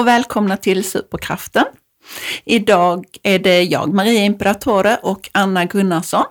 Och 0.00 0.06
välkomna 0.06 0.56
till 0.56 0.84
Superkraften. 0.84 1.64
Idag 2.44 3.06
är 3.22 3.38
det 3.38 3.62
jag, 3.62 3.94
Maria 3.94 4.24
Imperatore 4.24 4.96
och 5.02 5.30
Anna 5.32 5.64
Gunnarsson 5.64 6.24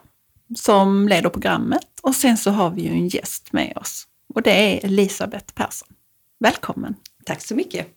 som 0.56 1.08
leder 1.08 1.30
programmet 1.30 1.88
och 2.02 2.16
sen 2.16 2.38
så 2.38 2.52
har 2.52 2.70
vi 2.70 2.82
ju 2.82 2.90
en 2.90 3.08
gäst 3.08 3.54
med 3.54 3.74
oss 3.76 4.04
och 4.34 4.42
det 4.42 4.52
är 4.52 4.86
Elisabeth 4.86 5.54
Persson. 5.54 5.88
Välkommen! 6.40 6.96
Tack 7.26 7.42
så 7.42 7.56
mycket! 7.56 7.88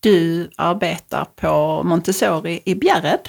Du 0.00 0.50
arbetar 0.56 1.24
på 1.24 1.82
Montessori 1.82 2.62
i 2.64 2.74
Bjärred. 2.74 3.28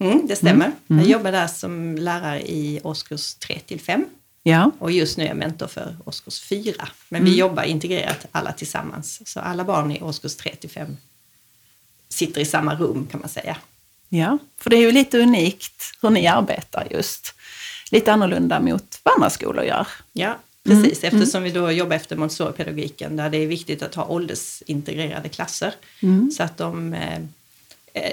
Mm, 0.00 0.26
det 0.26 0.36
stämmer. 0.36 0.66
Mm. 0.66 0.76
Jag 0.86 0.98
mm. 0.98 1.10
jobbar 1.10 1.32
där 1.32 1.46
som 1.46 1.96
lärare 1.96 2.42
i 2.42 2.80
årskurs 2.84 3.34
3 3.34 3.58
till 3.58 3.80
5. 3.80 4.06
Ja. 4.42 4.70
Och 4.78 4.90
just 4.90 5.18
nu 5.18 5.24
är 5.24 5.28
jag 5.28 5.36
mentor 5.36 5.66
för 5.66 5.96
årskurs 6.04 6.40
4. 6.40 6.88
Men 7.08 7.24
vi 7.24 7.30
mm. 7.30 7.40
jobbar 7.40 7.62
integrerat 7.62 8.26
alla 8.32 8.52
tillsammans. 8.52 9.28
Så 9.28 9.40
alla 9.40 9.64
barn 9.64 9.92
i 9.92 10.02
årskurs 10.02 10.36
3 10.36 10.54
till 10.54 10.70
5 10.70 10.96
sitter 12.08 12.40
i 12.40 12.44
samma 12.44 12.74
rum 12.74 13.08
kan 13.10 13.20
man 13.20 13.28
säga. 13.28 13.56
Ja, 14.08 14.38
för 14.58 14.70
det 14.70 14.76
är 14.76 14.80
ju 14.80 14.92
lite 14.92 15.18
unikt 15.18 15.82
hur 16.02 16.10
ni 16.10 16.26
arbetar 16.26 16.86
just. 16.90 17.34
Lite 17.90 18.12
annorlunda 18.12 18.60
mot 18.60 19.00
vad 19.02 19.14
andra 19.14 19.30
skolor 19.30 19.64
gör. 19.64 19.86
Ja, 20.12 20.36
precis. 20.64 21.04
Mm. 21.04 21.16
Eftersom 21.16 21.42
vi 21.42 21.50
då 21.50 21.70
jobbar 21.70 21.96
efter 21.96 22.16
Montessori-pedagogiken 22.16 23.16
där 23.16 23.30
det 23.30 23.38
är 23.38 23.46
viktigt 23.46 23.82
att 23.82 23.94
ha 23.94 24.06
åldersintegrerade 24.06 25.28
klasser. 25.28 25.74
Mm. 26.02 26.30
Så 26.30 26.42
att 26.42 26.56
de 26.56 26.94
eh, 26.94 27.20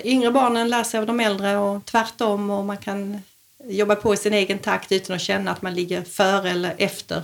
yngre 0.03 0.31
barnen 0.31 0.69
lär 0.69 0.83
sig 0.83 0.99
av 0.99 1.05
de 1.05 1.19
äldre 1.19 1.57
och 1.57 1.85
tvärtom 1.85 2.49
och 2.49 2.65
man 2.65 2.77
kan 2.77 3.21
jobba 3.63 3.95
på 3.95 4.13
i 4.13 4.17
sin 4.17 4.33
egen 4.33 4.59
takt 4.59 4.91
utan 4.91 5.15
att 5.15 5.21
känna 5.21 5.51
att 5.51 5.61
man 5.61 5.73
ligger 5.73 6.03
före 6.03 6.49
eller 6.49 6.73
efter. 6.77 7.23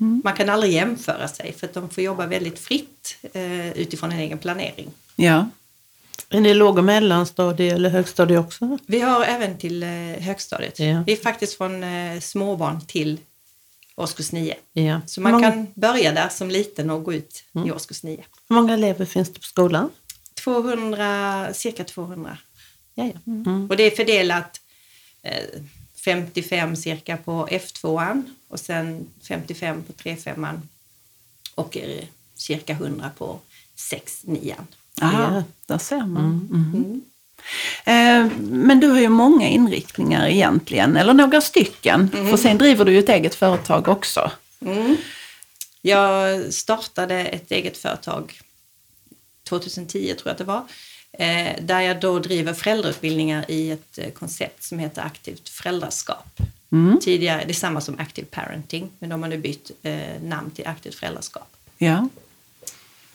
Mm. 0.00 0.22
Man 0.24 0.34
kan 0.34 0.48
aldrig 0.48 0.72
jämföra 0.72 1.28
sig 1.28 1.52
för 1.52 1.66
att 1.66 1.74
de 1.74 1.90
får 1.90 2.04
jobba 2.04 2.26
väldigt 2.26 2.58
fritt 2.58 3.16
eh, 3.32 3.72
utifrån 3.72 4.12
en 4.12 4.18
egen 4.18 4.38
planering. 4.38 4.90
Ja. 5.16 5.48
Är 6.30 6.40
ni 6.40 6.54
låg 6.54 6.78
och 6.78 6.84
mellanstadie 6.84 7.74
eller 7.74 7.90
högstadie 7.90 8.38
också? 8.38 8.78
Vi 8.86 9.00
har 9.00 9.24
även 9.24 9.58
till 9.58 9.82
eh, 9.82 9.88
högstadiet. 10.20 10.78
Ja. 10.78 11.02
Vi 11.06 11.12
är 11.12 11.16
faktiskt 11.16 11.54
från 11.54 11.84
eh, 11.84 12.20
småbarn 12.20 12.86
till 12.86 13.18
årskurs 13.94 14.32
9. 14.32 14.54
Ja. 14.72 15.00
Så 15.06 15.20
man 15.20 15.32
många... 15.32 15.50
kan 15.50 15.66
börja 15.74 16.12
där 16.12 16.28
som 16.28 16.50
liten 16.50 16.90
och 16.90 17.04
gå 17.04 17.12
ut 17.14 17.44
mm. 17.54 17.68
i 17.68 17.72
årskurs 17.72 18.02
9. 18.02 18.24
Hur 18.48 18.56
många 18.56 18.74
elever 18.74 19.04
finns 19.04 19.32
det 19.32 19.40
på 19.40 19.46
skolan? 19.46 19.90
200, 20.44 21.48
cirka 21.54 21.84
200. 21.84 22.38
Ja, 22.94 23.04
ja. 23.04 23.32
Mm. 23.32 23.70
Och 23.70 23.76
det 23.76 23.82
är 23.82 23.90
fördelat 23.90 24.60
55 26.04 26.76
cirka 26.76 27.16
på 27.16 27.46
F2an 27.50 28.22
och 28.48 28.60
sen 28.60 29.06
55 29.28 29.82
på 29.82 29.92
3-5an 29.92 30.60
och 31.54 31.76
cirka 32.34 32.72
100 32.72 33.10
på 33.18 33.38
6-9an. 33.76 34.64
Där 35.66 35.78
ser 35.78 36.06
man. 36.06 36.48
Mm. 36.52 36.72
Mm. 36.74 37.02
Eh, 37.84 38.32
men 38.38 38.80
du 38.80 38.88
har 38.88 39.00
ju 39.00 39.08
många 39.08 39.48
inriktningar 39.48 40.26
egentligen, 40.26 40.96
eller 40.96 41.14
några 41.14 41.40
stycken. 41.40 42.10
Mm. 42.14 42.30
För 42.30 42.36
sen 42.36 42.58
driver 42.58 42.84
du 42.84 42.92
ju 42.92 42.98
ett 42.98 43.08
eget 43.08 43.34
företag 43.34 43.88
också. 43.88 44.30
Mm. 44.60 44.96
Jag 45.82 46.54
startade 46.54 47.14
ett 47.14 47.50
eget 47.50 47.76
företag 47.76 48.40
2010 49.48 50.14
tror 50.14 50.20
jag 50.24 50.32
att 50.32 50.38
det 50.38 50.44
var. 50.44 50.62
Eh, 51.12 51.64
där 51.64 51.80
jag 51.80 52.00
då 52.00 52.18
driver 52.18 52.52
föräldrautbildningar 52.52 53.44
i 53.48 53.70
ett 53.70 53.98
eh, 53.98 54.10
koncept 54.10 54.62
som 54.62 54.78
heter 54.78 55.02
aktivt 55.02 55.48
föräldraskap. 55.48 56.40
Mm. 56.72 57.00
Tidigare, 57.00 57.42
det 57.44 57.50
är 57.50 57.54
samma 57.54 57.80
som 57.80 57.98
active 57.98 58.26
parenting, 58.30 58.90
men 58.98 59.10
de 59.10 59.22
har 59.22 59.30
nu 59.30 59.38
bytt 59.38 59.70
namn 60.22 60.50
till 60.50 60.66
aktivt 60.66 60.94
föräldraskap. 60.94 61.48
Ja. 61.78 62.08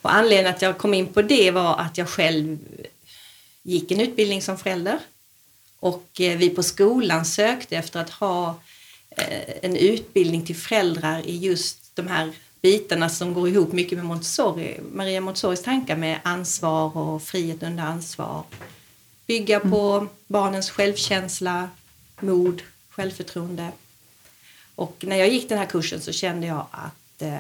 Och 0.01 0.13
anledningen 0.13 0.53
att 0.53 0.61
jag 0.61 0.77
kom 0.77 0.93
in 0.93 1.07
på 1.07 1.21
det 1.21 1.51
var 1.51 1.77
att 1.77 1.97
jag 1.97 2.09
själv 2.09 2.57
gick 3.63 3.91
en 3.91 3.99
utbildning 3.99 4.41
som 4.41 4.57
förälder 4.57 4.99
och 5.79 6.09
vi 6.15 6.49
på 6.49 6.63
skolan 6.63 7.25
sökte 7.25 7.77
efter 7.77 7.99
att 7.99 8.09
ha 8.09 8.59
en 9.61 9.75
utbildning 9.75 10.45
till 10.45 10.55
föräldrar 10.55 11.27
i 11.27 11.37
just 11.37 11.95
de 11.95 12.07
här 12.07 12.31
bitarna 12.61 13.09
som 13.09 13.33
går 13.33 13.49
ihop 13.49 13.71
mycket 13.71 13.97
med 13.97 14.05
Montessori, 14.05 14.79
Maria 14.93 15.21
Montessoris 15.21 15.63
tankar 15.63 15.95
med 15.95 16.19
ansvar 16.23 16.97
och 16.97 17.23
frihet 17.23 17.63
under 17.63 17.83
ansvar. 17.83 18.43
Bygga 19.27 19.59
på 19.59 19.91
mm. 19.91 20.09
barnens 20.27 20.69
självkänsla, 20.69 21.69
mod, 22.19 22.61
självförtroende. 22.89 23.71
Och 24.75 25.03
när 25.07 25.15
jag 25.15 25.29
gick 25.29 25.49
den 25.49 25.57
här 25.57 25.65
kursen 25.65 26.01
så 26.01 26.11
kände 26.11 26.47
jag 26.47 26.65
att 26.71 27.21
eh, 27.21 27.37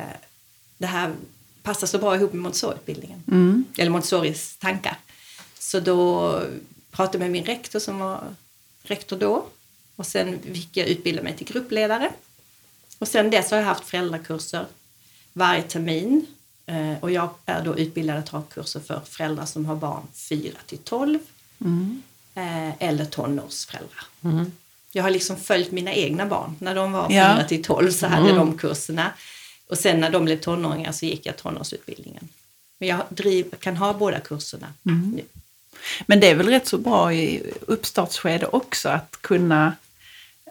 det 0.77 0.87
här 0.87 1.13
passar 1.63 1.87
så 1.87 1.97
bra 1.97 2.15
ihop 2.15 2.33
med 2.33 2.41
Montessori-utbildningen. 2.41 3.23
Mm. 3.27 3.65
Eller 3.77 3.91
Montessoris 3.91 4.57
tankar. 4.57 4.97
Så 5.59 5.79
då 5.79 6.39
pratade 6.91 7.17
jag 7.17 7.21
med 7.21 7.31
min 7.31 7.45
rektor 7.45 7.79
som 7.79 7.99
var 7.99 8.21
rektor 8.83 9.17
då. 9.17 9.45
Och 9.95 10.05
sen 10.05 10.39
fick 10.41 10.77
jag 10.77 10.87
utbilda 10.87 11.23
mig 11.23 11.37
till 11.37 11.47
gruppledare. 11.47 12.11
Och 12.99 13.07
sen 13.07 13.29
dess 13.29 13.51
har 13.51 13.57
jag 13.57 13.65
haft 13.65 13.85
föräldrakurser 13.85 14.65
varje 15.33 15.61
termin. 15.61 16.25
Eh, 16.65 16.93
och 17.01 17.11
jag 17.11 17.29
är 17.45 17.63
då 17.63 17.77
utbildad 17.77 18.17
att 18.17 18.29
ha 18.29 18.41
kurser 18.41 18.79
för 18.79 19.01
föräldrar 19.05 19.45
som 19.45 19.65
har 19.65 19.75
barn 19.75 20.03
4 20.13 20.51
till 20.65 20.77
12 20.77 21.19
mm. 21.61 22.01
Eh, 22.35 22.83
eller 22.83 23.05
tonårsföräldrar. 23.05 24.05
Mm. 24.23 24.51
Jag 24.91 25.03
har 25.03 25.09
liksom 25.09 25.37
följt 25.37 25.71
mina 25.71 25.93
egna 25.93 26.25
barn. 26.25 26.55
När 26.59 26.75
de 26.75 26.91
var 26.91 27.07
4 27.07 27.37
ja. 27.39 27.47
till 27.47 27.63
12 27.63 27.91
så 27.91 28.07
hade 28.07 28.29
mm. 28.29 28.35
de 28.35 28.57
kurserna. 28.57 29.11
Och 29.71 29.77
sen 29.77 29.99
när 29.99 30.09
de 30.09 30.25
blev 30.25 30.37
tonåringar 30.37 30.91
så 30.91 31.05
gick 31.05 31.25
jag 31.25 31.37
tonårsutbildningen. 31.37 32.27
Men 32.77 32.89
jag 32.89 33.01
driv, 33.09 33.55
kan 33.59 33.77
ha 33.77 33.93
båda 33.93 34.19
kurserna 34.19 34.73
mm. 34.85 35.11
nu. 35.11 35.23
Men 36.05 36.19
det 36.19 36.29
är 36.29 36.35
väl 36.35 36.49
rätt 36.49 36.67
så 36.67 36.77
bra 36.77 37.13
i 37.13 37.53
uppstartsskede 37.61 38.45
också 38.45 38.89
att 38.89 39.17
kunna, 39.21 39.75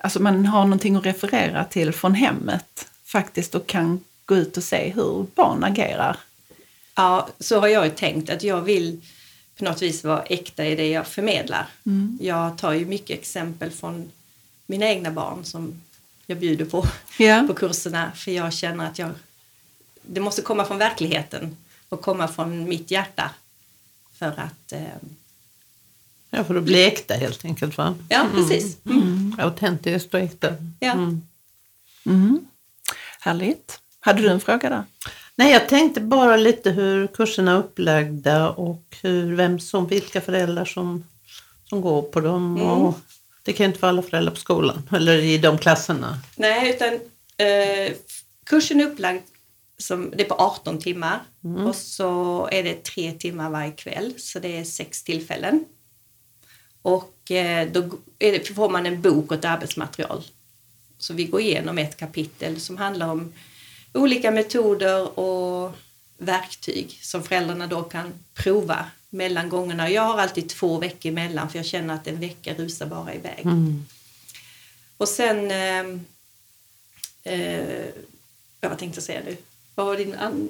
alltså 0.01 0.23
man 0.23 0.47
har 0.47 0.65
någonting 0.65 0.97
att 0.97 1.07
referera 1.07 1.65
till 1.65 1.93
från 1.93 2.15
hemmet 2.15 2.89
faktiskt 3.05 3.55
och 3.55 3.67
kan 3.67 4.05
gå 4.25 4.37
ut 4.37 4.57
och 4.57 4.65
se 4.65 4.93
hur 4.95 5.27
barn 5.35 5.65
agerar. 5.65 6.17
Ja, 6.95 7.29
så 7.41 7.61
har 7.61 7.69
jag 7.69 7.85
ju 7.85 7.91
tänkt 7.91 8.31
att 8.31 8.43
jag 8.43 8.61
vill 8.61 9.01
på 9.57 9.65
något 9.65 9.83
vis 9.83 10.05
vara 10.05 10.23
äkta 10.23 10.67
i 10.67 10.77
det 10.77 10.91
jag 10.91 11.07
förmedlar. 11.07 11.69
Mm. 11.87 12.19
Jag 12.21 12.59
tar 12.59 12.73
ju 12.73 12.87
mycket 12.87 13.19
exempel 13.19 13.71
från 13.71 14.11
mina 14.67 14.87
egna 14.87 15.11
barn 15.11 15.45
som 15.45 15.81
jag 16.31 16.39
bjuder 16.39 16.65
på 16.65 16.87
yeah. 17.19 17.47
på 17.47 17.55
kurserna 17.55 18.13
för 18.15 18.31
jag 18.31 18.53
känner 18.53 18.87
att 18.87 18.99
jag, 18.99 19.11
det 20.03 20.21
måste 20.21 20.43
komma 20.43 20.65
från 20.65 20.79
verkligheten 20.79 21.57
och 21.89 22.01
komma 22.01 22.29
från 22.29 22.65
mitt 22.65 22.91
hjärta 22.91 23.31
för 24.19 24.27
att 24.27 24.73
eh, 24.73 24.81
Ja, 26.31 26.45
för 26.45 26.55
att 26.55 26.65
bli 26.65 26.85
äkta 26.85 27.15
helt 27.15 27.45
enkelt 27.45 27.79
va? 27.79 27.95
Ja, 28.09 28.27
precis. 28.35 28.77
Mm. 28.85 29.03
Mm. 29.03 29.37
Autentiskt 29.39 30.15
och 30.15 30.21
äkta. 30.21 30.55
Ja. 30.81 30.93
Mm. 30.93 31.23
mm. 32.07 32.41
Härligt. 33.21 33.81
Hade 34.01 34.23
du 34.23 34.29
en 34.29 34.41
fråga 34.41 34.69
där? 34.69 34.85
Nej, 35.35 35.53
jag 35.53 35.69
tänkte 35.69 36.01
bara 36.01 36.37
lite 36.37 36.71
hur 36.71 37.07
kurserna 37.07 37.53
är 37.53 37.59
upplagda 37.59 38.51
och 38.51 38.97
hur, 39.03 39.35
vem 39.35 39.61
som, 39.61 39.87
vilka 39.87 40.21
föräldrar 40.21 40.65
som, 40.65 41.05
som 41.69 41.81
går 41.81 42.03
på 42.03 42.21
dem. 42.21 42.57
Mm. 42.57 42.69
Och 42.69 42.99
det 43.43 43.53
kan 43.53 43.67
inte 43.67 43.81
vara 43.81 43.91
alla 43.91 44.03
föräldrar 44.03 44.33
på 44.33 44.41
skolan 44.41 44.89
eller 44.93 45.19
i 45.19 45.39
de 45.39 45.59
klasserna. 45.59 46.19
Nej, 46.37 46.71
utan 46.71 46.95
eh, 47.37 47.93
kursen 48.47 48.81
är 48.81 48.87
upplagd 48.87 49.23
som, 49.79 50.13
det 50.17 50.23
är 50.25 50.29
på 50.29 50.35
18 50.35 50.79
timmar 50.79 51.21
mm. 51.45 51.67
och 51.67 51.77
så 51.77 52.49
är 52.53 52.63
det 52.63 52.85
tre 52.85 53.13
timmar 53.13 53.51
varje 53.51 53.73
kväll, 53.73 54.15
så 54.17 54.39
det 54.39 54.59
är 54.59 54.65
sex 54.65 55.03
tillfällen. 55.03 55.65
Och 56.83 57.31
eh, 57.31 57.69
då 57.73 57.91
det, 58.19 58.55
får 58.55 58.69
man 58.69 58.87
en 58.87 59.03
bok 59.03 59.31
och 59.31 59.37
ett 59.37 59.45
arbetsmaterial. 59.45 60.23
Så 60.99 61.15
vi 61.15 61.25
går 61.25 61.41
igenom 61.41 61.79
ett 61.79 61.97
kapitel 61.97 62.61
som 62.61 62.77
handlar 62.77 63.09
om 63.09 63.33
olika 63.95 64.31
metoder 64.31 65.19
och 65.19 65.77
verktyg 66.19 66.99
som 67.03 67.23
föräldrarna 67.23 67.67
då 67.67 67.83
kan 67.83 68.13
prova 68.35 68.87
mellan 69.11 69.49
gångerna. 69.49 69.91
Jag 69.91 70.03
har 70.03 70.19
alltid 70.19 70.49
två 70.49 70.79
veckor 70.79 71.09
emellan 71.09 71.51
för 71.51 71.59
jag 71.59 71.67
känner 71.67 71.95
att 71.95 72.07
en 72.07 72.21
vecka 72.21 72.55
rusar 72.55 72.87
bara 72.87 73.15
iväg. 73.15 73.41
Mm. 73.45 73.87
Och 74.97 75.09
sen... 75.09 75.51
Eh, 75.51 75.81
eh, 77.35 77.87
vad 78.61 78.79
tänkte 78.79 78.97
jag 78.97 79.05
säga 79.05 79.21
nu? 79.25 79.37
Vad 79.75 79.87
var 79.87 79.97
din... 79.97 80.15
An... 80.15 80.49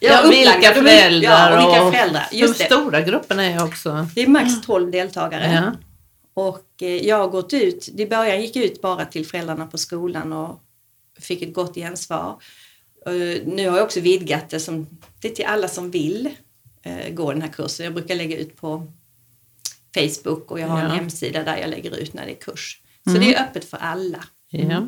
Ja, 0.00 0.22
ja 0.22 0.28
vilka 0.30 0.74
föräldrar 0.74 1.50
ja, 1.52 1.66
och 1.66 1.74
vilka 1.74 1.98
föräldrar. 1.98 2.28
Just 2.32 2.58
de 2.58 2.64
stora 2.64 3.00
grupperna 3.00 3.44
är 3.44 3.64
också... 3.64 4.08
Det 4.14 4.22
är 4.22 4.26
max 4.26 4.60
12 4.66 4.90
deltagare. 4.90 5.52
Ja. 5.54 5.72
Och 6.34 6.82
eh, 6.82 7.06
jag 7.06 7.18
har 7.18 7.28
gått 7.28 7.52
ut, 7.52 7.88
i 7.88 8.06
början 8.06 8.42
gick 8.42 8.56
jag 8.56 8.64
ut 8.64 8.82
bara 8.82 9.04
till 9.04 9.26
föräldrarna 9.26 9.66
på 9.66 9.78
skolan 9.78 10.32
och 10.32 10.60
fick 11.20 11.42
ett 11.42 11.54
gott 11.54 11.74
gensvar. 11.74 12.42
Nu 13.44 13.68
har 13.68 13.76
jag 13.76 13.84
också 13.84 14.00
vidgat 14.00 14.50
det, 14.50 14.60
som, 14.60 14.86
det 15.20 15.28
till 15.28 15.44
alla 15.44 15.68
som 15.68 15.90
vill 15.90 16.30
eh, 16.88 17.14
gå 17.14 17.32
den 17.32 17.42
här 17.42 17.48
kursen. 17.48 17.84
Jag 17.84 17.94
brukar 17.94 18.14
lägga 18.14 18.36
ut 18.36 18.56
på 18.56 18.92
Facebook 19.94 20.50
och 20.50 20.60
jag 20.60 20.68
har 20.68 20.78
ja. 20.78 20.84
en 20.84 20.90
hemsida 20.90 21.44
där 21.44 21.56
jag 21.56 21.70
lägger 21.70 21.96
ut 21.96 22.14
när 22.14 22.26
det 22.26 22.32
är 22.32 22.40
kurs. 22.40 22.80
Så 23.04 23.10
mm. 23.10 23.22
det 23.22 23.34
är 23.34 23.42
öppet 23.42 23.64
för 23.64 23.76
alla. 23.76 24.24
Ja. 24.50 24.86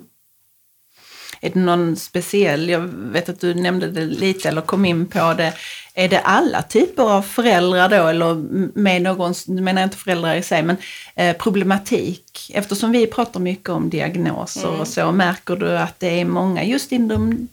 Är 1.40 1.50
det 1.50 1.60
någon 1.60 1.96
speciell, 1.96 2.68
jag 2.68 2.80
vet 2.94 3.28
att 3.28 3.40
du 3.40 3.54
nämnde 3.54 3.90
det 3.90 4.06
lite 4.06 4.48
eller 4.48 4.60
kom 4.60 4.84
in 4.84 5.06
på 5.06 5.34
det. 5.34 5.52
Är 5.94 6.08
det 6.08 6.20
alla 6.20 6.62
typer 6.62 7.02
av 7.02 7.22
föräldrar 7.22 7.88
då 7.88 8.06
eller 8.06 8.34
med 8.78 9.02
någon, 9.02 9.34
nu 9.46 9.62
menar 9.62 9.80
jag 9.80 9.86
inte 9.86 9.96
föräldrar 9.96 10.34
i 10.34 10.42
sig, 10.42 10.62
men 10.62 10.76
eh, 11.14 11.36
problematik? 11.36 12.50
Eftersom 12.54 12.92
vi 12.92 13.06
pratar 13.06 13.40
mycket 13.40 13.68
om 13.68 13.90
diagnoser 13.90 14.68
Mm. 14.68 14.80
och 14.80 14.88
så, 14.88 15.12
märker 15.12 15.56
du 15.56 15.78
att 15.78 16.00
det 16.00 16.20
är 16.20 16.24
många 16.24 16.64
just 16.64 16.92
inom 16.92 17.48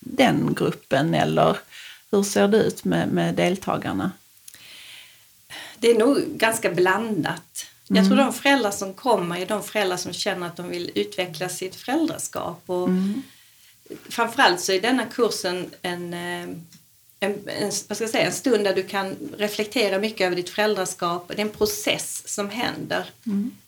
den 0.00 0.54
gruppen 0.54 1.14
eller 1.14 1.56
hur 2.10 2.22
ser 2.22 2.48
det 2.48 2.56
ut 2.56 2.84
med, 2.84 3.08
med 3.08 3.34
deltagarna? 3.34 4.12
Det 5.78 5.90
är 5.90 5.98
nog 5.98 6.18
ganska 6.18 6.70
blandat. 6.70 7.66
Jag 7.86 8.06
tror 8.06 8.16
de 8.16 8.32
föräldrar 8.32 8.70
som 8.70 8.94
kommer 8.94 9.40
är 9.40 9.46
de 9.46 9.62
föräldrar 9.62 9.96
som 9.96 10.12
känner 10.12 10.46
att 10.46 10.56
de 10.56 10.68
vill 10.68 10.90
utveckla 10.94 11.48
sitt 11.48 11.76
föräldraskap. 11.76 12.62
Och 12.66 12.88
Framförallt 14.08 14.60
så 14.60 14.72
är 14.72 14.80
denna 14.80 15.06
kursen 15.06 15.70
en, 15.82 16.14
eh, 16.14 16.42
en, 17.20 17.34
en, 17.46 17.72
vad 17.88 17.96
ska 17.96 18.04
jag 18.04 18.10
säga, 18.10 18.26
en 18.26 18.32
stund 18.32 18.64
där 18.64 18.74
du 18.74 18.82
kan 18.82 19.16
reflektera 19.38 19.98
mycket 19.98 20.26
över 20.26 20.36
ditt 20.36 20.50
föräldraskap. 20.50 21.28
Det 21.28 21.34
är 21.34 21.46
en 21.46 21.48
process 21.48 22.22
som 22.26 22.50
händer. 22.50 23.10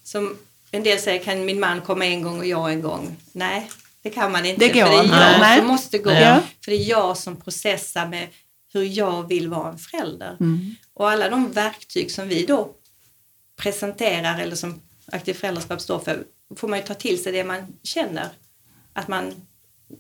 Som 0.03 0.37
en 0.71 0.83
del 0.83 0.99
säger, 0.99 1.25
kan 1.25 1.45
min 1.45 1.61
man 1.61 1.81
komma 1.81 2.07
en 2.07 2.23
gång 2.23 2.39
och 2.39 2.47
jag 2.47 2.73
en 2.73 2.83
gång? 2.83 3.17
Nej, 3.33 3.71
det 4.03 4.11
kan 4.11 4.33
man 4.33 4.47
inte. 4.47 4.67
Det 4.67 4.73
går 4.73 4.87
för 4.87 4.91
det 4.91 4.99
är 4.99 5.31
jag 5.31 5.41
Nej. 5.41 5.59
som 5.59 5.67
måste 5.67 5.99
gå. 5.99 6.11
Ja. 6.11 6.41
För 6.65 6.71
det 6.71 6.77
är 6.77 6.89
jag 6.89 7.17
som 7.17 7.37
processar 7.37 8.09
med 8.09 8.29
hur 8.73 8.83
jag 8.83 9.29
vill 9.29 9.49
vara 9.49 9.69
en 9.69 9.79
förälder. 9.79 10.37
Och 10.95 11.11
alla 11.11 11.29
de 11.29 11.53
verktyg 11.53 12.11
som 12.11 12.29
vi 12.29 12.47
då 12.47 12.71
presenterar 13.57 14.39
eller 14.39 14.57
som 14.57 14.81
aktiv 15.13 15.35
föräldraskap 15.35 15.81
står 15.81 15.99
för 15.99 16.25
får 16.57 16.69
man 16.69 16.79
ju 16.79 16.85
ta 16.85 16.95
till 16.95 17.23
sig 17.23 17.33
det 17.33 17.45
man 17.45 17.67
känner. 17.83 18.29
Att 18.93 19.09
man 19.09 19.33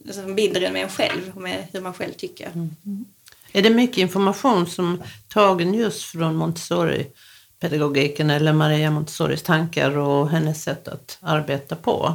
liksom 0.05 0.35
binder 0.35 0.61
det 0.61 0.73
med 0.73 0.82
en 0.82 0.88
själv 0.88 1.32
och 1.35 1.43
med 1.43 1.67
hur 1.73 1.81
man 1.81 1.94
själv 1.94 2.12
tycker. 2.12 2.69
Är 3.52 3.62
det 3.62 3.70
mycket 3.70 3.99
information 3.99 4.67
som 4.67 5.02
tagen 5.29 5.75
just 5.75 6.02
från 6.02 6.37
Montessori-pedagogiken 6.37 8.31
eller 8.31 8.52
Maria 8.52 8.91
Montessoris 8.91 9.43
tankar 9.43 9.97
och 9.99 10.31
hennes 10.31 10.62
sätt 10.62 10.88
att 10.88 11.19
arbeta 11.20 11.76
på? 11.76 12.14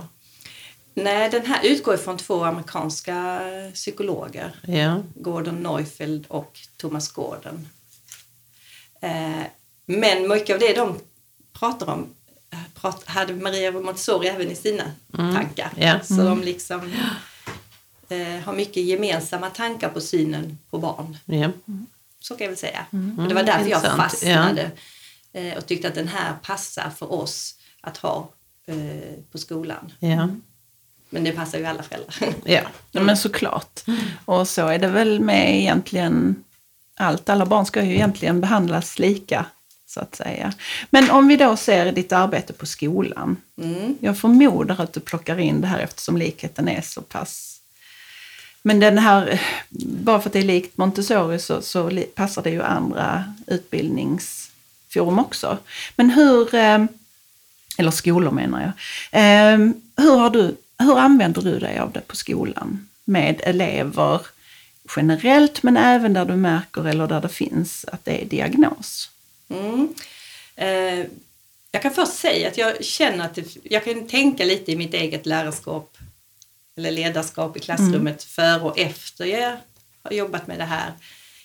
Nej, 0.97 1.29
den 1.29 1.45
här 1.45 1.65
utgår 1.65 1.97
från 1.97 2.17
två 2.17 2.43
amerikanska 2.43 3.41
psykologer. 3.73 4.55
Ja, 4.67 5.03
Gordon 5.15 5.63
Neufeld 5.63 6.25
och 6.27 6.59
Thomas 6.77 7.11
Gordon. 7.11 7.67
Eh, 9.01 9.45
men 9.85 10.27
mycket 10.27 10.53
av 10.53 10.59
det 10.59 10.73
de 10.73 10.99
pratar 11.53 11.89
om 11.89 12.07
hade 13.05 13.33
Maria 13.33 13.71
Montessori 13.71 14.27
även 14.27 14.51
i 14.51 14.55
sina 14.55 14.83
tankar. 15.11 15.71
Ja. 15.77 15.99
Så 16.03 16.15
de 16.15 16.41
liksom 16.41 16.93
eh, 18.09 18.43
har 18.43 18.53
mycket 18.53 18.83
gemensamma 18.83 19.49
tankar 19.49 19.89
på 19.89 20.01
synen 20.01 20.57
på 20.69 20.77
barn. 20.77 21.17
ja. 21.25 21.51
Så 22.19 22.35
kan 22.35 22.45
jag 22.45 22.49
väl 22.49 22.57
säga. 22.57 22.85
och 23.17 23.27
det 23.27 23.35
var 23.35 23.43
därför 23.43 23.69
jag 23.69 23.81
fastnade 23.81 24.71
eh, 25.33 25.57
och 25.57 25.65
tyckte 25.65 25.87
att 25.87 25.95
den 25.95 26.07
här 26.07 26.33
passar 26.43 26.89
för 26.89 27.13
oss 27.13 27.55
att 27.81 27.97
ha 27.97 28.29
på 29.31 29.37
skolan. 29.37 29.91
ja. 29.99 30.29
Men 31.15 31.23
det 31.23 31.31
passar 31.31 31.57
ju 31.57 31.65
alla 31.65 31.83
föräldrar. 31.83 32.15
ja. 32.43 32.61
Ja, 32.91 33.01
men 33.01 33.17
såklart. 33.17 33.79
Och 34.25 34.47
så 34.47 34.67
är 34.67 34.79
det 34.79 34.87
väl 34.87 35.19
med 35.19 35.59
egentligen 35.59 36.43
allt. 36.95 37.29
Alla 37.29 37.45
barn 37.45 37.65
ska 37.65 37.83
ju 37.83 37.93
egentligen 37.93 38.41
behandlas 38.41 38.99
lika, 38.99 39.45
så 39.85 39.99
att 39.99 40.15
säga. 40.15 40.53
Men 40.89 41.11
om 41.11 41.27
vi 41.27 41.37
då 41.37 41.57
ser 41.57 41.91
ditt 41.91 42.11
arbete 42.11 42.53
på 42.53 42.65
skolan. 42.65 43.37
Mm. 43.61 43.97
Jag 43.99 44.17
förmodar 44.17 44.81
att 44.81 44.93
du 44.93 44.99
plockar 44.99 45.39
in 45.39 45.61
det 45.61 45.67
här 45.67 45.79
eftersom 45.79 46.17
likheten 46.17 46.67
är 46.67 46.81
så 46.81 47.01
pass... 47.01 47.59
Men 48.61 48.79
den 48.79 48.97
här, 48.97 49.41
bara 50.03 50.21
för 50.21 50.29
att 50.29 50.33
det 50.33 50.39
är 50.39 50.43
likt 50.43 50.77
Montessori 50.77 51.39
så, 51.39 51.61
så 51.61 52.03
passar 52.15 52.41
det 52.43 52.49
ju 52.49 52.63
andra 52.63 53.33
utbildningsforum 53.47 55.19
också. 55.19 55.57
Men 55.95 56.09
hur, 56.09 56.55
eh, 56.55 56.85
eller 57.77 57.91
skolor 57.91 58.31
menar 58.31 58.61
jag. 58.61 58.71
Eh, 59.21 59.59
Hur, 59.97 60.17
har 60.17 60.29
du, 60.29 60.55
hur 60.77 60.97
använder 60.99 61.41
du 61.41 61.59
dig 61.59 61.79
av 61.79 61.91
det 61.91 62.01
på 62.07 62.15
skolan? 62.15 62.89
Med 63.03 63.41
elever 63.43 64.21
generellt 64.95 65.63
men 65.63 65.77
även 65.77 66.13
där 66.13 66.25
du 66.25 66.35
märker 66.35 66.87
eller 66.87 67.07
där 67.07 67.21
det 67.21 67.29
finns 67.29 67.85
att 67.91 68.05
det 68.05 68.21
är 68.21 68.25
diagnos. 68.25 69.09
Mm. 69.49 69.93
Eh, 70.55 71.05
jag 71.71 71.81
kan 71.81 71.93
först 71.93 72.13
säga 72.13 72.47
att 72.47 72.57
jag 72.57 72.83
känner 72.83 73.25
att 73.25 73.35
det, 73.35 73.57
jag 73.63 73.85
kan 73.85 74.07
tänka 74.07 74.45
lite 74.45 74.71
i 74.71 74.75
mitt 74.75 74.93
eget 74.93 75.25
lärarskap 75.25 75.97
eller 76.77 76.91
ledarskap 76.91 77.57
i 77.57 77.59
klassrummet 77.59 78.23
före 78.23 78.61
och 78.61 78.79
efter 78.79 79.25
jag 79.25 79.57
har 80.03 80.11
jobbat 80.11 80.47
med 80.47 80.59
det 80.59 80.65
här. 80.65 80.93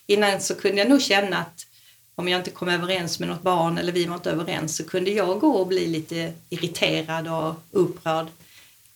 Innan 0.07 0.41
så 0.41 0.55
kunde 0.55 0.79
jag 0.79 0.89
nog 0.89 1.03
känna 1.03 1.39
att 1.39 1.67
om 2.15 2.29
jag 2.29 2.41
inte 2.41 2.51
kom 2.51 2.69
överens 2.69 3.19
med 3.19 3.29
något 3.29 3.43
barn 3.43 3.79
eller 3.79 3.93
vi 3.93 4.05
var 4.05 4.15
inte 4.15 4.31
överens 4.31 4.77
så 4.77 4.85
kunde 4.85 5.11
jag 5.11 5.41
gå 5.41 5.53
och 5.53 5.67
bli 5.67 5.87
lite 5.87 6.33
irriterad 6.49 7.29
och 7.29 7.55
upprörd. 7.71 8.27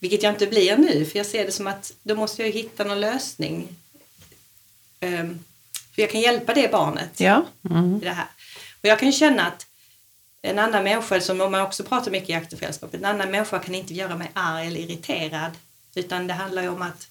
Vilket 0.05 0.23
jag 0.23 0.33
inte 0.33 0.47
blir 0.47 0.77
nu 0.77 1.05
för 1.05 1.19
jag 1.19 1.27
ser 1.27 1.47
det 1.47 1.53
som 1.53 1.67
att 1.67 1.93
då 2.03 2.15
måste 2.15 2.43
jag 2.43 2.51
hitta 2.51 2.85
någon 2.85 3.01
lösning. 3.01 3.69
Ehm, 5.01 5.45
för 5.95 6.03
jag 6.03 6.11
kan 6.11 6.21
hjälpa 6.21 6.55
det 6.55 6.73
barnet 6.73 7.21
Ja, 7.21 7.47
i 8.01 8.05
det 8.05 8.11
här. 8.11 8.27
Och 8.83 8.89
jag 8.89 8.99
kan 8.99 9.13
känna 9.13 9.47
att 9.47 9.67
en 10.43 10.59
annan 10.59 10.85
människa, 10.85 11.21
som 11.21 11.41
om 11.41 11.53
man 11.53 11.61
också 11.61 11.85
pratar 11.85 12.11
mycket 12.11 12.31
i 12.31 12.33
aktivfällskap, 12.33 12.95
en 12.95 13.05
annan 13.05 13.31
människa 13.31 13.59
kan 13.59 13.75
inte 13.75 13.95
göra 13.95 14.17
mig 14.17 14.31
arg 14.33 14.67
eller 14.67 14.81
irriterad. 14.81 15.53
Utan 15.95 16.27
det 16.27 16.35
handlar 16.35 16.63
ju 16.63 16.69
om 16.69 16.83
att 16.83 17.09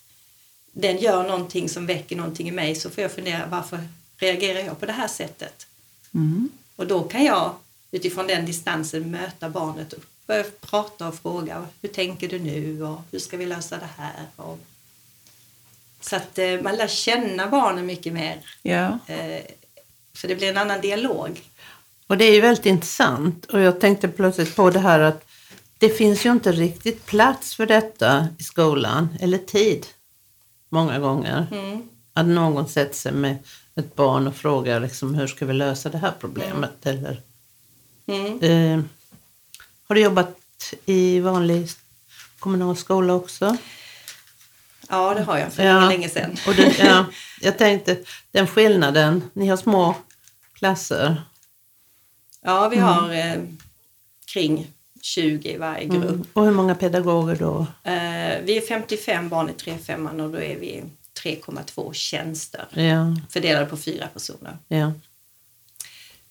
den 0.72 0.98
gör 0.98 1.24
någonting 1.24 1.70
som 1.70 1.86
väcker 1.86 2.16
någonting 2.16 2.50
i 2.50 2.52
mig 2.52 2.76
så 2.76 2.90
får 2.90 3.02
jag 3.02 3.12
fundera 3.12 3.46
varför 3.46 3.80
reagerar 4.18 4.60
jag 4.60 4.80
på 4.80 4.86
det 4.86 4.94
här 4.94 5.08
sättet? 5.08 5.68
mm. 6.14 6.50
Och 6.76 6.88
då 6.88 7.04
kan 7.04 7.26
jag 7.26 7.56
utifrån 7.92 8.28
den 8.28 8.46
distansen 8.46 9.12
möta 9.12 9.50
barnet 9.50 9.94
och 9.94 10.04
börja 10.28 10.44
prata 10.62 11.08
och 11.08 11.16
fråga 11.16 11.68
hur 11.82 11.90
tänker 11.90 12.28
du 12.30 12.40
nu 12.40 12.84
och 12.84 13.02
hur 13.12 13.20
ska 13.20 13.38
vi 13.38 13.46
lösa 13.46 13.78
det 13.78 13.90
här? 13.98 14.26
Och, 14.36 14.60
så 16.02 16.16
att 16.16 16.38
eh, 16.40 16.62
man 16.62 16.76
lär 16.76 16.88
känna 16.88 17.48
barnen 17.48 17.86
mycket 17.86 18.14
mer 18.14 18.40
ja. 18.62 19.00
eh, 19.08 19.42
för 20.14 20.28
det 20.28 20.36
blir 20.36 20.50
en 20.50 20.58
annan 20.58 20.82
dialog. 20.82 21.42
Och 22.08 22.18
det 22.18 22.26
är 22.26 22.34
ju 22.34 22.42
väldigt 22.42 22.66
intressant. 22.66 23.46
Och 23.46 23.60
jag 23.60 23.80
tänkte 23.82 24.08
plötsligt 24.08 24.56
på 24.56 24.70
det 24.70 24.80
här 24.80 25.00
att 25.00 25.26
det 25.78 25.90
finns 25.90 26.26
ju 26.26 26.32
inte 26.32 26.52
riktigt 26.52 27.06
plats 27.06 27.56
för 27.56 27.66
detta 27.66 28.28
i 28.38 28.44
skolan, 28.44 29.10
eller 29.20 29.38
tid, 29.38 29.86
många 30.70 31.00
gånger. 31.00 31.48
Mm. 31.52 31.90
Att 32.14 32.26
någon 32.26 32.68
sätter 32.68 32.96
sig 32.96 33.12
med 33.12 33.38
ett 33.76 33.96
barn 33.96 34.28
och 34.28 34.36
frågar 34.36 34.80
liksom, 34.80 35.16
hur 35.16 35.28
ska 35.28 35.46
vi 35.46 35.54
lösa 35.54 35.90
det 35.90 35.98
här 35.98 36.14
problemet? 36.20 36.86
Eller, 36.86 37.22
Mm. 38.06 38.40
eh, 38.40 38.84
har 39.94 39.96
du 39.96 40.02
jobbat 40.04 40.38
i 40.86 41.20
vanlig 41.20 41.70
kommunal 42.40 42.78
skola 42.78 43.14
också? 43.14 43.58
Ja, 44.90 45.14
det 45.14 45.22
har 45.24 45.38
jag 45.38 45.54
för 45.54 45.64
Ja. 45.64 45.90
länge, 45.90 46.10
sedan. 46.10 46.38
Och 46.48 46.56
det, 46.56 46.78
ja, 46.80 47.06
jag 47.42 47.58
tänkte, 47.58 47.98
den 48.32 48.48
skillnaden, 48.48 49.24
ni 49.34 49.48
har 49.48 49.58
små 49.58 49.96
klasser. 50.54 51.22
Ja, 52.42 52.70
vi 52.70 52.78
har 52.78 53.14
eh, 53.14 53.42
kring 54.34 54.68
20 55.02 55.50
i 55.54 55.58
varje 55.58 55.86
grupp. 55.86 56.04
Mm. 56.04 56.26
Och 56.34 56.46
hur 56.46 56.52
många 56.52 56.76
pedagoger 56.76 57.36
då? 57.36 57.60
Eh, 57.84 58.42
vi 58.44 58.58
är 58.58 58.68
55 58.68 59.30
barn 59.30 59.50
i 59.50 59.54
3-5 59.54 60.22
och 60.24 60.30
då 60.32 60.38
är 60.38 60.60
vi 60.60 60.84
3,2 61.24 61.94
tjänster 61.94 62.66
Ja, 62.72 63.18
fördelade 63.30 63.66
på 63.66 63.78
fyra 63.78 64.08
personer. 64.08 64.58
ja. 64.68 64.92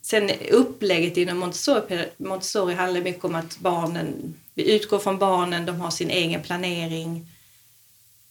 Sen 0.03 0.31
upplägget 0.51 1.17
inom 1.17 1.39
Montessori, 1.39 2.09
Montessori 2.17 2.75
handlar 2.75 3.01
mycket 3.01 3.25
om 3.25 3.35
att 3.35 3.59
barnen, 3.59 4.35
vi 4.55 4.73
utgår 4.75 4.99
från 4.99 5.19
barnen, 5.19 5.67
de 5.67 5.81
har 5.81 5.91
sin 5.91 6.11
egen 6.11 6.43
planering. 6.43 7.27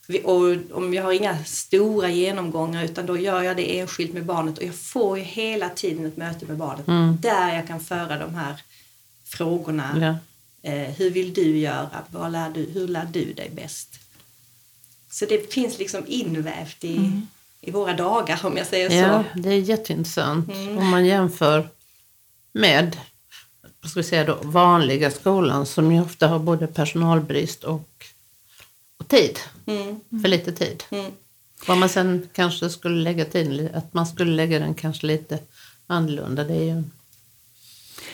Vi, 0.08 0.22
och 0.24 0.78
om 0.78 0.94
jag 0.94 1.04
har 1.04 1.12
inga 1.12 1.44
stora 1.46 2.10
genomgångar 2.10 2.84
utan 2.84 3.06
då 3.06 3.18
gör 3.18 3.42
jag 3.42 3.58
det 3.58 3.80
enskilt 3.80 4.14
med 4.14 4.26
barnet 4.26 4.58
och 4.58 4.64
jag 4.64 4.76
får 4.76 5.18
ju 5.18 5.24
hela 5.24 5.70
tiden 5.70 6.06
ett 6.06 6.18
möte 6.18 6.46
med 6.46 6.58
barnet 6.58 6.88
Mm. 6.88 7.18
där 7.22 7.56
jag 7.56 7.68
kan 7.68 7.80
föra 7.80 8.18
de 8.20 8.36
här 8.36 8.62
frågorna. 9.26 9.98
ja. 10.02 10.16
Eh, 10.64 10.90
hur 10.90 11.10
vill 11.10 11.34
du 11.34 11.58
göra? 11.58 12.04
Vad 12.12 12.32
lär 12.32 12.50
du, 12.50 12.66
hur 12.74 12.88
lär 12.88 13.06
du 13.14 13.34
dig 13.34 13.50
bäst? 13.56 14.00
Så 15.12 15.26
det 15.26 15.54
finns 15.54 15.80
liksom 15.80 16.04
invävt 16.08 16.84
i, 16.84 17.12
i 17.62 17.72
våra 17.72 17.94
dagar 17.94 18.40
om 18.46 18.58
jag 18.58 18.68
säger 18.68 18.92
Ja, 19.02 19.24
så. 19.34 19.40
det 19.40 19.50
är 19.50 19.58
jätteintressant. 19.58 20.50
Mm. 20.52 20.78
Om 20.78 20.88
man 20.90 21.06
jämför 21.06 21.68
med 22.54 22.98
ska 23.86 24.00
vi 24.00 24.04
säga 24.04 24.24
då, 24.24 24.38
vanliga 24.42 25.12
skolan 25.12 25.66
som 25.66 25.92
ju 25.92 26.02
ofta 26.02 26.28
har 26.28 26.40
både 26.40 26.68
personalbrist 26.68 27.64
och, 27.64 28.06
och 29.00 29.08
tid. 29.08 29.40
Mm, 29.66 30.00
För 30.22 30.28
lite 30.28 30.52
tid. 30.52 30.84
mm. 30.90 31.12
Vad 31.68 31.78
man 31.78 31.90
sen 31.90 32.30
kanske 32.34 32.70
skulle 32.70 33.04
lägga 33.04 33.26
tiden, 33.26 33.70
att 33.76 33.94
man 33.94 34.08
skulle 34.08 34.32
lägga 34.32 34.60
den 34.60 34.74
kanske 34.74 35.08
lite 35.08 35.40
annorlunda, 35.88 36.44
det 36.44 36.54
är 36.54 36.64
ju 36.64 36.70
en 36.70 36.92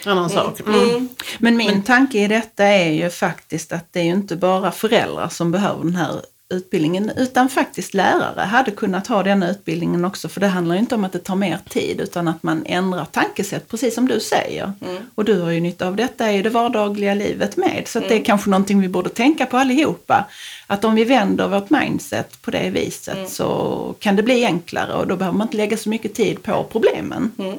annan 0.06 0.30
sak. 0.30 0.60
Mm. 0.60 0.90
Mm. 0.90 1.10
Men 1.40 1.58
min 1.58 1.84
tanke 1.84 2.20
i 2.24 2.28
detta 2.28 2.64
är 2.64 2.92
ju 2.92 3.10
faktiskt 3.10 3.72
att 3.72 3.94
det 3.94 4.00
är 4.00 4.04
ju 4.04 4.12
inte 4.12 4.36
bara 4.36 4.72
föräldrar 4.72 5.30
som 5.30 5.52
behöver 5.52 5.84
den 5.84 5.96
här 5.96 6.22
utbildningen 6.50 7.12
utan 7.18 7.50
faktiskt 7.50 7.94
lärare 7.94 8.42
hade 8.42 8.72
kunnat 8.72 9.08
ha 9.08 9.24
denna 9.24 9.50
utbildningen 9.50 10.06
också 10.06 10.30
för 10.30 10.40
det 10.40 10.48
handlar 10.48 10.76
inte 10.76 10.96
om 10.96 11.04
att 11.04 11.12
det 11.12 11.20
tar 11.20 11.36
mer 11.36 11.60
tid 11.70 12.02
utan 12.02 12.28
att 12.28 12.44
man 12.44 12.66
ändrar 12.66 13.06
tankesätt 13.06 13.68
precis 13.68 13.96
som 13.96 14.08
du 14.08 14.20
säger. 14.20 14.74
Mm. 14.82 14.98
Och 15.16 15.26
du 15.26 15.40
har 15.42 15.52
ju 15.52 15.60
nytta 15.60 15.88
av 15.88 15.96
detta 15.96 16.32
i 16.32 16.42
det 16.42 16.50
vardagliga 16.50 17.14
livet 17.14 17.58
med 17.58 17.84
så 17.88 18.00
att 18.00 18.10
det 18.10 18.16
är 18.16 18.24
kanske 18.24 18.50
någonting 18.50 18.82
vi 18.82 18.88
borde 18.88 19.10
tänka 19.10 19.46
på 19.46 19.58
allihopa. 19.58 20.28
Att 20.68 20.86
om 20.86 20.96
vi 20.96 21.04
vänder 21.04 21.48
vårt 21.48 21.70
mindset 21.70 22.42
på 22.42 22.52
det 22.52 22.70
viset 22.70 23.30
så 23.30 23.96
kan 24.00 24.16
det 24.16 24.24
bli 24.24 24.46
enklare 24.46 24.94
och 24.94 25.08
då 25.08 25.16
behöver 25.16 25.38
man 25.38 25.48
inte 25.48 25.58
lägga 25.58 25.78
så 25.78 25.90
mycket 25.90 26.14
tid 26.14 26.44
på 26.44 26.64
problemen. 26.72 27.32
Mm. 27.38 27.58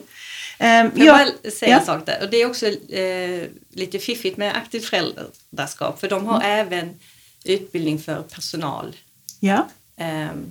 Får 0.90 1.04
jag 1.04 1.16
bara 1.16 1.50
säga 1.50 1.70
ja. 1.70 1.78
en 1.78 1.86
sak 1.86 2.06
där? 2.06 2.18
Och 2.22 2.30
det 2.30 2.42
är 2.42 2.46
också 2.46 2.66
eh, 2.66 3.42
lite 3.72 3.98
fiffigt 3.98 4.36
med 4.36 4.56
aktivt 4.56 4.84
föräldraskap 4.84 6.00
för 6.00 6.08
de 6.08 6.26
har 6.26 6.40
Mm. 6.40 6.66
även 6.66 6.94
utbildning 7.48 7.98
för 7.98 8.22
personal. 8.22 8.96
Ja. 9.40 9.68
Ehm, 9.96 10.46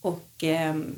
och 0.00 0.28
ehm, 0.40 0.94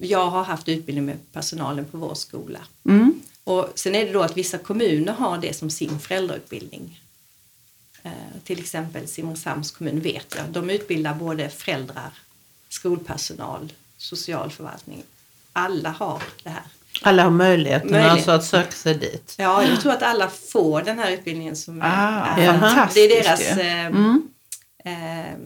jag 0.00 0.26
har 0.30 0.44
haft 0.44 0.68
utbildning 0.68 1.04
med 1.04 1.16
personalen 1.32 1.84
på 1.84 1.98
vår 1.98 2.14
skola. 2.14 2.58
Mm. 2.84 3.20
Och 3.44 3.72
sen 3.74 3.94
är 3.94 4.06
det 4.06 4.12
då 4.12 4.22
att 4.22 4.36
vissa 4.36 4.58
kommuner 4.58 5.12
har 5.12 5.38
det 5.38 5.56
som 5.56 5.70
sin 5.70 5.98
föräldrautbildning. 6.00 7.00
Eh, 8.02 8.10
till 8.44 8.58
exempel 8.58 9.08
Simrishamns 9.08 9.70
kommun 9.70 10.00
vet 10.00 10.34
jag. 10.36 10.46
De 10.46 10.70
utbildar 10.70 11.14
både 11.14 11.48
föräldrar, 11.50 12.10
skolpersonal, 12.68 13.72
socialförvaltning. 13.96 15.02
Alla 15.52 15.90
har 15.90 16.22
det 16.42 16.50
här. 16.50 16.62
Alla 17.02 17.22
har 17.22 17.30
möjligheten 17.30 17.90
Möjlighet. 17.90 18.12
alltså 18.12 18.30
att 18.30 18.44
söka 18.44 18.70
sig 18.72 18.94
dit. 18.94 19.34
Ja, 19.38 19.64
jag 19.64 19.80
tror 19.80 19.92
att 19.92 20.02
alla 20.02 20.28
får 20.28 20.82
den 20.82 20.98
här 20.98 21.10
utbildningen 21.10 21.56
som 21.56 21.82
Ah, 21.82 21.86
är, 22.26 22.44
Ja. 22.44 22.88
det 22.94 23.00
är 23.00 23.22
deras 23.24 23.40
Mm. 23.58 24.28
Eh, 24.84 25.38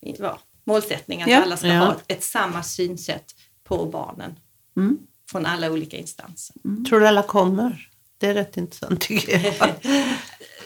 ja, 0.00 0.38
målsättning 0.64 1.22
att 1.22 1.28
Ja. 1.30 1.42
alla 1.42 1.56
ska 1.56 1.66
Ja. 1.66 1.84
ha 1.84 1.96
ett 2.08 2.24
samma 2.24 2.62
synsätt 2.62 3.34
på 3.64 3.86
barnen 3.86 4.34
Mm. 4.76 4.98
från 5.30 5.46
alla 5.46 5.70
olika 5.72 5.96
instanser. 5.96 6.56
Tror 6.88 7.00
du 7.00 7.06
alla 7.08 7.22
kommer? 7.22 7.88
Det 8.18 8.26
är 8.26 8.34
rätt 8.34 8.56
intressant 8.56 9.00
tycker 9.00 9.54
jag. 9.58 9.72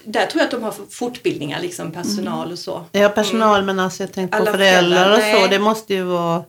Där 0.05 0.27
tror 0.27 0.41
jag 0.41 0.45
att 0.45 0.51
de 0.51 0.63
har 0.63 0.75
fortbildningar, 0.91 1.61
liksom 1.61 1.93
personal 1.93 2.53
och 2.53 2.59
så. 2.59 2.85
Ja, 2.93 3.09
personal 3.09 3.65
men 3.65 3.81
alltså 3.81 4.03
jag 4.03 4.13
tänkte 4.13 4.37
på 4.39 4.43
Alla 4.43 4.53
föräldrar 4.53 5.13
och 5.13 5.19
föräldrar, 5.19 5.35
så. 5.35 5.41
nej. 5.41 5.49
Det 5.51 5.59
måste 5.59 5.95
ju 5.95 6.03
vara 6.03 6.45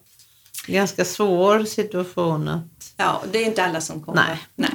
en 0.68 0.74
ganska 0.74 1.06
svår 1.06 1.64
situation 1.66 2.48
att... 2.48 2.94
Ja, 2.98 3.24
det 3.32 3.38
är 3.40 3.46
inte 3.46 3.64
alla 3.64 3.82
som 3.82 4.04
kommer. 4.04 4.40
Nej. 4.56 4.70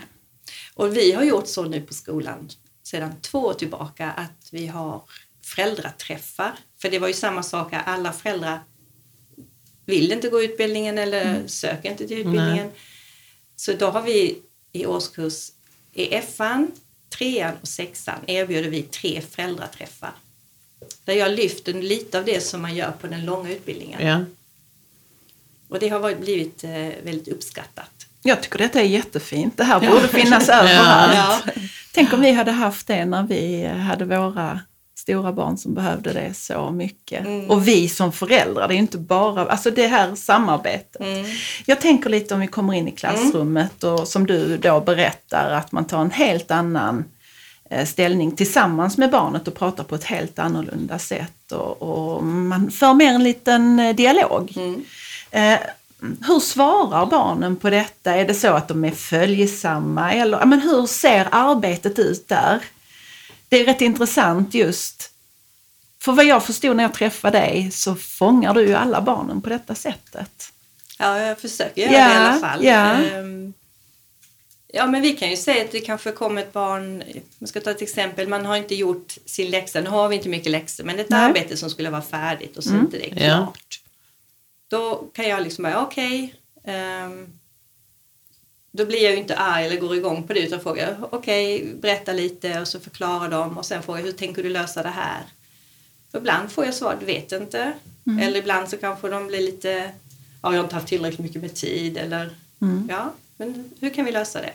Och 0.75 0.97
vi 0.97 1.13
har 1.13 1.23
gjort 1.23 1.47
så 1.47 1.63
nu 1.65 1.81
på 1.81 1.95
skolan 1.95 2.49
sedan 2.83 3.13
två 3.21 3.39
år 3.39 3.55
tillbaka 3.55 4.11
att 4.11 4.49
vi 4.53 4.67
har 4.67 5.03
föräldraträffar. 5.43 6.53
För 6.83 6.91
det 6.91 6.99
var 6.99 7.09
ju 7.09 7.15
samma 7.15 7.43
sak, 7.43 7.73
här, 7.73 7.83
alla 7.83 8.13
föräldrar 8.13 8.61
vill 9.85 10.13
inte 10.13 10.29
gå 10.29 10.43
utbildningen 10.43 10.99
eller 10.99 11.47
söker 11.47 11.91
inte 11.91 12.09
till 12.09 12.19
utbildningen. 12.19 12.71
Så 13.57 13.73
då 13.73 13.91
har 13.91 14.03
vi 14.03 14.39
i 14.73 14.87
årskurs 14.87 15.51
i 15.93 16.15
ettan, 16.15 16.73
trean 17.19 17.55
och 17.61 17.69
sexan 17.69 18.19
erbjuder 18.27 18.71
vi 18.71 18.83
tre 18.83 19.21
föräldraträffar. 19.31 20.13
Där 21.05 21.15
jag 21.15 21.31
lyfter 21.31 21.73
lite 21.73 22.19
av 22.19 22.25
det 22.25 22.41
som 22.41 22.63
man 22.63 22.75
gör 22.75 22.91
på 22.91 23.07
den 23.07 23.25
långa 23.25 23.51
utbildningen. 23.51 24.07
Ja. 24.07 24.25
Och 25.69 25.79
det 25.79 25.89
har 25.89 26.01
varit, 26.01 26.21
blivit 26.21 26.65
eh, 26.65 26.71
väldigt 27.03 27.29
uppskattat. 27.29 28.07
Jag 28.23 28.43
tycker 28.43 28.59
detta 28.59 28.81
är 28.81 28.85
jättefint. 28.85 29.57
Det 29.57 29.65
här 29.65 29.81
borde 29.81 30.09
finnas 30.09 30.49
överallt. 30.49 31.15
Ja. 31.15 31.63
Tänk 31.93 32.13
om 32.13 32.21
vi 32.21 32.33
hade 32.33 32.51
haft 32.53 32.87
det 32.87 33.05
när 33.05 33.23
vi 33.23 33.67
hade 33.67 34.05
våra 34.05 34.61
stora 35.03 35.33
barn 35.33 35.59
som 35.59 35.75
behövde 35.75 36.13
det 36.13 36.35
så 36.35 36.71
mycket. 36.71 37.27
Mm. 37.27 37.51
Och 37.51 37.69
vi 37.69 37.89
som 37.89 38.13
föräldrar, 38.13 38.69
det 38.69 38.75
är 38.75 38.79
inte 38.79 38.99
bara, 38.99 39.47
alltså 39.47 39.71
det 39.71 39.87
här 39.87 40.15
samarbetet. 40.15 41.01
Mm. 41.01 41.27
Jag 41.67 41.81
tänker 41.81 42.11
lite 42.11 42.35
om 42.35 42.41
vi 42.41 42.47
kommer 42.47 42.75
in 42.75 42.89
i 42.89 42.91
klassrummet 42.91 43.85
och 43.85 44.09
som 44.09 44.27
du 44.27 44.57
då 44.57 44.81
berättar 44.81 45.51
att 45.51 45.73
man 45.73 45.85
tar 45.85 46.01
en 46.01 46.11
helt 46.11 46.51
annan 46.51 47.05
eh, 47.71 47.87
ställning 47.87 48.37
tillsammans 48.37 48.99
med 48.99 49.11
barnet 49.11 49.49
och 49.49 49.55
pratar 49.55 49.85
på 49.85 49.95
ett 49.95 50.05
helt 50.05 50.39
annorlunda 50.39 50.99
sätt 50.99 51.53
och, 51.53 51.83
och 51.83 52.25
man 52.25 52.71
för 52.71 52.95
mer 52.95 53.13
en 53.13 53.25
liten 53.25 53.79
eh, 53.79 53.95
dialog. 53.95 54.53
Mm. 54.57 54.85
Eh, 55.31 55.59
hur 56.27 56.41
svarar 56.41 57.07
barnen 57.07 57.57
på 57.57 57.71
detta? 57.71 58.15
Är 58.15 58.25
det 58.27 58.35
så 58.35 58.53
att 58.53 58.69
de 58.69 58.85
är 58.85 58.91
följsamma? 58.91 60.13
Eller 60.13 60.47
men 60.47 60.61
hur 60.61 60.87
ser 60.87 61.29
arbetet 61.31 61.99
ut 61.99 62.29
där? 62.29 62.61
Det 63.53 63.61
är 63.61 63.65
rätt 63.65 63.81
intressant 63.81 64.55
just. 64.55 65.11
För 66.03 66.13
vad 66.13 66.25
jag 66.25 66.45
förstod 66.47 66.77
när 66.77 66.85
jag 66.85 66.95
träffade 66.95 67.39
dig 67.39 67.71
så 67.71 67.95
fångar 67.95 68.55
du 68.55 68.67
ju 68.67 68.75
alla 68.75 69.01
barnen 69.03 69.43
på 69.43 69.49
detta 69.49 69.75
sättet. 69.75 70.53
Ja, 70.99 71.19
jag 71.19 71.39
försöker 71.41 71.83
göra 71.83 71.93
Ja, 71.93 72.09
det 72.09 72.15
i 72.15 72.17
alla 72.17 72.41
fall. 72.41 72.65
ja. 72.65 72.93
Ehm, 73.19 73.55
Ja, 74.75 74.87
men 74.87 75.03
vi 75.03 75.13
kan 75.13 75.31
ju 75.31 75.37
säga 75.37 75.65
att 75.65 75.71
det 75.73 75.81
kanske 75.81 76.13
kommer 76.13 76.43
ett 76.43 76.53
barn, 76.53 77.03
jag 77.39 77.49
ska 77.49 77.61
ta 77.61 77.71
ett 77.71 77.83
exempel, 77.83 78.29
man 78.29 78.45
har 78.47 78.57
inte 78.57 78.75
gjort 78.75 79.17
sin 79.27 79.51
läxa, 79.51 79.81
nu 79.81 79.91
har 79.91 80.09
vi 80.09 80.17
inte 80.17 80.29
mycket 80.29 80.53
läxor, 80.53 80.85
men 80.85 80.99
ett 80.99 81.09
Nej. 81.09 81.21
arbete 81.25 81.57
som 81.57 81.71
skulle 81.71 81.91
vara 81.91 82.03
färdigt 82.03 82.57
och 82.57 82.65
så 82.65 82.71
Mm. 82.71 82.81
inte 82.85 82.99
det 82.99 83.13
är 83.13 83.29
Ja. 83.29 83.37
klart. 83.37 83.81
Då 84.69 84.95
kan 85.15 85.29
jag 85.29 85.43
liksom 85.43 85.63
bara, 85.63 85.83
okej, 85.87 86.35
ehm, 86.65 87.27
då 88.73 88.87
blir 88.87 89.03
jag 89.03 89.13
ju 89.13 89.19
inte 89.19 89.37
arg 89.37 89.67
eller 89.67 89.81
går 89.81 89.97
igång 89.97 90.23
på 90.27 90.33
det 90.33 90.41
utan 90.41 90.61
frågar, 90.61 90.97
okej, 91.11 91.75
berätta 91.81 92.13
lite 92.13 92.61
och 92.61 92.69
så 92.69 92.81
förklarar 92.81 93.29
de 93.31 93.59
och 93.59 93.67
sen 93.67 93.83
frågar 93.83 94.03
hur 94.03 94.13
tänker 94.13 94.43
du 94.43 94.49
lösa 94.49 94.83
det 94.83 94.89
här? 94.89 95.23
Och 96.13 96.19
ibland 96.19 96.53
får 96.53 96.65
jag 96.65 96.75
svar, 96.75 96.97
du 97.01 97.07
vet 97.07 97.33
inte. 97.33 97.73
Eller 98.21 98.39
ibland 98.39 98.69
så 98.69 98.77
kanske 98.77 99.09
de 99.09 99.27
blir 99.27 99.41
lite, 99.41 99.91
ja 100.43 100.51
jag 100.53 100.59
har 100.59 100.65
inte 100.65 100.75
haft 100.75 100.89
tillräckligt 100.89 101.21
mycket 101.21 101.43
med 101.43 101.55
tid 101.55 101.97
eller 101.97 102.31
Mm. 102.63 102.87
ja, 102.91 103.13
men 103.37 103.71
hur 103.81 103.91
kan 103.91 104.05
vi 104.05 104.13
lösa 104.13 104.41
det? 104.41 104.53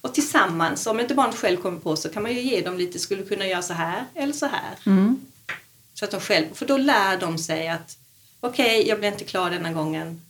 Och 0.00 0.14
tillsammans, 0.14 0.86
om 0.86 1.00
inte 1.00 1.14
barnet 1.14 1.36
själv 1.36 1.56
kommer 1.56 1.78
på 1.78 1.96
så 1.96 2.08
kan 2.08 2.22
man 2.22 2.32
ju 2.34 2.40
ge 2.40 2.60
dem 2.60 2.78
lite, 2.78 2.98
skulle 2.98 3.22
kunna 3.22 3.46
göra 3.46 3.62
så 3.62 3.72
här 3.72 4.04
eller 4.14 4.32
så 4.32 4.46
här. 4.46 4.74
Mm. 4.86 5.20
Så 5.94 6.04
att 6.04 6.10
de 6.10 6.20
själv, 6.20 6.46
för 6.54 6.66
då 6.66 6.76
lär 6.76 7.16
de 7.16 7.38
sig 7.38 7.68
att 7.68 7.98
okej, 8.40 8.88
jag 8.88 8.98
blir 8.98 9.08
inte 9.08 9.24
klar 9.24 9.50
denna 9.50 9.72
gången 9.72 10.22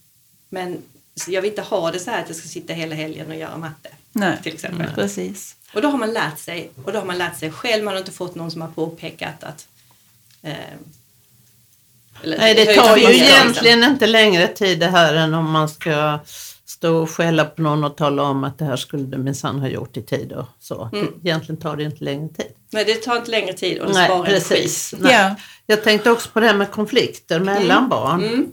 men 0.49 0.83
jag 1.29 1.43
vill 1.43 1.51
inte 1.51 1.63
ha 1.63 1.91
det 1.91 1.99
så 1.99 2.11
här 2.11 2.23
att 2.23 2.29
jag 2.29 2.37
ska 2.37 2.49
sitta 2.49 2.73
hela 2.73 2.95
helgen 2.95 3.27
och 3.31 3.37
göra 3.37 3.57
matte. 3.57 3.89
Nej, 4.13 4.39
Till 4.43 4.55
exempel. 4.55 4.87
precis. 4.95 5.57
Och 5.75 5.83
då 5.83 5.89
har 5.89 5.99
man 5.99 6.13
lärt 6.13 6.39
sig 6.39 6.71
och 6.85 6.93
då 6.93 6.99
har 6.99 7.07
man 7.07 7.19
lärt 7.19 7.39
sig 7.39 7.53
själv, 7.53 7.85
man 7.85 7.95
har 7.95 7.99
inte 7.99 8.13
fått 8.13 8.35
någon 8.35 8.51
som 8.51 8.61
har 8.61 8.69
påpekat 8.69 9.45
att 9.45 9.67
eh, 10.43 10.53
eller 12.23 12.39
Nej, 12.39 12.55
det 12.55 12.75
tar 12.75 12.97
ju 12.97 13.09
liksom. 13.09 13.27
egentligen 13.27 13.85
inte 13.85 14.07
längre 14.07 14.47
tid 14.47 14.81
det 14.81 14.87
här 14.87 15.15
än 15.15 15.35
om 15.35 15.51
man 15.51 15.69
ska 15.69 16.19
stå 16.67 16.97
och 16.97 17.11
skälla 17.11 17.45
på 17.45 17.63
någon 17.63 17.85
och 17.85 17.97
tala 17.97 18.23
om 18.23 18.45
att 18.45 18.59
det 18.59 18.65
här 18.65 18.77
skulle 18.77 19.03
du 19.03 19.19
minsann 19.19 19.59
ha 19.61 19.69
gjort 19.69 19.97
i 19.97 20.03
tid 20.03 20.33
och 20.33 20.47
så. 20.61 20.91
Mm. 20.93 21.09
Egentligen 21.25 21.61
tar 21.61 21.77
det 21.77 21.83
inte 21.83 22.05
längre 22.05 22.29
tid. 22.29 22.53
Nej, 22.71 22.85
det 22.85 22.95
tar 22.95 23.17
inte 23.17 23.31
längre 23.31 23.53
tid 23.53 23.79
och 23.79 23.87
det 23.87 23.93
Nej, 23.93 24.07
sparar 24.07 24.25
energi. 24.27 24.49
precis. 24.51 24.95
Nej. 24.99 25.13
Ja. 25.13 25.35
Jag 25.67 25.85
tänkte 25.85 26.11
också 26.11 26.31
på 26.31 26.41
det 26.41 26.47
här 26.47 26.55
med 26.55 26.71
konflikter 26.71 27.41
mellan 27.41 27.89
barn. 27.89 28.25
Mm. 28.25 28.47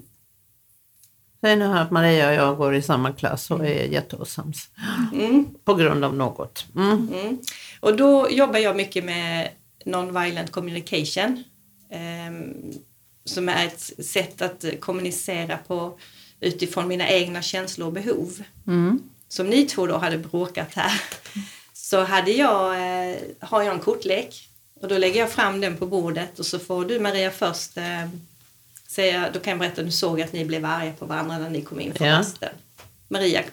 Säg 1.42 1.56
nu 1.56 1.66
här 1.66 1.82
att 1.82 1.92
Maria 1.92 2.28
och 2.28 2.34
jag 2.36 2.58
går 2.58 2.76
i 2.76 2.82
samma 2.82 3.12
klass 3.12 3.52
och 3.52 3.66
är 3.66 3.86
jätteosams. 3.86 4.70
Mm. 5.14 5.46
På 5.64 5.74
grund 5.74 6.04
av 6.06 6.16
något. 6.16 6.66
Mm. 6.76 7.10
Mm. 7.14 7.38
Och 7.80 7.96
då 7.98 8.30
jobbar 8.30 8.60
jag 8.60 8.76
mycket 8.76 9.06
med 9.06 9.50
non-violent 9.86 10.52
communication. 10.52 11.44
ehm, 11.92 12.54
som 13.26 13.50
är 13.50 13.66
ett 13.66 14.06
sätt 14.06 14.42
att 14.42 14.66
kommunicera 14.80 15.58
på 15.58 16.00
utifrån 16.40 16.88
mina 16.88 17.10
egna 17.10 17.42
känslor 17.42 17.88
och 17.88 17.94
behov. 17.94 18.44
Mm. 18.68 19.00
Som 19.28 19.48
ni 19.50 19.66
två 19.66 19.88
då 19.88 19.98
hade 19.98 20.18
bråkat 20.18 20.74
här. 20.74 21.02
Så 21.74 22.04
hade 22.04 22.32
jag, 22.32 22.76
eh, 22.76 23.18
har 23.40 23.64
jag 23.64 23.74
en 23.74 23.80
kortlek 23.80 24.50
och 24.82 24.88
då 24.88 24.98
lägger 24.98 25.20
jag 25.20 25.32
fram 25.32 25.62
den 25.62 25.78
på 25.78 25.86
bordet 25.86 26.40
och 26.40 26.46
så 26.46 26.60
får 26.60 26.86
du 26.86 27.00
Maria 27.00 27.32
först 27.32 27.78
eh, 27.78 28.10
säga, 28.96 29.30
då 29.34 29.40
kan 29.40 29.52
jag 29.52 29.60
berätta, 29.60 29.82
nu 29.82 29.92
såg 29.92 30.20
jag 30.20 30.26
att 30.26 30.34
ni 30.34 30.46
blev 30.46 30.66
arga 30.66 30.94
på 30.94 31.06
varandra 31.06 31.38
när 31.38 31.50
ni 31.50 31.62
kom 31.62 31.80
in 31.80 31.94
från 31.94 32.08
Ja. 32.08 32.20
rasten. 32.20 32.50
Maria, 33.08 33.44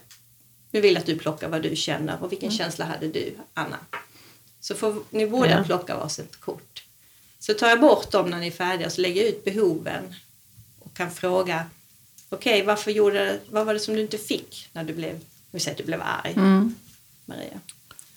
nu 0.70 0.80
vill 0.80 0.94
jag 0.94 1.00
att 1.00 1.06
du 1.06 1.18
plockar 1.18 1.49
vad 1.49 1.62
du 1.62 1.76
känner 1.76 2.22
och 2.22 2.32
vilken 2.32 2.50
känsla 2.50 2.84
hade 2.84 3.08
du, 3.08 3.34
Anna? 3.54 3.76
Så 4.61 4.75
får 4.75 5.02
ni 5.11 5.26
båda 5.26 5.50
Ja. 5.50 5.64
plocka 5.64 5.96
varsitt 5.96 6.40
kort. 6.40 6.82
Så 7.38 7.54
tar 7.54 7.68
jag 7.68 7.80
bort 7.80 8.11
dem 8.11 8.30
när 8.30 8.38
ni 8.38 8.46
är 8.46 8.50
färdiga 8.50 8.87
och 8.87 8.92
så 8.92 9.00
lägger 9.00 9.20
jag 9.22 9.28
ut 9.30 9.44
behoven 9.44 10.14
och 10.78 10.94
kan 10.96 11.11
fråga 11.11 11.64
okej, 12.28 12.62
varför 12.62 12.90
gjorde, 12.90 13.38
vad 13.50 13.66
var 13.66 13.75
det 13.75 13.80
som 13.80 13.94
du 13.94 14.00
inte 14.00 14.18
fick 14.18 14.68
när 14.72 14.84
du 14.84 14.92
blev, 14.92 15.20
vi 15.50 15.61
säger 15.61 15.72
att 15.75 15.78
du 15.78 15.84
blev 15.84 16.02
arg, 16.02 16.32
Mm. 16.37 16.75
Maria? 17.25 17.61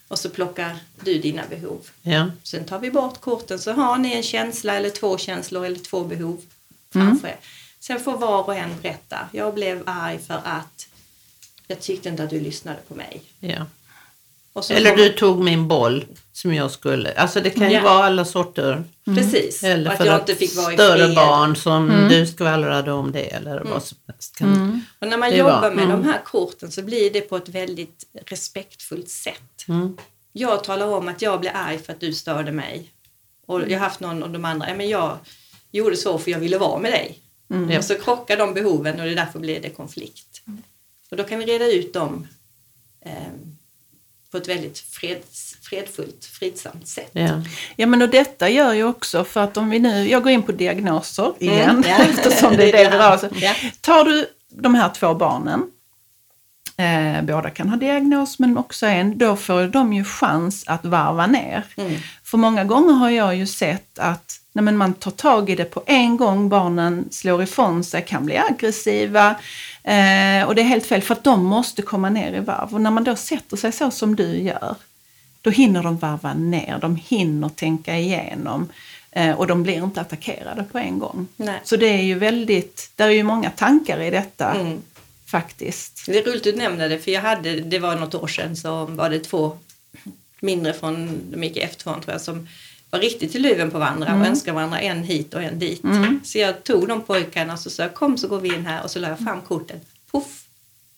Och 0.07 0.19
så 0.19 0.29
plockar 0.29 0.77
du 1.03 1.19
dina 1.19 1.43
behov. 1.49 1.89
Ja. 2.01 2.31
Sen 2.43 2.65
tar 2.65 2.79
vi 2.79 2.91
bort 2.91 3.21
korten 3.21 3.59
så 3.59 3.71
har 3.71 3.97
ni 3.97 4.13
en 4.13 4.23
känsla 4.23 4.75
eller 4.75 4.89
två 4.89 5.17
känslor 5.17 5.65
eller 5.65 5.79
två 5.79 6.03
behov 6.03 6.41
framför 7.01 7.27
er. 7.27 7.37
Sen 7.79 7.99
får 7.99 8.17
var 8.17 8.43
och 8.43 8.55
en 8.55 8.69
berätta. 8.81 9.17
Jag 9.31 9.53
blev 9.53 9.83
arg 9.85 10.19
för 10.19 10.41
att 10.43 10.87
jag 11.67 11.79
tyckte 11.81 12.09
inte 12.09 12.23
att 12.23 12.29
du 12.29 12.39
lyssnade 12.39 12.77
på 12.87 12.95
mig. 12.95 13.21
Ja. 13.39 13.65
Eller 14.69 14.95
du 14.95 15.09
tog 15.09 15.43
min 15.43 15.67
boll 15.67 16.05
som 16.33 16.53
jag 16.53 16.71
skulle. 16.71 17.13
Alltså 17.13 17.41
det 17.41 17.49
kan 17.49 17.69
ju 17.69 17.75
Ja. 17.75 17.83
vara 17.83 18.03
alla 18.05 18.25
sorter. 18.25 18.83
Precis. 19.05 19.63
Eller 19.63 19.91
att 19.91 19.97
för 19.97 20.05
jag 20.05 20.15
att 20.15 20.29
inte 20.29 20.35
fick 20.35 20.55
vara 20.55 20.73
större 20.73 21.05
fred. 21.05 21.15
barn 21.15 21.55
som 21.55 22.07
du 22.09 22.27
skvallrade 22.27 22.91
om 22.91 23.11
det 23.11 23.23
eller 23.33 23.63
vad 23.63 23.83
som 23.83 23.97
helst. 24.07 24.35
Kan, 24.35 24.81
Och 24.99 25.07
när 25.07 25.17
man 25.17 25.29
Det 25.31 25.37
jobbar 25.37 25.61
var- 25.61 25.71
med 25.71 25.85
mm. 25.85 26.01
de 26.01 26.07
här 26.07 26.21
korten 26.25 26.71
så 26.71 26.81
blir 26.81 27.13
det 27.13 27.21
på 27.21 27.37
ett 27.37 27.49
väldigt 27.49 28.03
respektfullt 28.25 29.09
sätt. 29.09 29.65
Mm. 29.67 29.97
Jag 30.31 30.63
talar 30.63 30.87
om 30.87 31.07
att 31.07 31.21
jag 31.21 31.39
blir 31.39 31.51
arg 31.55 31.79
för 31.79 31.93
att 31.93 31.99
du 31.99 32.13
störde 32.13 32.51
mig. 32.51 32.91
Och 33.47 33.61
jag 33.61 33.79
har 33.79 33.85
haft 33.85 33.99
någon 33.99 34.23
av 34.23 34.29
de 34.29 34.45
andra, 34.45 34.69
ja, 34.69 34.75
men 34.75 34.89
jag 34.89 35.17
gjorde 35.77 35.97
så 35.97 36.17
för 36.17 36.31
jag 36.31 36.39
ville 36.39 36.57
vara 36.57 36.79
med 36.79 36.91
dig. 36.91 37.19
Ja. 37.47 37.77
Och 37.77 37.85
så 37.85 37.95
krockar 37.95 38.37
de 38.37 38.53
behoven 38.53 38.99
och 38.99 39.05
det 39.05 39.11
är 39.11 39.15
därför 39.15 39.39
blir 39.39 39.61
det 39.61 39.69
konflikt. 39.69 40.41
Och 41.11 41.17
då 41.17 41.23
kan 41.23 41.39
vi 41.39 41.45
reda 41.45 41.71
ut 41.71 41.93
dem 41.93 42.27
eh, 43.05 43.11
på 44.31 44.37
ett 44.37 44.47
väldigt 44.47 44.79
freds, 44.79 45.55
fredfullt, 45.61 46.25
fridsamt 46.25 46.87
sätt. 46.87 47.09
Ja. 47.11 47.41
Ja 47.75 47.87
men 47.87 48.01
och 48.01 48.09
detta 48.09 48.49
gör 48.49 48.73
ju 48.73 48.83
också 48.83 49.23
för 49.23 49.39
att 49.43 49.57
om 49.57 49.69
vi 49.69 49.79
nu, 49.79 50.09
jag 50.09 50.23
går 50.23 50.31
in 50.31 50.43
på 50.43 50.51
diagnoser 50.51 51.33
igen 51.39 51.69
Mm, 51.69 51.83
ja. 51.87 51.97
eftersom 52.09 52.57
det 52.57 52.69
är 52.69 52.71
det 52.83 52.89
vi 52.89 52.97
rör 52.97 53.13
oss. 53.15 53.23
Ja. 53.41 53.53
Tar 53.81 54.05
du 54.05 54.27
de 54.49 54.75
här 54.75 54.89
två 54.89 55.13
barnen, 55.13 55.71
eh, 56.77 57.21
båda 57.23 57.49
kan 57.49 57.69
ha 57.69 57.77
diagnos 57.77 58.39
men 58.39 58.57
också 58.57 58.85
en, 58.85 59.17
då 59.17 59.35
får 59.35 59.67
de 59.67 59.93
ju 59.93 60.03
chans 60.03 60.63
att 60.67 60.85
varva 60.85 61.27
ner. 61.27 61.63
Mm. 61.77 61.95
För 62.23 62.37
många 62.37 62.63
gånger 62.63 62.93
har 62.93 63.09
jag 63.09 63.35
ju 63.35 63.47
sett 63.47 63.99
att 63.99 64.39
nej 64.55 64.63
men 64.63 64.77
man 64.77 64.93
tar 64.93 65.11
tag 65.11 65.49
i 65.49 65.55
det 65.55 65.65
på 65.65 65.83
en 65.85 66.17
gång, 66.17 66.49
barnen 66.49 67.07
slår 67.11 67.43
ifrån 67.43 67.83
sig, 67.83 68.05
kan 68.05 68.25
bli 68.25 68.37
aggressiva 68.37 69.29
eh, 69.83 70.43
och 70.47 70.55
det 70.55 70.61
är 70.61 70.63
helt 70.63 70.85
fel 70.85 71.01
för 71.01 71.13
att 71.13 71.23
de 71.23 71.45
måste 71.45 71.81
komma 71.81 72.09
ner 72.09 72.33
i 72.33 72.39
varv. 72.39 72.73
Och 72.73 72.81
när 72.81 72.91
man 72.91 73.03
då 73.03 73.15
sätter 73.15 73.57
sig 73.57 73.71
så 73.71 73.91
som 73.91 74.15
du 74.15 74.37
gör, 74.41 74.75
då 75.41 75.49
hinner 75.49 75.83
de 75.83 75.97
varva 75.97 76.33
ner, 76.33 76.77
de 76.81 76.95
hinner 76.95 77.49
tänka 77.49 77.97
igenom 77.97 78.69
eh, 79.11 79.31
och 79.31 79.47
de 79.47 79.63
blir 79.63 79.83
inte 79.83 80.01
attackerade 80.01 80.63
på 80.63 80.77
en 80.77 80.99
gång. 80.99 81.27
Nej. 81.35 81.59
Så 81.63 81.75
det 81.75 81.87
är 81.87 82.01
ju 82.03 82.15
väldigt, 82.15 82.91
där 82.95 83.07
är 83.07 83.11
ju 83.11 83.23
många 83.23 83.49
tankar 83.49 84.01
i 84.01 84.09
detta 84.09 84.51
Mm. 84.53 84.81
faktiskt. 85.25 86.05
Det 86.05 86.17
är 86.19 86.23
roligt 86.23 86.47
att 86.47 86.53
du 86.53 86.55
nämnde 86.55 86.87
det, 86.87 86.99
för 86.99 87.11
jag 87.11 87.21
hade, 87.21 87.59
det 87.59 87.79
var 87.79 87.95
något 87.95 88.15
år 88.15 88.27
sedan 88.27 88.55
så 88.55 88.85
var 88.85 89.09
det 89.09 89.19
två 89.19 89.57
mindre 90.39 90.73
från, 90.73 91.21
de 91.31 91.43
gick 91.43 91.57
i 91.57 91.65
F2 91.65 91.83
tror 91.83 92.03
jag, 92.07 92.21
som 92.21 92.47
var 92.89 92.99
riktigt 92.99 93.35
i 93.35 93.39
luven 93.39 93.71
på 93.71 93.79
varandra 93.79 94.15
och 94.19 94.25
önskade 94.25 94.55
varandra 94.55 94.79
en 94.79 95.03
hit 95.03 95.33
och 95.33 95.43
en 95.43 95.59
dit. 95.59 95.81
Så 96.23 96.37
jag 96.37 96.63
tog 96.63 96.87
de 96.87 97.01
pojkarna 97.01 97.53
och 97.53 97.59
så 97.59 97.69
sa 97.69 97.83
jag, 97.83 97.93
kom 97.93 98.17
så 98.17 98.27
går 98.27 98.39
vi 98.39 98.55
in 98.55 98.65
här 98.65 98.83
och 98.83 98.91
så 98.91 98.99
la 98.99 99.07
jag 99.09 99.19
fram 99.19 99.41
korten. 99.41 99.79
Puff! 100.11 100.41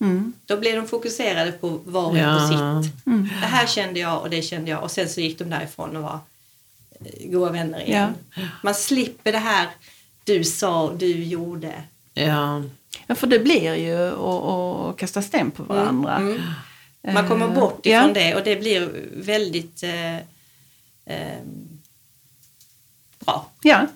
Mm. 0.02 0.34
Då 0.46 0.58
blev 0.58 0.76
de 0.76 0.88
fokuserade 0.88 1.52
på 1.52 1.80
var 1.86 2.06
och 2.06 2.18
Ja. 2.18 2.40
på 2.40 2.48
sitt. 2.84 2.92
Det 3.42 3.48
här 3.48 3.68
kände 3.68 4.00
jag 4.00 4.22
och 4.22 4.30
det 4.30 4.42
kände 4.42 4.72
jag 4.72 4.84
och 4.84 4.92
sen 4.92 5.10
så 5.10 5.22
gick 5.22 5.40
de 5.40 5.50
därifrån 5.50 5.96
och 5.96 6.04
var 6.04 6.20
eh, 7.06 7.30
goda 7.32 7.52
vänner 7.52 7.82
igen. 7.88 8.14
Man 8.64 8.76
slipper 8.76 9.32
det 9.32 9.38
här 9.38 9.68
du 10.24 10.44
sa, 10.44 10.94
du 10.94 11.24
gjorde. 11.24 11.74
Ja. 12.14 12.64
Ja, 13.08 13.16
för 13.16 13.28
det 13.28 13.40
blir 13.40 13.76
ju 13.76 14.08
att 14.08 14.98
kasta 14.98 15.22
sten 15.22 15.52
på 15.52 15.64
varandra. 15.64 16.16
Mm. 16.16 16.42
Man 17.14 17.28
kommer 17.28 17.46
Eh, 17.48 17.54
bort 17.54 17.80
ja. 17.84 18.00
ifrån 18.02 18.14
det 18.14 18.36
och 18.36 18.44
det 18.44 18.56
blir 18.56 18.92
väldigt 19.16 19.84
eh, 19.84 20.16
eh, 21.06 21.38
bra. 23.28 23.52
Ja. 23.62 23.88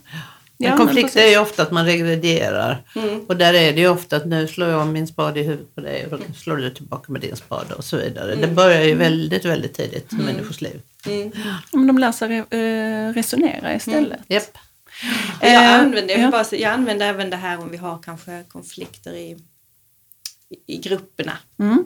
En 0.63 0.77
konflikt 0.77 1.15
är 1.15 1.27
ju 1.27 1.37
ofta 1.37 1.63
att 1.63 1.71
man 1.71 1.85
regredierar. 1.85 2.83
Mm. 2.95 3.25
Och 3.27 3.37
där 3.37 3.53
är 3.53 3.73
det 3.73 3.81
ju 3.81 3.87
ofta 3.89 4.15
att 4.17 4.25
nu 4.25 4.47
slår 4.47 4.69
jag 4.69 4.87
min 4.87 5.07
spade 5.07 5.39
i 5.39 5.43
huvudet 5.43 5.75
på 5.75 5.81
dig 5.81 6.05
och 6.05 6.11
då 6.11 6.33
slår 6.37 6.57
du 6.57 6.69
tillbaka 6.69 7.11
med 7.11 7.21
din 7.21 7.35
spade 7.35 7.73
och 7.73 7.83
så 7.83 7.97
vidare. 7.97 8.35
Det 8.35 8.47
börjar 8.47 8.83
ju 8.83 8.95
väldigt, 8.95 9.45
väldigt 9.45 9.73
tidigt 9.73 10.13
i 10.13 10.15
människors 10.15 10.61
liv. 10.61 10.81
Mm. 11.05 11.31
Men 11.71 11.87
de 11.87 11.97
lär 11.97 12.11
sig 12.11 12.37
eh, 12.37 13.13
resonera 13.13 13.75
istället. 13.75 14.19
Japp. 14.27 14.57
Och 15.41 15.47
Jag, 15.47 15.53
Eh, 15.53 15.79
använder, 15.79 16.13
jag, 16.13 16.23
ja. 16.23 16.31
bara, 16.31 16.45
jag 16.51 16.73
använder 16.73 17.05
även 17.09 17.29
det 17.29 17.37
här 17.37 17.59
om 17.59 17.71
vi 17.71 17.77
har 17.77 17.99
kanske 18.03 18.43
konflikter 18.47 19.13
i, 19.13 19.37
i, 20.49 20.75
i 20.75 20.77
grupperna. 20.77 21.37
Mm. 21.59 21.83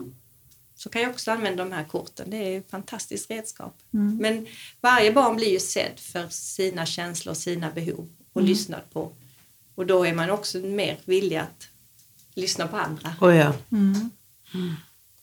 Så 0.86 0.90
kan 0.90 1.02
jag 1.02 1.10
också 1.10 1.30
använda 1.30 1.64
de 1.64 1.72
här 1.72 1.84
korten. 1.84 2.30
Det 2.30 2.36
är 2.36 2.58
ett 2.58 2.70
fantastiskt 2.70 3.30
redskap. 3.30 3.74
Mm. 3.94 4.16
Men 4.16 4.46
varje 4.80 5.12
barn 5.12 5.36
blir 5.36 5.50
ju 5.50 5.60
sedd 5.60 5.92
för 5.96 6.26
sina 6.28 6.86
känslor 6.86 7.30
och 7.30 7.36
sina 7.36 7.70
behov 7.70 8.08
och 8.32 8.40
Mm. 8.40 8.48
lyssnad 8.50 8.80
på. 8.92 9.12
Och 9.74 9.86
då 9.86 10.06
är 10.06 10.14
man 10.14 10.30
också 10.30 10.58
mer 10.58 10.98
villig 11.04 11.36
att 11.36 11.68
lyssna 12.34 12.66
på 12.68 12.76
andra. 12.76 13.12
Oh, 13.20 13.36
ja. 13.36 13.52
Mm. 13.72 14.10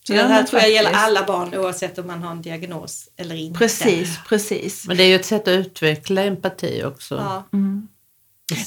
Så 0.08 0.14
Ja, 0.14 0.24
det 0.24 0.30
här 0.30 0.44
tror 0.44 0.62
jag 0.62 0.72
gäller 0.72 0.92
alla 0.92 1.26
barn 1.26 1.56
oavsett 1.56 1.98
om 1.98 2.08
man 2.08 2.24
har 2.24 2.32
en 2.32 2.42
diagnos 2.42 3.10
eller 3.18 3.36
inte. 3.36 3.58
Precis, 3.60 4.20
precis. 4.30 4.88
Men 4.88 4.98
det 4.98 5.04
är 5.04 5.08
ju 5.08 5.16
ett 5.16 5.26
sätt 5.26 5.42
att 5.42 5.48
utveckla 5.48 6.24
empati 6.24 6.84
också. 6.84 7.16
Ja. 7.16 7.44
Mm. 7.54 7.88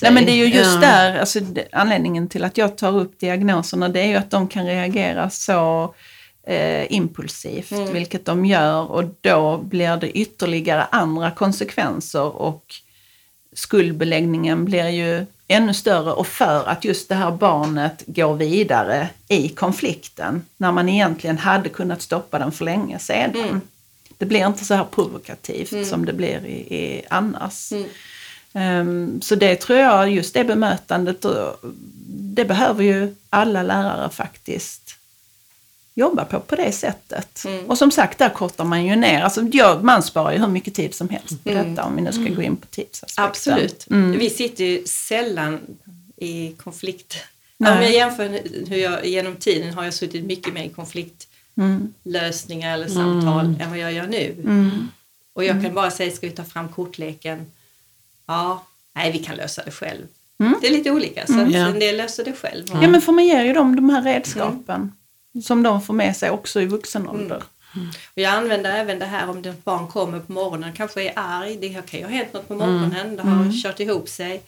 Nej, 0.03 0.13
men 0.13 0.25
det 0.25 0.33
är 0.33 0.37
ju 0.37 0.47
just 0.55 0.75
Ja. 0.75 0.81
där, 0.81 1.19
alltså, 1.19 1.41
anledningen 1.73 2.29
till 2.29 2.45
att 2.45 2.59
jag 2.59 2.79
tar 2.79 2.99
upp 2.99 3.21
diagnoserna, 3.21 3.89
det 3.89 4.01
är 4.01 4.07
ju 4.07 4.15
att 4.17 4.31
de 4.31 4.49
kan 4.49 4.67
reagera 4.67 5.31
så 5.31 5.95
eh, 6.47 6.93
impulsivt, 6.93 7.73
Mm. 7.73 7.93
vilket 7.93 8.25
de 8.25 8.45
gör 8.47 8.91
och 8.91 9.05
då 9.21 9.59
blir 9.59 9.97
det 9.97 10.11
ytterligare 10.11 10.85
andra 10.91 11.31
konsekvenser 11.31 12.37
och 12.37 12.75
skuldbeläggningen 13.53 14.65
blir 14.65 14.89
ju 14.89 15.27
ännu 15.49 15.75
större 15.75 16.13
och 16.13 16.27
för 16.27 16.69
att 16.69 16.85
just 16.85 17.09
det 17.09 17.15
här 17.15 17.31
barnet 17.31 18.03
går 18.07 18.35
vidare 18.35 19.09
i 19.29 19.49
konflikten 19.49 20.45
när 20.57 20.73
man 20.73 20.89
egentligen 20.89 21.39
hade 21.39 21.69
kunnat 21.69 22.03
stoppa 22.03 22.39
den 22.39 22.53
för 22.53 22.65
länge 22.65 22.99
sedan. 22.99 23.35
Mm. 23.35 23.61
Det 24.19 24.27
blir 24.27 24.47
inte 24.47 24.65
så 24.65 24.75
här 24.75 24.85
provokativt 24.85 25.87
som 25.87 26.05
det 26.05 26.13
blir 26.13 26.47
i, 26.47 26.75
i 26.77 27.03
annars. 27.11 27.73
Mm. 27.73 27.89
Ehm, 28.53 29.21
så 29.23 29.35
det 29.35 29.57
tror 29.57 29.79
jag, 29.79 30.11
just 30.11 30.35
det 30.35 30.45
bemötandet, 30.45 31.27
det 32.09 32.45
behöver 32.45 32.85
ju 32.85 33.15
alla 33.31 33.63
lärare 33.63 34.11
faktiskt 34.11 34.96
jobba 35.99 36.25
på 36.25 36.41
på 36.41 36.57
det 36.57 36.73
sättet. 36.73 37.45
Mm. 37.45 37.67
Och 37.67 37.79
som 37.79 37.91
sagt, 37.91 38.19
där 38.19 38.29
kortar 38.29 38.65
man 38.65 38.87
ju 38.87 38.97
ner. 38.97 39.23
Alltså, 39.23 39.43
jag, 39.53 39.85
man 39.85 40.03
sparar 40.03 40.33
ju 40.33 40.39
hur 40.39 40.47
mycket 40.47 40.75
tid 40.75 40.95
som 40.95 41.09
helst 41.09 41.45
på 41.45 41.51
Mm. 41.51 41.71
detta 41.71 41.85
om 41.85 41.97
vi 41.97 42.03
nu 42.03 42.13
ska 42.13 42.23
gå 42.23 42.43
in 42.43 42.57
på 42.57 42.67
tidsaspekten. 42.67 43.25
Absolut. 43.25 43.87
Mm. 43.91 44.19
Vi 44.19 44.31
sitter 44.31 44.65
ju 44.65 44.85
sällan 44.87 45.61
i 46.17 46.53
konflikt. 46.53 47.17
Nej. 47.59 47.77
Om 47.79 47.83
jag 47.83 47.93
jämför 47.93 48.41
hur 48.69 48.77
jag 48.77 49.07
genom 49.07 49.37
tiden 49.37 49.75
har 49.75 49.85
jag 49.85 49.95
suttit 49.95 50.25
mycket 50.25 50.55
mer 50.55 50.61
i 50.63 50.65
Mm. 50.65 50.75
konfliktlösningar 50.75 52.75
eller 52.75 52.89
samtal 52.89 53.55
än 53.61 53.71
vad 53.71 53.79
jag 53.79 53.93
gör 53.93 54.07
nu. 54.07 54.35
Mm. 54.45 54.89
Och 55.33 55.45
jag 55.45 55.63
kan 55.63 55.75
bara 55.75 55.91
säga, 55.91 56.11
ska 56.17 56.27
vi 56.27 56.33
ta 56.33 56.45
fram 56.45 56.69
kortleken? 56.69 57.47
Ja, 58.27 58.67
nej 58.95 59.13
vi 59.13 59.19
kan 59.19 59.37
lösa 59.37 59.63
det 59.65 59.71
själv. 59.71 60.03
Mm. 60.41 60.55
Det 60.61 60.67
är 60.67 60.71
lite 60.71 60.91
olika, 60.91 61.27
så 61.27 61.33
Ja. 61.51 61.67
en 61.67 61.79
del 61.79 61.97
löser 61.97 62.25
det 62.25 62.33
själv. 62.33 62.65
Ja 62.83 62.89
men 62.89 63.03
för 63.03 63.13
man 63.13 63.27
ger 63.27 63.45
ju 63.45 63.53
dem 63.53 63.77
de 63.77 63.91
här 63.91 64.03
redskapen 64.03 64.93
som 65.44 65.62
de 65.62 65.83
får 65.83 65.94
med 65.94 66.16
sig 66.16 66.31
också 66.31 66.61
i 66.61 66.66
vuxen 66.66 67.09
ålder. 67.09 67.42
Och 68.07 68.18
jag 68.22 68.33
använder 68.33 68.70
även 68.77 68.99
det 68.99 69.07
här 69.07 69.31
om 69.31 69.38
ett 69.38 69.64
barn 69.64 69.88
kommer 69.88 70.20
på 70.20 70.33
morgonen, 70.33 70.72
kanske 70.72 71.03
är 71.03 71.12
arg, 71.16 71.57
det 71.57 71.83
kan 71.90 72.01
ju 72.01 72.07
ha 72.07 72.12
hänt 72.12 72.33
något 72.33 72.49
på 72.49 72.55
morgonen, 72.55 73.16
det 73.16 73.22
har 73.22 73.62
kört 73.62 73.81
ihop 73.81 74.09
sig. 74.09 74.42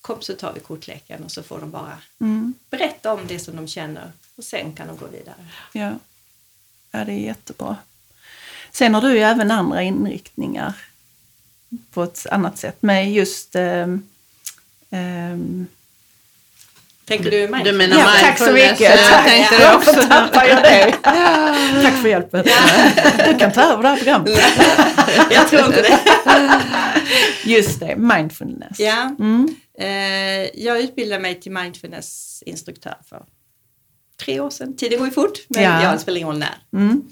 Kom 0.00 0.20
så 0.22 0.34
tar 0.34 0.52
vi 0.52 0.60
kortleken 0.60 1.24
och 1.24 1.32
så 1.32 1.42
får 1.42 1.58
de 1.60 1.70
bara 1.70 1.98
Mm. 2.20 2.54
berätta 2.70 3.12
om 3.12 3.20
det 3.26 3.38
som 3.38 3.56
de 3.56 3.68
känner 3.68 4.12
och 4.36 4.44
sen 4.44 4.72
kan 4.72 4.86
de 4.86 4.96
gå 4.96 5.06
vidare. 5.06 5.34
Ja. 5.72 5.92
ja, 6.90 7.04
det 7.04 7.12
är 7.12 7.20
jättebra. 7.20 7.76
Sen 8.70 8.94
har 8.94 9.02
du 9.02 9.12
ju 9.12 9.18
även 9.22 9.50
andra 9.50 9.82
inriktningar 9.82 10.72
på 11.92 12.02
ett 12.02 12.26
annat 12.30 12.58
sätt 12.58 12.82
med 12.82 13.12
just 13.12 13.56
ehm, 13.56 14.06
ehm, 14.90 15.66
Tänker 17.08 17.30
du 17.30 17.46
Du 17.46 17.48
mindfulness? 17.52 17.76
menar 17.88 17.96
Ja, 17.98 18.08
tack 18.20 18.38
så 18.38 18.44
mindfulness? 18.44 18.80
mycket. 18.80 19.00
Jag 19.00 19.08
Tack. 19.10 19.26
tänkte 19.26 19.58
det 19.58 19.64
Varför 19.64 19.90
också. 19.98 20.08
tappar 20.08 20.44
jag 20.46 20.62
det? 20.62 20.92
Tack 21.82 21.94
för 22.02 22.08
hjälpen. 22.08 22.44
Du 23.32 23.38
kan 23.38 23.52
ta 23.52 23.62
över 23.72 23.82
det 23.82 23.88
här 23.88 23.96
programmet. 23.96 24.40
Jag 25.30 25.48
tror 25.48 25.66
inte 25.66 25.82
det. 25.82 25.98
Just 27.50 27.80
det, 27.80 27.96
mindfulness. 27.96 28.80
Ja. 28.80 29.16
Mm. 29.18 29.54
Eh, 29.78 30.62
jag 30.64 30.80
utbildade 30.80 31.22
mig 31.22 31.40
till 31.40 31.52
mindfulness-instruktör 31.52 32.96
för 33.08 33.22
tre 34.24 34.40
år 34.40 34.50
sedan. 34.50 34.76
Tiden 34.76 34.98
går 34.98 35.08
ju 35.08 35.14
fort, 35.14 35.38
men 35.48 35.62
Ja. 35.62 35.82
ja. 35.82 35.92
det 35.92 35.98
spelar 35.98 36.16
ingen 36.16 36.28
roll 36.28 36.38
när. 36.38 36.56
Mm. 36.80 37.02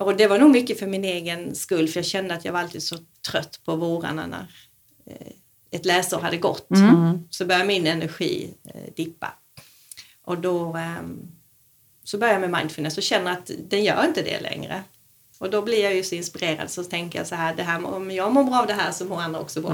Och 0.00 0.16
det 0.16 0.26
var 0.26 0.38
nog 0.38 0.50
mycket 0.50 0.78
för 0.78 0.86
min 0.86 1.04
egen 1.04 1.54
skull, 1.54 1.88
för 1.88 1.98
jag 2.00 2.06
kände 2.06 2.34
att 2.34 2.44
jag 2.44 2.52
var 2.52 2.60
alltid 2.60 2.82
så 2.82 2.96
trött 3.30 3.60
på 3.64 3.76
vårarna 3.76 4.26
när 4.26 4.46
eh, 5.10 5.26
ett 5.70 5.84
läsår 5.84 6.20
hade 6.20 6.36
gått. 6.36 6.70
Mm. 6.70 7.18
Så 7.30 7.44
började 7.44 7.66
min 7.66 7.86
energi 7.86 8.50
eh, 8.64 8.92
dippa. 8.96 9.32
Och 10.22 10.38
då 10.38 10.76
ehm, 10.76 11.18
så 12.04 12.18
började 12.18 12.40
jag 12.40 12.50
med 12.50 12.60
mindfulness 12.60 12.96
och 12.96 13.02
känner 13.02 13.32
att 13.32 13.50
den 13.68 13.84
gör 13.84 14.04
inte 14.06 14.22
det 14.22 14.40
längre. 14.40 14.82
Och 15.38 15.50
då 15.50 15.62
blir 15.62 15.82
jag 15.84 15.94
ju 15.94 16.02
så 16.02 16.14
inspirerad 16.14 16.70
så 16.70 16.84
tänker 16.84 17.18
jag 17.18 17.26
så 17.28 17.34
här, 17.34 17.54
det 17.54 17.62
här 17.62 17.84
om 17.86 18.10
jag 18.10 18.32
mår 18.32 18.44
bra 18.44 18.60
av 18.60 18.66
det 18.66 18.72
här 18.72 18.92
så 18.92 19.04
mår 19.04 19.20
andra 19.20 19.40
också 19.40 19.60
bra. 19.60 19.70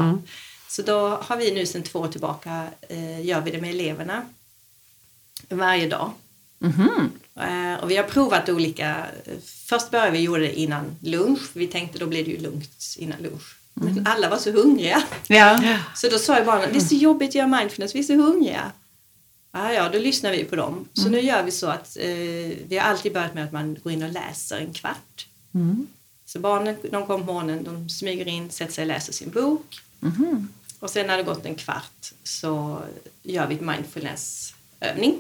Så 0.68 0.82
då 0.82 1.08
har 1.22 1.36
vi 1.36 1.54
nu 1.54 1.66
sedan 1.66 1.82
två 1.82 1.98
år 1.98 2.08
tillbaka, 2.08 2.66
eh, 2.88 3.26
gör 3.26 3.40
vi 3.40 3.50
det 3.50 3.60
med 3.60 3.70
eleverna 3.70 4.22
varje 5.48 5.88
dag. 5.88 6.10
Eh, 7.40 7.82
Och 7.82 7.90
vi 7.90 7.96
har 7.96 8.04
provat 8.04 8.48
olika. 8.48 9.06
Först 9.44 9.90
började 9.90 10.10
vi 10.10 10.18
göra 10.20 10.40
det 10.40 10.60
innan 10.60 10.96
lunch. 11.00 11.40
Vi 11.52 11.66
tänkte 11.66 11.98
då 11.98 12.06
blir 12.06 12.24
det 12.24 12.30
ju 12.30 12.38
lugnt 12.40 12.96
innan 12.98 13.18
lunch. 13.22 13.53
Men 13.74 14.06
alla 14.06 14.28
var 14.28 14.38
så 14.38 14.52
hungriga. 14.52 15.02
Ja. 15.26 15.78
Så 15.94 16.08
då 16.08 16.18
sa 16.18 16.36
jag 16.36 16.46
barnen, 16.46 16.68
det 16.72 16.78
är 16.78 16.80
så 16.80 16.94
jobbigt 16.94 17.28
att 17.28 17.34
göra 17.34 17.46
mindfulness, 17.46 17.94
vi 17.94 17.98
är 17.98 18.02
så 18.02 18.14
hungriga. 18.14 18.72
Ja, 19.52 19.72
ja, 19.72 19.88
då 19.88 19.98
lyssnar 19.98 20.30
vi 20.30 20.44
på 20.44 20.56
dem. 20.56 20.88
Så 20.92 21.08
nu 21.08 21.20
gör 21.20 21.42
vi 21.42 21.50
så 21.50 21.66
att 21.66 21.96
eh, 21.96 22.06
vi 22.68 22.78
har 22.80 22.90
alltid 22.90 23.12
börjat 23.12 23.34
med 23.34 23.44
att 23.44 23.52
man 23.52 23.76
går 23.82 23.92
in 23.92 24.02
och 24.02 24.12
läser 24.12 24.58
en 24.58 24.72
kvart. 24.72 25.26
Så 26.26 26.38
barnen, 26.38 26.76
de 26.90 27.06
kommer 27.06 27.26
på 27.26 27.32
morgonen, 27.32 27.64
de 27.64 27.88
smyger 27.88 28.28
in, 28.28 28.50
sätter 28.50 28.72
sig 28.72 28.82
och 28.82 28.88
läser 28.88 29.12
sin 29.12 29.30
bok. 29.30 29.80
Och 30.80 30.90
sen 30.90 31.06
när 31.06 31.16
det 31.16 31.22
gått 31.22 31.46
en 31.46 31.54
kvart 31.54 32.12
så 32.22 32.82
gör 33.22 33.46
vi 33.46 33.54
ett 33.54 33.60
mindfulnessövning. 33.60 35.18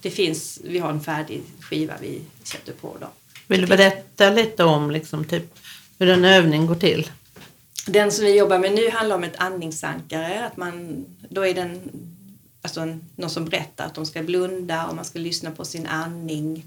Det 0.00 0.10
finns, 0.10 0.60
vi 0.64 0.78
har 0.78 0.90
en 0.90 1.00
färdig 1.00 1.42
skiva 1.60 1.94
vi 2.00 2.20
sätter 2.42 2.72
på 2.72 2.96
då. 3.00 3.06
Vill 3.46 3.60
du 3.60 3.66
berätta 3.66 4.30
lite 4.30 4.64
om 4.64 4.90
liksom, 4.90 5.24
typ, 5.24 5.58
hur 5.98 6.08
en 6.08 6.24
övning 6.24 6.66
går 6.66 6.74
till? 6.74 7.10
Den 7.86 8.12
som 8.12 8.24
vi 8.24 8.38
jobbar 8.38 8.58
med 8.58 8.74
nu 8.74 8.90
handlar 8.90 9.16
om 9.16 9.24
ett 9.24 9.36
andningsankare. 9.36 10.46
Att 10.46 10.56
man, 10.56 11.04
då 11.28 11.46
är 11.46 11.54
den 11.54 11.90
alltså 12.62 12.80
en, 12.80 13.04
någon 13.16 13.30
som 13.30 13.44
berättar 13.44 13.86
att 13.86 13.94
de 13.94 14.06
ska 14.06 14.22
blunda 14.22 14.86
och 14.86 14.96
man 14.96 15.04
ska 15.04 15.18
lyssna 15.18 15.50
på 15.50 15.64
sin 15.64 15.86
andning 15.86 16.66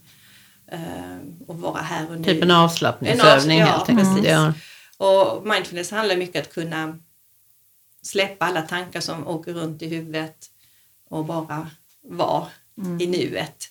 eh, 0.72 1.18
och 1.48 1.60
vara 1.60 1.82
här 1.82 2.12
och 2.12 2.20
nu. 2.20 2.24
Typ 2.24 2.44
en 2.44 2.52
avslappningsövning 2.52 3.60
En 3.60 3.68
avs- 3.68 3.70
ja, 3.70 3.76
helt 3.76 3.90
enkelt. 3.90 4.28
Ja. 4.28 4.54
Och 4.98 5.48
mindfulness 5.48 5.92
handlar 5.92 6.18
mycket 6.18 6.36
om 6.36 6.42
att 6.42 6.54
kunna 6.54 7.00
släppa 8.02 8.46
alla 8.46 8.62
tankar 8.62 9.00
som 9.00 9.28
åker 9.28 9.54
runt 9.54 9.82
i 9.82 9.88
huvudet 9.88 10.46
och 11.10 11.26
bara 11.26 11.70
vara 12.02 12.48
i 13.00 13.08
nuet. 13.08 13.70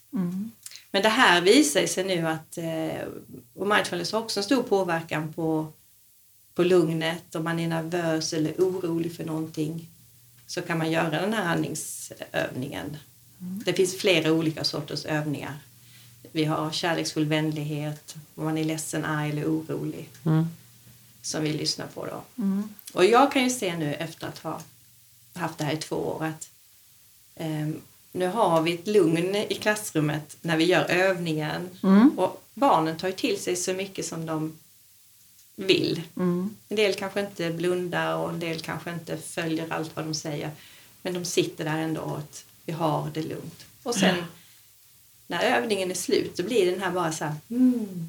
Men 0.91 1.03
det 1.03 1.09
här 1.09 1.41
visar 1.41 1.87
sig 1.87 2.05
nu 2.05 2.27
att 2.27 2.59
eh, 2.59 3.09
och 3.55 3.67
mindfulness 3.69 4.13
har 4.13 4.21
också 4.21 4.41
en 4.41 4.45
stor 4.45 4.63
påverkan 4.63 5.33
på, 5.33 5.73
på 6.59 6.64
lugnet. 6.64 7.35
Om 7.35 7.44
man 7.44 7.61
är 7.61 7.68
nervös 7.68 8.33
eller 8.33 8.53
orolig 8.53 9.16
för 9.16 9.25
någonting 9.25 9.88
så 10.47 10.62
kan 10.62 10.79
man 10.79 10.90
göra 10.90 11.21
den 11.21 11.33
här 11.33 11.44
andningsövningen. 11.55 12.97
Det 13.38 13.73
finns 13.73 13.97
flera 13.97 14.33
olika 14.33 14.64
sorters 14.64 15.05
övningar. 15.05 15.59
Vi 16.33 16.44
har 16.44 16.71
kärleksfull 16.71 17.25
vänlighet, 17.25 18.16
om 18.35 18.44
man 18.44 18.59
är 18.59 18.64
ledsen, 18.64 19.05
arg 19.05 19.31
eller 19.31 19.44
orolig 19.44 20.09
Mm. 20.27 20.47
som 21.23 21.42
vi 21.42 21.53
lyssnar 21.53 21.87
på 21.87 22.07
då. 22.07 22.23
Och 22.94 23.05
jag 23.05 23.33
kan 23.33 23.44
ju 23.44 23.51
se 23.51 23.77
nu 23.77 23.94
efter 23.94 24.27
att 24.27 24.38
ha 24.38 24.61
haft 25.35 25.59
det 25.59 25.64
här 25.64 25.73
i 25.73 25.77
två 25.77 25.97
år 25.97 26.25
att 26.25 26.51
ehm, 27.37 27.81
nu 28.12 28.27
har 28.27 28.62
vi 28.62 28.75
ett 28.75 28.87
lugn 28.87 29.35
i 29.37 29.55
klassrummet 29.55 30.37
när 30.40 30.57
vi 30.57 30.64
gör 30.64 30.85
övningen 30.85 31.68
och 32.16 32.42
barnen 32.55 32.97
tar 32.97 33.11
till 33.11 33.40
sig 33.40 33.57
så 33.57 33.73
mycket 33.73 34.07
som 34.07 34.27
de 34.27 34.59
vill. 35.59 36.03
En 36.68 36.77
del 36.77 36.94
kanske 36.94 37.21
inte 37.21 37.51
blundar 37.51 38.16
och 38.16 38.31
en 38.31 38.40
del 38.40 38.61
kanske 38.61 38.92
inte 38.92 39.16
följer 39.16 39.73
allt 39.73 39.97
vad 39.97 40.05
de 40.05 40.14
säger. 40.14 40.51
Men 41.03 41.14
de 41.14 41.25
sitter 41.25 41.64
där 41.64 41.79
ändå 41.79 42.01
och 42.01 42.18
att 42.18 42.44
vi 42.64 42.73
har 42.73 43.11
det 43.14 43.23
lugnt. 43.23 43.64
Och 43.83 43.94
sen 43.94 44.16
när 45.27 45.42
övningen 45.42 45.90
är 45.90 45.94
slut 45.94 46.37
så 46.37 46.42
blir 46.42 46.71
den 46.71 46.81
här 46.83 46.90
bara 46.90 47.12
så 47.12 47.25
här 47.25 47.35
mm. 47.51 48.09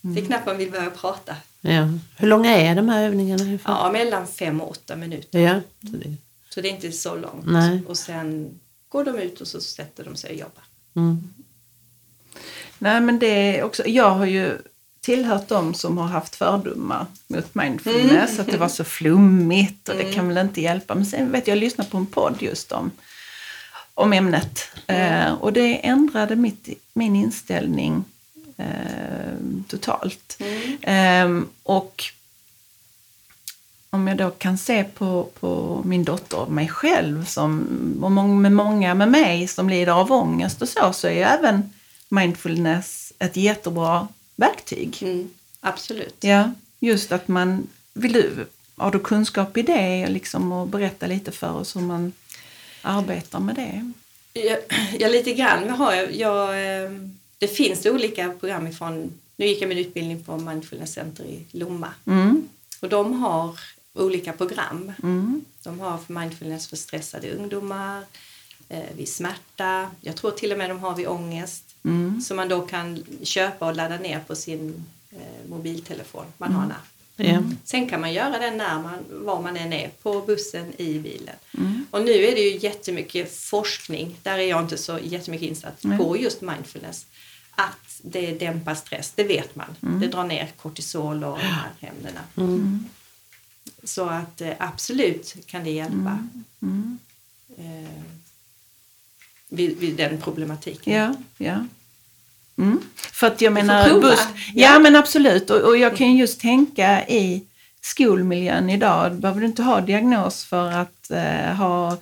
Det 0.00 0.20
är 0.20 0.26
knappt 0.26 0.46
man 0.46 0.58
vill 0.58 0.70
börja 0.70 0.90
prata. 0.90 1.36
Ja. 1.60 1.88
Hur 2.16 2.28
långa 2.28 2.50
är 2.50 2.74
de 2.74 2.88
här 2.88 3.04
övningarna? 3.04 3.58
Ja, 3.64 3.90
mellan 3.92 4.26
fem 4.26 4.60
och 4.60 4.70
åtta 4.70 4.96
minuter. 4.96 5.38
Ja. 5.38 5.60
Så 5.90 5.96
det, 5.96 6.16
Så 6.50 6.60
det 6.60 6.68
är 6.68 6.72
inte 6.72 6.92
så 6.92 7.16
långt. 7.16 7.46
Nej. 7.46 7.82
Och 7.86 7.98
sen 7.98 8.60
går 8.88 9.04
de 9.04 9.18
ut 9.18 9.40
och 9.40 9.48
så 9.48 9.60
sätter 9.60 10.04
de 10.04 10.16
sig 10.16 10.30
och 10.30 10.36
jobbar. 10.36 10.64
mm. 10.94 11.34
Nej, 12.78 13.00
men 13.00 13.18
det 13.18 13.58
är 13.58 13.62
också, 13.62 13.88
jag 13.88 14.10
har 14.10 14.26
ju 14.26 14.58
tillhört 15.04 15.48
dem 15.48 15.74
som 15.74 15.98
har 15.98 16.06
haft 16.06 16.36
fördomar 16.36 17.06
mot 17.26 17.54
mindfulness, 17.54 18.38
att 18.38 18.46
det 18.46 18.56
var 18.56 18.68
så 18.68 18.84
flummigt 18.84 19.88
och 19.88 19.96
det 19.96 20.12
kan 20.12 20.28
väl 20.28 20.38
inte 20.46 20.60
hjälpa. 20.60 20.94
Men 20.94 21.06
sen 21.06 21.32
vet 21.32 21.46
jag, 21.46 21.56
jag 21.56 21.60
lyssnade 21.60 21.90
på 21.90 21.96
en 21.96 22.06
podd 22.06 22.36
just 22.40 22.72
om, 22.72 22.90
om 23.94 24.12
ämnet. 24.12 24.60
Eh, 24.86 25.32
och 25.32 25.52
det 25.52 25.86
ändrade 25.86 26.36
mitt, 26.36 26.68
min 26.92 27.16
inställning 27.16 28.04
eh, 28.56 29.34
totalt. 29.68 30.38
Eh, 30.82 31.40
och 31.62 32.04
om 33.90 34.08
jag 34.08 34.16
då 34.16 34.30
kan 34.30 34.58
se 34.58 34.84
på, 34.84 35.28
på 35.40 35.82
min 35.84 36.04
dotter 36.04 36.38
och 36.38 36.52
mig 36.52 36.68
själv 36.68 37.24
som, 37.24 37.66
och 38.02 38.10
mång- 38.10 38.40
med 38.40 38.52
många 38.52 38.94
med 38.94 39.10
mig 39.10 39.48
som 39.48 39.68
lider 39.68 39.92
av 39.92 40.12
ångest 40.12 40.62
och 40.62 40.68
så, 40.68 40.92
så 40.92 41.06
är 41.06 41.12
ju 41.12 41.22
även 41.22 41.72
mindfulness 42.08 43.12
ett 43.18 43.36
jättebra 43.36 44.08
verktyg. 44.36 44.98
Mm, 45.02 45.30
absolut. 45.60 46.16
Ja, 46.20 46.52
just 46.80 47.12
att 47.12 47.28
man, 47.28 47.66
vill 47.92 48.12
du, 48.12 48.46
har 48.76 48.90
du 48.90 48.98
kunskap 48.98 49.56
i 49.56 49.62
det 49.62 50.06
liksom, 50.06 50.52
och 50.52 50.66
berätta 50.66 51.06
lite 51.06 51.32
för 51.32 51.52
oss 51.52 51.76
hur 51.76 51.80
man 51.80 52.12
arbetar 52.82 53.40
med 53.40 53.54
det? 53.54 53.92
Ja, 54.40 54.56
ja, 54.98 55.08
lite 55.08 55.32
grann 55.32 55.70
har 55.70 55.92
jag. 55.94 56.14
jag 56.16 56.48
eh, 56.84 56.90
det 57.38 57.48
finns 57.48 57.86
olika 57.86 58.34
program 58.40 58.66
ifrån, 58.66 59.12
nu 59.36 59.46
gick 59.46 59.62
jag 59.62 59.68
min 59.68 59.78
utbildning 59.78 60.24
på 60.24 60.36
Mindfulness 60.36 60.92
Center 60.92 61.24
i 61.24 61.44
Lomma. 61.50 61.88
Mm, 62.06 62.48
Och 62.80 62.88
de 62.88 63.12
har 63.12 63.58
olika 63.94 64.32
program. 64.32 64.92
mm, 65.02 65.44
De 65.62 65.80
har 65.80 65.98
mindfulness 66.06 66.66
för 66.66 66.76
stressade 66.76 67.30
ungdomar, 67.30 68.02
eh, 68.68 68.82
vid 68.96 69.08
smärta. 69.08 69.90
Jag 70.00 70.16
tror 70.16 70.30
till 70.30 70.52
och 70.52 70.58
med 70.58 70.70
de 70.70 70.78
har 70.78 70.94
vid 70.96 71.08
ångest. 71.08 71.63
Mm, 71.84 72.20
Som 72.20 72.36
man 72.36 72.48
då 72.48 72.60
kan 72.60 73.04
köpa 73.22 73.66
och 73.66 73.76
ladda 73.76 73.98
ner 73.98 74.20
på 74.20 74.36
sin 74.36 74.84
eh, 75.10 75.48
mobiltelefon. 75.48 76.24
Man 76.38 76.52
har 76.52 76.64
en 76.64 76.70
app. 76.70 76.78
Ja. 77.16 77.42
Sen 77.64 77.88
kan 77.88 78.00
man 78.00 78.12
göra 78.12 78.38
den 78.38 78.56
när 78.56 78.82
man, 78.82 78.94
var 79.10 79.42
man 79.42 79.56
än 79.56 79.72
är, 79.72 79.88
på 79.88 80.20
bussen, 80.20 80.72
i 80.80 80.98
bilen. 80.98 81.36
mm, 81.58 81.86
Och 81.90 82.04
nu 82.04 82.10
är 82.10 82.34
det 82.34 82.40
ju 82.40 82.58
jättemycket 82.58 83.36
forskning, 83.36 84.16
där 84.22 84.38
är 84.38 84.48
jag 84.48 84.60
inte 84.62 84.76
så 84.76 84.98
jättemycket 85.02 85.48
insatt 85.48 85.84
Nej. 85.84 85.98
på 85.98 86.16
just 86.16 86.40
mindfulness. 86.40 87.06
Att 87.50 88.00
det 88.02 88.32
dämpar 88.32 88.74
stress, 88.74 89.12
det 89.14 89.24
vet 89.24 89.56
man. 89.56 89.76
Mm. 89.82 90.00
Det 90.00 90.06
drar 90.06 90.24
ner 90.24 90.52
kortisol 90.56 91.24
och 91.24 91.38
de 91.38 91.44
här 91.44 91.70
ämnena. 91.80 92.20
Så 93.84 94.04
att 94.06 94.40
eh, 94.40 94.52
absolut 94.58 95.36
kan 95.46 95.64
det 95.64 95.70
hjälpa 95.70 96.28
mm. 96.62 96.98
eh, 97.56 98.02
vid, 99.54 99.78
vid 99.78 99.96
den 99.96 100.20
problematiken. 100.20 100.94
Ja, 100.94 101.14
ja. 101.38 101.64
Mm. 102.58 102.80
För 102.96 103.26
att 103.26 103.40
jag 103.40 103.52
menar, 103.52 103.88
prova. 103.88 104.00
bus, 104.08 104.20
ja, 104.54 104.72
Ja. 104.72 104.78
men 104.78 104.96
absolut. 104.96 105.50
Och, 105.50 105.60
och 105.60 105.76
jag 105.76 105.96
kan 105.96 106.12
ju 106.12 106.18
just 106.18 106.40
tänka 106.40 107.06
i 107.06 107.42
skolmiljön 107.80 108.70
idag, 108.70 109.12
du 109.12 109.16
behöver 109.18 109.40
du 109.40 109.46
inte 109.46 109.62
ha 109.62 109.80
diagnos 109.80 110.44
för 110.44 110.70
att 110.70 111.10
eh, 111.10 111.56
ha 111.56 111.96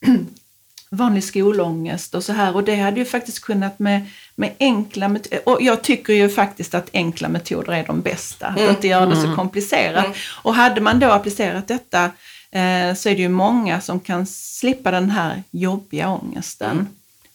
vanlig 0.90 1.24
skolångest 1.24 2.14
och 2.14 2.24
så 2.24 2.32
här. 2.32 2.56
Och 2.56 2.64
det 2.64 2.76
hade 2.76 3.00
ju 3.00 3.04
faktiskt 3.04 3.40
kunnat 3.40 3.78
med, 3.78 4.06
med 4.34 4.54
enkla 4.60 5.08
metoder, 5.08 5.48
och 5.48 5.62
jag 5.62 5.82
tycker 5.82 6.12
ju 6.12 6.28
faktiskt 6.28 6.74
att 6.74 6.90
enkla 6.92 7.28
metoder 7.28 7.72
är 7.72 7.86
de 7.86 8.00
bästa, 8.00 8.46
att 8.46 8.60
inte 8.60 8.88
göra 8.88 9.06
det 9.06 9.16
så 9.16 9.34
komplicerat. 9.36 10.04
Mm. 10.04 10.16
Och 10.42 10.54
hade 10.54 10.80
man 10.80 11.00
då 11.00 11.10
applicerat 11.10 11.68
detta 11.68 12.10
så 12.96 13.08
är 13.08 13.14
det 13.16 13.22
ju 13.22 13.28
många 13.28 13.80
som 13.80 14.00
kan 14.00 14.26
slippa 14.26 14.90
den 14.90 15.10
här 15.10 15.42
jobbiga 15.50 16.08
ångesten. 16.08 16.88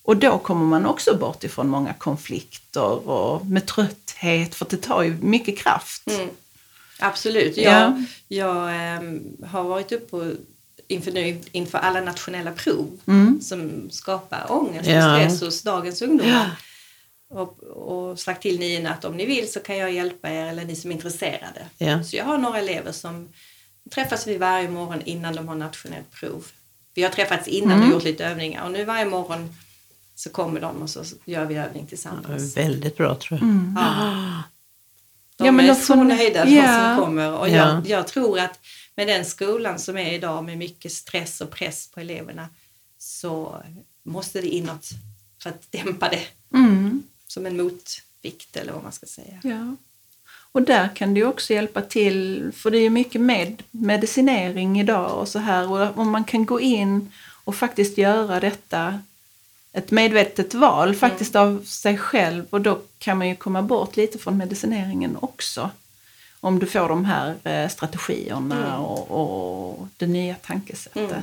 Och 0.03 0.17
då 0.17 0.38
kommer 0.38 0.65
man 0.65 0.86
också 0.86 1.17
bort 1.17 1.43
ifrån 1.43 1.67
många 1.67 1.93
konflikter 1.93 3.10
och 3.10 3.45
med 3.45 3.65
trötthet, 3.65 4.56
för 4.56 4.67
det 4.69 4.77
tar 4.77 5.03
ju 5.03 5.17
mycket 5.21 5.58
kraft. 5.60 6.08
Mm. 6.08 6.30
Absolut. 6.99 7.58
Ja. 7.58 7.71
Jag, 7.71 8.03
jag 8.27 8.75
ehm, 8.75 9.21
har 9.45 9.63
varit 9.63 9.91
uppe 9.91 10.06
på, 10.10 10.32
inför, 10.88 11.12
nu, 11.12 11.41
inför 11.51 11.77
alla 11.77 12.01
nationella 12.01 12.51
prov 12.51 12.99
Mm. 13.08 13.41
som 13.41 13.89
skapar 13.91 14.45
ångest 14.49 14.89
Ja. 14.89 15.13
och 15.15 15.19
stress 15.21 15.41
hos 15.41 15.62
dagens 15.63 16.01
ungdomar. 16.01 16.51
Och, 17.30 17.63
och 17.63 18.19
sagt 18.19 18.41
till 18.41 18.60
niorna 18.60 18.89
att 18.93 19.06
om 19.06 19.17
ni 19.17 19.25
vill 19.25 19.51
så 19.51 19.60
kan 19.60 19.77
jag 19.77 19.91
hjälpa 19.91 20.30
er 20.30 20.45
eller 20.45 20.65
ni 20.65 20.75
som 20.75 20.91
är 20.91 20.95
intresserade. 20.95 21.65
Ja. 21.77 22.03
Så 22.03 22.15
jag 22.15 22.25
har 22.25 22.38
några 22.38 22.60
elever 22.60 22.91
som 22.91 23.27
träffas 23.89 24.28
vi 24.28 24.38
varje 24.38 24.69
morgon 24.69 25.02
innan 25.02 25.36
de 25.36 25.47
har 25.47 25.56
nationellt 25.56 26.12
prov. 26.12 26.45
Vi 26.93 27.04
har 27.04 27.10
träffats 27.10 27.47
innan 27.47 27.71
Mm. 27.78 27.88
och 27.88 27.93
gjort 27.93 28.04
lite 28.04 28.26
övningar 28.26 28.63
och 28.65 28.71
nu 28.71 28.86
varje 28.86 29.06
morgon 29.06 29.56
så 30.15 30.30
kommer 30.30 30.62
de 30.62 30.82
och 30.82 30.89
så 30.89 31.04
gör 31.26 31.45
vi 31.45 31.56
övning 31.56 31.82
Ja, 31.84 31.89
tillsammans. 31.89 32.58
väldigt 32.58 32.97
bra 32.97 33.15
tror 33.15 33.39
jag. 33.39 33.50
Ja. 33.76 34.43
De 35.38 35.45
Ja, 35.45 35.52
men 35.52 35.69
är 35.69 35.73
så 35.76 35.95
nöjda 36.04 36.45
de 36.45 36.56
Ja. 36.56 36.95
som 36.95 37.06
kommer. 37.06 37.32
Och 37.39 37.50
Ja. 37.50 37.54
jag, 37.56 37.88
jag 37.88 38.08
tror 38.08 38.39
att 38.39 38.60
med 38.95 39.08
den 39.08 39.26
skolan 39.26 39.80
som 39.80 39.97
är 39.97 40.13
idag 40.13 40.43
med 40.43 40.58
mycket 40.58 40.91
stress 40.91 41.41
och 41.41 41.52
press 41.52 41.88
på 41.88 42.00
eleverna 42.00 42.50
så 42.97 43.63
måste 44.04 44.41
det 44.41 44.47
inåt 44.47 44.89
för 45.43 45.50
att 45.50 45.71
dämpa 45.71 46.10
det 46.10 46.23
Mm. 46.54 47.04
som 47.28 47.45
en 47.45 47.58
motvikt 47.58 48.58
eller 48.58 48.73
vad 48.73 48.84
man 48.84 48.91
ska 48.91 49.06
säga. 49.06 49.39
Ja. 49.43 49.76
Och 50.58 50.63
där 50.63 50.89
kan 50.96 51.13
det 51.13 51.24
också 51.24 51.54
hjälpa 51.54 51.82
till, 51.82 52.52
för 52.56 52.72
det 52.72 52.78
är 52.78 52.82
ju 52.82 52.89
mycket 52.89 53.22
med 53.22 53.63
medicinering 53.72 54.80
idag 54.80 55.20
och 55.20 55.28
så 55.28 55.39
här. 55.39 55.72
Och 55.72 55.98
om 55.98 56.10
man 56.10 56.24
kan 56.24 56.46
gå 56.46 56.60
in 56.60 57.12
och 57.43 57.56
faktiskt 57.56 57.98
göra 57.98 58.39
detta 58.39 59.00
ett 59.74 59.91
medvetet 59.91 60.54
val 60.54 60.96
faktiskt 60.96 61.36
av 61.36 61.63
sig 61.63 61.98
själv 61.98 62.46
och 62.50 62.62
då 62.62 62.80
kan 63.00 63.17
man 63.17 63.28
ju 63.30 63.36
komma 63.36 63.62
bort 63.62 63.98
lite 63.98 64.17
från 64.17 64.38
medicineringen 64.38 65.17
också. 65.22 65.70
Om 66.39 66.60
du 66.60 66.65
får 66.65 66.89
de 66.89 67.06
här 67.06 67.36
eh, 67.43 67.70
strategierna 67.70 68.67
Mm. 68.67 68.80
och, 68.80 69.12
och 69.12 69.88
det 69.98 70.08
nya 70.08 70.36
tankesättet. 70.36 71.12
Mm. 71.12 71.22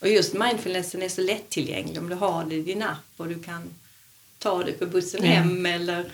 Och 0.00 0.08
just 0.08 0.34
mindfulnessen 0.34 1.02
är 1.02 1.08
så 1.08 1.20
lättillgänglig 1.20 1.98
om 1.98 2.08
du 2.08 2.14
har 2.14 2.44
det 2.44 2.54
i 2.54 2.62
din 2.62 2.82
app 2.82 3.12
och 3.16 3.28
du 3.28 3.42
kan 3.42 3.62
ta 4.38 4.64
det 4.64 4.72
på 4.72 4.86
bussen 4.86 5.22
hem 5.22 5.66
eller 5.66 6.04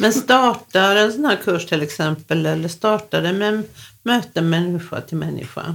Men 0.00 0.12
startar 0.12 0.96
en 0.96 1.12
sån 1.12 1.24
här 1.24 1.36
kurs 1.36 1.66
till 1.66 1.82
exempel 1.82 2.46
eller 2.46 2.68
startar 2.68 3.22
det 3.22 3.32
med 3.32 3.62
möten 4.02 4.50
människa 4.50 5.00
till 5.00 5.16
människa? 5.16 5.74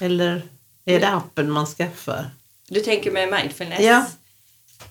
Eller 0.00 0.42
är 0.84 1.00
det 1.00 1.08
appen 1.08 1.50
man 1.50 1.66
skaffar? 1.66 2.30
du 2.68 2.80
tänker 2.80 3.10
med 3.10 3.28
mindfulness. 3.30 3.80
Ja. 3.80 4.06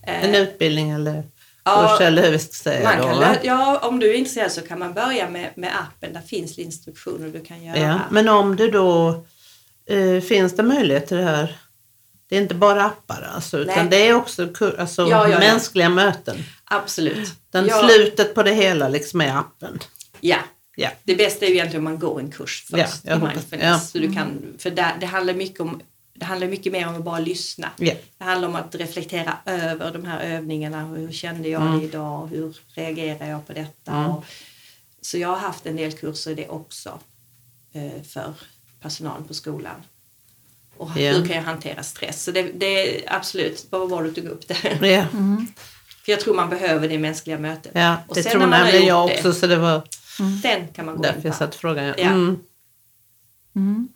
Eh, 0.04 0.26
En 0.26 0.36
utbildning 0.36 0.90
eller 0.90 1.24
Ja, 1.64 1.88
kurs 1.98 2.08
eller 2.08 2.24
hur 2.24 2.32
vi 2.32 2.40
ska 2.40 2.54
säga 2.54 2.98
då? 2.98 3.04
kan, 3.04 3.36
ja, 3.44 3.80
om 3.80 4.00
du 4.00 4.10
är 4.10 4.14
intresserad 4.14 4.52
så 4.52 4.62
kan 4.62 4.80
man 4.80 4.94
börja 4.94 5.30
med, 5.30 5.50
med 5.56 5.72
appen. 5.80 6.14
Där 6.14 6.22
finns 6.22 6.60
instruktioner 6.60 7.30
du 7.30 7.42
kan 7.46 7.64
göra. 7.64 7.78
Ja, 7.78 8.00
men 8.12 8.30
om 8.30 8.56
du 8.56 8.72
då 8.72 9.24
eh, 9.86 10.22
finns 10.22 10.56
det 10.56 10.64
möjlighet 10.64 11.08
till 11.08 11.18
det 11.18 11.24
här? 11.24 11.58
Det 12.30 12.38
är 12.38 12.42
inte 12.42 12.56
bara 12.56 12.84
appar 12.86 13.30
alltså, 13.36 13.58
utan 13.58 13.76
Nej. 13.76 13.88
det 13.90 14.08
är 14.08 14.14
också 14.14 14.50
alltså, 14.80 15.02
Ja, 15.02 15.08
ja, 15.10 15.30
ja. 15.30 15.40
mänskliga 15.40 15.90
möten. 15.90 16.44
Absolut. 16.64 17.30
Den 17.52 17.66
ja, 17.68 17.88
slutet 17.88 18.36
på 18.36 18.44
det 18.44 18.54
hela 18.54 18.90
liksom 18.90 19.22
är 19.22 19.38
appen. 19.38 19.80
ja, 20.20 20.38
Ja. 20.76 20.90
det 21.04 21.16
bästa 21.16 21.46
är 21.46 21.50
ju 21.50 21.56
egentligen 21.56 21.80
om 21.88 21.92
man 21.92 22.00
går 22.00 22.20
en 22.20 22.32
kurs 22.32 22.66
Ja, 22.70 22.78
först 22.86 23.06
i 23.06 23.10
mindfulness. 23.10 23.64
ja. 23.64 23.80
Så 23.80 23.98
du 23.98 24.14
kan, 24.14 24.56
för 24.58 24.70
där, 24.72 24.98
det 25.00 25.06
handlar 25.06 25.34
mycket 25.34 25.60
om 25.60 25.82
det 26.14 26.26
handlar 26.26 26.48
mycket 26.48 26.72
mer 26.74 26.88
om 26.88 26.96
att 26.96 27.04
bara 27.04 27.20
lyssna. 27.20 27.70
Ja. 27.78 27.94
Det 28.18 28.24
handlar 28.24 28.48
om 28.48 28.56
att 28.56 28.76
reflektera 28.76 29.38
över 29.46 29.92
de 29.94 30.06
här 30.06 30.20
övningarna. 30.20 30.86
Hur 30.86 31.12
kände 31.12 31.50
jag 31.50 31.62
Mm. 31.62 31.80
det 31.80 31.86
idag? 31.86 32.28
Hur 32.28 32.58
reagerar 32.74 33.30
jag 33.30 33.48
på 33.48 33.54
detta? 33.54 33.92
Mm. 33.92 34.06
Och, 34.12 34.26
så 35.02 35.18
jag 35.18 35.28
har 35.30 35.38
haft 35.38 35.66
en 35.66 35.76
del 35.76 35.92
kurser 35.92 36.32
i 36.32 36.36
det 36.36 36.48
också 36.48 37.00
eh, 37.74 38.02
för 38.04 38.34
personalen 38.82 39.24
på 39.24 39.34
skolan. 39.34 39.76
Och 40.80 40.92
hur 40.92 41.26
kan 41.28 41.36
jag 41.36 41.44
hantera 41.44 41.84
stress? 41.84 42.24
Så 42.24 42.32
det, 42.32 42.44
det 42.44 42.66
är 43.06 43.14
absolut, 43.16 43.66
vad 43.70 43.90
var 43.90 44.04
det 44.04 44.10
du 44.10 44.22
tog 44.22 44.32
upp 44.32 44.48
där? 44.48 44.88
Ja, 44.88 45.04
För 46.06 46.12
jag 46.12 46.20
tror 46.20 46.34
man 46.36 46.50
behöver 46.50 46.88
det 46.90 46.98
mänskliga 46.98 47.38
mötet. 47.38 47.72
ja 47.76 47.96
Och 48.08 48.16
det 48.16 48.24
sen 48.24 48.32
tror 48.32 48.40
när 48.42 48.48
man 48.48 48.58
har 48.60 48.66
nämligen 48.66 48.88
jag 48.88 49.10
det- 49.10 49.14
också 49.16 49.34
så 49.34 49.48
det 49.48 49.56
var 49.58 49.82
Sen 50.42 50.68
kan 50.76 50.86
man 50.86 50.96
gå 50.96 51.02
därför 51.04 51.18
in 51.20 51.24
jag 51.26 51.34
på 51.34 51.38
satte 51.38 51.58
frågan. 51.58 51.86
Ja. 51.86 51.94
Ja. 51.98 52.06
Mm. 52.08 52.40
Mm. 53.56 53.88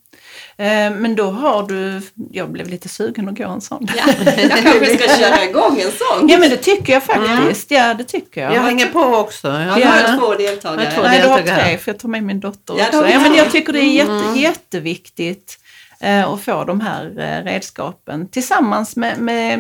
Eh, 0.58 1.00
men 1.02 1.16
då 1.16 1.24
har 1.32 1.68
du, 1.68 2.02
jag 2.32 2.52
blev 2.52 2.68
lite 2.68 2.90
sugen 2.90 3.30
att 3.30 3.38
gå 3.38 3.44
en 3.44 3.62
sån. 3.62 3.88
Ja, 3.98 4.14
jag 4.38 4.64
kanske 4.64 4.98
ska 4.98 5.18
köra 5.20 5.44
igång 5.44 5.80
en 5.80 5.92
sån. 5.92 6.30
Ja 6.30 6.38
men 6.38 6.50
det 6.50 6.58
tycker 6.58 6.94
jag 6.94 7.04
faktiskt. 7.04 7.72
Ja 7.72 7.94
det 7.94 8.04
tycker 8.04 8.42
jag. 8.42 8.56
Jag 8.56 8.62
hänger 8.62 8.86
på 8.88 9.00
också. 9.00 9.48
Ja, 9.48 9.60
Jag, 9.80 9.88
har 9.88 10.02
Ja. 10.02 10.10
jag 10.10 10.20
två 10.20 10.36
deltagare. 10.36 10.84
Jag 10.84 10.94
tror 10.94 11.04
Nej, 11.04 11.22
du 11.22 11.28
har 11.28 11.42
tre 11.42 11.78
för 11.78 11.92
jag 11.92 12.00
tar 12.00 12.10
med 12.10 12.24
min 12.24 12.40
dotter 12.40 12.76
Ja, 12.78 12.86
också. 12.88 12.92
det 13.02 13.08
har 13.08 13.14
Ja, 13.14 13.20
men 13.20 13.36
jag 13.36 13.52
tycker 13.52 13.74
det 13.74 13.80
är 13.80 13.94
jätte, 13.94 14.12
Mm. 14.12 14.36
jätteviktigt 14.36 15.60
eh, 16.04 16.28
att 16.30 16.42
få 16.42 16.64
de 16.64 16.82
här 16.82 17.06
eh, 17.20 17.44
redskapen 17.44 18.28
tillsammans 18.28 18.96
med, 18.96 19.20
med, 19.20 19.60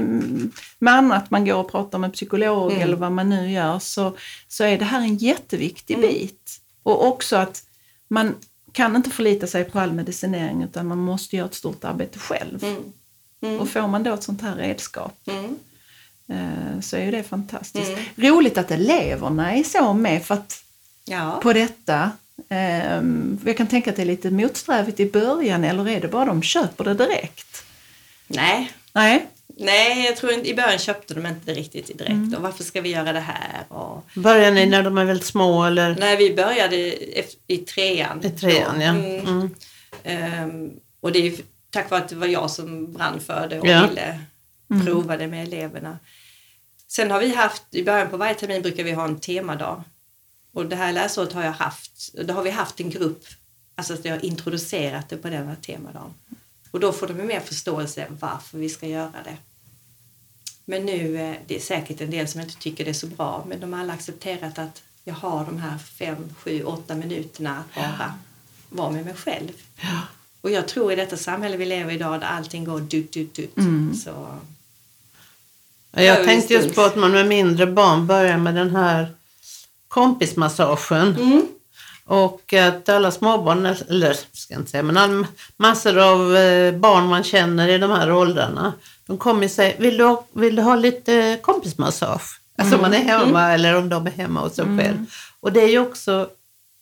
med 0.79 0.93
annat 0.93 1.32
man 1.32 1.45
går 1.45 1.56
och 1.56 1.71
pratar 1.71 1.97
med 1.99 2.13
psykolog 2.13 2.71
Mm. 2.71 2.84
eller 2.84 2.95
vad 2.97 3.12
man 3.12 3.29
nu 3.29 3.51
gör 3.51 3.79
så, 3.79 4.15
så 4.47 4.63
är 4.63 4.77
det 4.77 4.86
här 4.86 4.99
en 5.01 5.15
jätteviktig 5.17 5.93
Mm. 5.97 6.10
bit. 6.10 6.60
Och 6.84 7.08
också 7.08 7.36
att 7.36 7.63
man 8.08 8.36
kan 8.71 8.95
inte 8.95 9.10
förlita 9.10 9.47
sig 9.47 9.63
på 9.63 9.79
all 9.79 9.93
medicinering 9.93 10.63
utan 10.63 10.88
man 10.88 10.97
måste 10.97 11.36
göra 11.36 11.45
ett 11.47 11.53
stort 11.53 11.84
arbete 11.84 12.19
själv. 12.19 12.63
Mm. 12.63 12.84
Mm. 13.41 13.60
Och 13.60 13.69
får 13.69 13.88
man 13.88 14.03
då 14.03 14.13
ett 14.13 14.23
sånt 14.23 14.41
här 14.41 14.56
redskap 14.56 15.17
Mm. 15.27 15.56
eh, 16.27 16.79
så 16.82 16.95
är 16.97 17.06
ju 17.06 17.12
det 17.12 17.23
fantastiskt. 17.23 17.91
Mm. 17.91 18.03
Roligt 18.15 18.58
att 18.58 18.71
eleverna 18.71 19.53
är 19.53 19.63
så 19.63 19.93
med 19.93 20.25
för 20.25 20.34
att 20.34 20.60
Ja. 21.06 21.39
på 21.43 21.53
detta. 21.53 22.12
Ehm, 22.50 23.39
jag 23.46 23.58
kan 23.58 23.67
tänka 23.67 23.89
att 23.89 23.96
det 23.96 24.02
är 24.02 24.06
lite 24.06 24.32
motsträvigt 24.32 25.00
i 25.00 25.12
början 25.12 25.63
eller 25.63 25.89
är 25.89 26.02
det 26.02 26.08
bara 26.08 26.26
de 26.26 26.41
köper 26.43 26.84
det 26.84 26.93
direkt? 26.93 27.63
Nej. 28.28 28.72
Nej. 28.93 29.26
Nej, 29.58 30.06
jag 30.06 30.17
tror 30.17 30.32
inte, 30.34 30.50
i 30.50 30.54
början 30.56 30.80
köpte 30.80 31.13
de 31.13 31.26
inte 31.26 31.39
det 31.46 31.54
riktigt 31.54 31.88
direkt. 31.88 32.10
Mm. 32.10 32.34
Och 32.36 32.41
varför 32.41 32.63
ska 32.63 32.82
vi 32.82 32.89
göra 32.89 33.13
det 33.13 33.19
här? 33.19 33.63
Och, 33.67 34.06
Börjar 34.15 34.52
ni 34.52 34.65
när 34.65 34.84
de 34.84 34.98
är 34.98 35.06
väldigt 35.06 35.26
små 35.28 35.63
eller? 35.63 35.96
när 35.96 36.17
vi 36.17 36.34
började 36.36 36.78
i 37.48 37.58
trean. 37.58 38.26
I 38.26 38.30
trean, 38.30 38.76
då. 38.80 38.84
ja. 38.84 38.89
Mm. 38.89 39.19
Mm. 39.28 39.50
Ehm, 40.04 40.72
och 41.02 41.12
det 41.12 41.28
är 41.28 41.34
tack 41.69 41.89
vare 41.91 42.02
att 42.02 42.10
det 42.10 42.15
var 42.15 42.28
jag 42.28 42.52
som 42.52 42.93
brann 42.93 43.19
för 43.19 43.48
det 43.50 43.60
och 43.60 43.67
Ja. 43.67 43.88
ville 43.88 44.19
prova 44.86 45.17
det 45.17 45.28
med 45.28 45.43
eleverna. 45.48 46.00
Sen 46.88 47.12
har 47.12 47.19
vi 47.19 47.36
haft, 47.36 47.63
i 47.76 47.84
början 47.84 48.10
på 48.10 48.17
varje 48.17 48.34
termin 48.36 48.62
brukar 48.62 48.84
vi 48.84 48.91
ha 48.91 49.06
en 49.06 49.19
temadag. 49.19 49.84
Och 50.54 50.66
det 50.66 50.76
här 50.76 50.94
läsåret 50.94 51.34
har 51.34 51.44
jag 51.44 51.52
haft, 51.52 52.13
då 52.13 52.34
har 52.34 52.44
vi 52.44 52.50
haft 52.50 52.80
en 52.80 52.89
grupp, 52.89 53.26
alltså 53.76 53.94
att 53.94 54.06
jag 54.06 54.13
har 54.13 54.26
introducerat 54.26 55.10
det 55.10 55.18
på 55.18 55.30
den 55.30 55.48
här 55.48 55.56
temadagen. 55.56 56.13
Och 56.72 56.80
då 56.80 56.92
får 56.92 57.08
de 57.08 57.13
mer 57.13 57.39
förståelse 57.39 58.08
varför 58.20 58.58
vi 58.58 58.70
ska 58.70 58.88
göra 58.88 59.24
det. 59.24 59.38
Men 60.66 60.86
nu, 60.86 61.18
eh, 61.18 61.36
det 61.48 61.56
är 61.56 61.60
säkert 61.60 62.02
en 62.02 62.12
del 62.12 62.28
som 62.28 62.42
inte 62.42 62.56
tycker 62.56 62.86
det 62.86 62.92
är 62.92 62.94
så 62.94 63.08
bra, 63.08 63.46
men 63.48 63.60
de 63.60 63.74
har 63.74 63.80
alla 63.80 63.94
accepterat 63.94 64.60
att 64.60 64.82
jag 65.04 65.13
har 65.13 65.46
de 65.46 65.58
här 65.58 65.78
fem, 65.78 66.36
sju, 66.38 66.63
åtta 66.63 66.96
minuterna 66.96 67.58
att 67.58 67.76
bara 67.76 68.13
vara 68.70 68.92
med 68.92 69.06
mig 69.06 69.13
själv. 69.13 69.52
Och 70.42 70.52
jag 70.52 70.68
tror 70.68 70.94
i 70.94 70.96
detta 70.96 71.18
samhälle 71.18 71.58
vi 71.58 71.66
lever 71.66 71.92
i 71.92 71.96
idag 71.96 72.20
där 72.20 72.28
allting 72.28 72.63
går 72.63 72.80
dut, 72.80 73.12
dut, 73.13 73.34
dut. 73.34 73.58
Mm. 73.58 73.96
Så, 73.96 74.10
Ja, 74.10 76.02
Ja, 76.02 76.04
Jag 76.04 76.26
tänkte 76.26 76.54
just 76.54 76.76
på 76.76 76.82
att 76.82 76.96
man 76.96 77.12
med 77.12 77.28
mindre 77.28 77.68
barn 77.68 78.08
börjar 78.08 78.38
med 78.38 78.56
den 78.56 78.76
här 78.76 79.16
kompismassagen. 79.93 81.15
mm. 81.15 81.47
Och 82.06 82.53
att 82.53 82.89
alla 82.89 83.12
småbarn, 83.12 83.65
eller 83.65 84.13
ska 84.32 84.53
jag 84.53 84.62
inte 84.62 84.71
säga, 84.71 84.84
men 84.84 85.25
massor 85.58 85.97
av 85.97 86.36
eh, 86.36 86.75
barn 86.75 87.06
man 87.08 87.23
känner 87.23 87.67
i 87.67 87.77
de 87.77 87.91
här 87.91 88.12
åldrarna. 88.12 88.73
De 89.06 89.17
kommer 89.17 89.45
och 89.45 89.51
säger, 89.51 89.79
vill 89.79 89.97
du, 89.97 90.03
ha- 90.03 90.25
vill 90.34 90.56
du 90.56 90.62
ha 90.62 90.75
lite 90.75 91.39
kompismassage? 91.41 92.39
Alltså 92.58 92.77
man 92.77 92.93
är 92.93 93.03
hemma 93.03 93.51
eller 93.53 93.75
om 93.75 93.89
de 93.89 94.08
är 94.08 94.12
hemma 94.12 94.39
hos 94.39 94.56
sig 94.56 94.65
själv. 94.65 95.06
Och 95.39 95.51
det 95.53 95.62
är 95.62 95.67
ju 95.69 95.79
också 95.79 96.29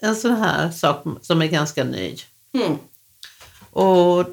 en 0.02 0.15
sån 0.15 0.36
här 0.36 0.71
sak 0.71 1.04
som 1.21 1.41
är 1.41 1.47
ganska 1.47 1.84
ny. 1.84 2.15
Mm. 2.54 2.78
Och 3.71 4.26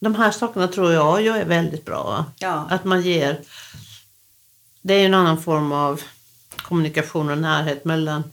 de 0.00 0.14
här 0.14 0.30
sakerna 0.30 0.68
tror 0.68 0.92
jag 0.92 1.22
ju 1.22 1.28
är 1.36 1.44
väldigt 1.44 1.84
bra. 1.84 2.24
Ja. 2.38 2.66
Att 2.70 2.84
man 2.84 3.02
ger, 3.02 3.40
det 4.82 4.94
är 4.94 4.98
ju 4.98 5.06
en 5.06 5.14
annan 5.14 5.42
form 5.42 5.72
av 5.72 6.00
kommunikation 6.68 7.30
och 7.30 7.38
närhet 7.38 7.84
mellan, 7.84 8.24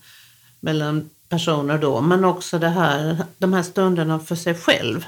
mellan 0.60 1.10
personer 1.30 1.78
då. 1.78 2.02
Men 2.02 2.26
också 2.26 2.60
det 2.60 2.70
här, 2.70 3.26
de 3.38 3.54
här 3.54 3.64
stunderna 3.64 4.20
för 4.20 4.36
sig 4.36 4.56
själv. 4.56 5.06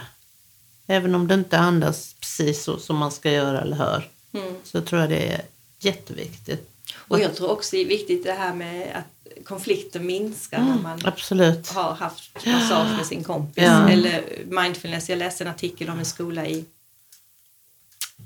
Även 0.87 1.15
om 1.15 1.27
det 1.27 1.33
inte 1.33 1.57
andas 1.57 2.15
precis 2.19 2.63
så 2.63 2.77
som 2.77 2.97
man 2.97 3.11
ska 3.11 3.31
göra 3.31 3.61
eller 3.61 3.77
hör. 3.77 4.09
Mm. 4.33 4.55
Så 4.63 4.81
tror 4.81 5.01
jag 5.01 5.09
det 5.09 5.33
är 5.33 5.41
jätteviktigt. 5.79 6.69
Och 6.95 7.19
jag 7.19 7.35
tror 7.35 7.51
också 7.51 7.75
det 7.75 7.81
är 7.81 7.85
viktigt 7.85 8.23
det 8.23 8.33
här 8.33 8.53
med 8.53 8.95
att 8.95 9.45
konflikter 9.45 9.99
minskar 9.99 10.59
när 10.59 10.81
man 10.81 11.01
Absolut. 11.05 11.69
har 11.69 11.93
haft 11.93 12.45
massage 12.45 12.97
med 12.97 13.05
sin 13.05 13.23
kompis. 13.23 13.63
Ja. 13.63 13.89
Eller 13.89 14.23
mindfulness. 14.45 15.09
Jag 15.09 15.19
läste 15.19 15.43
en 15.43 15.49
artikel 15.49 15.89
om 15.89 15.99
en 15.99 16.05
skola 16.05 16.47
i 16.47 16.65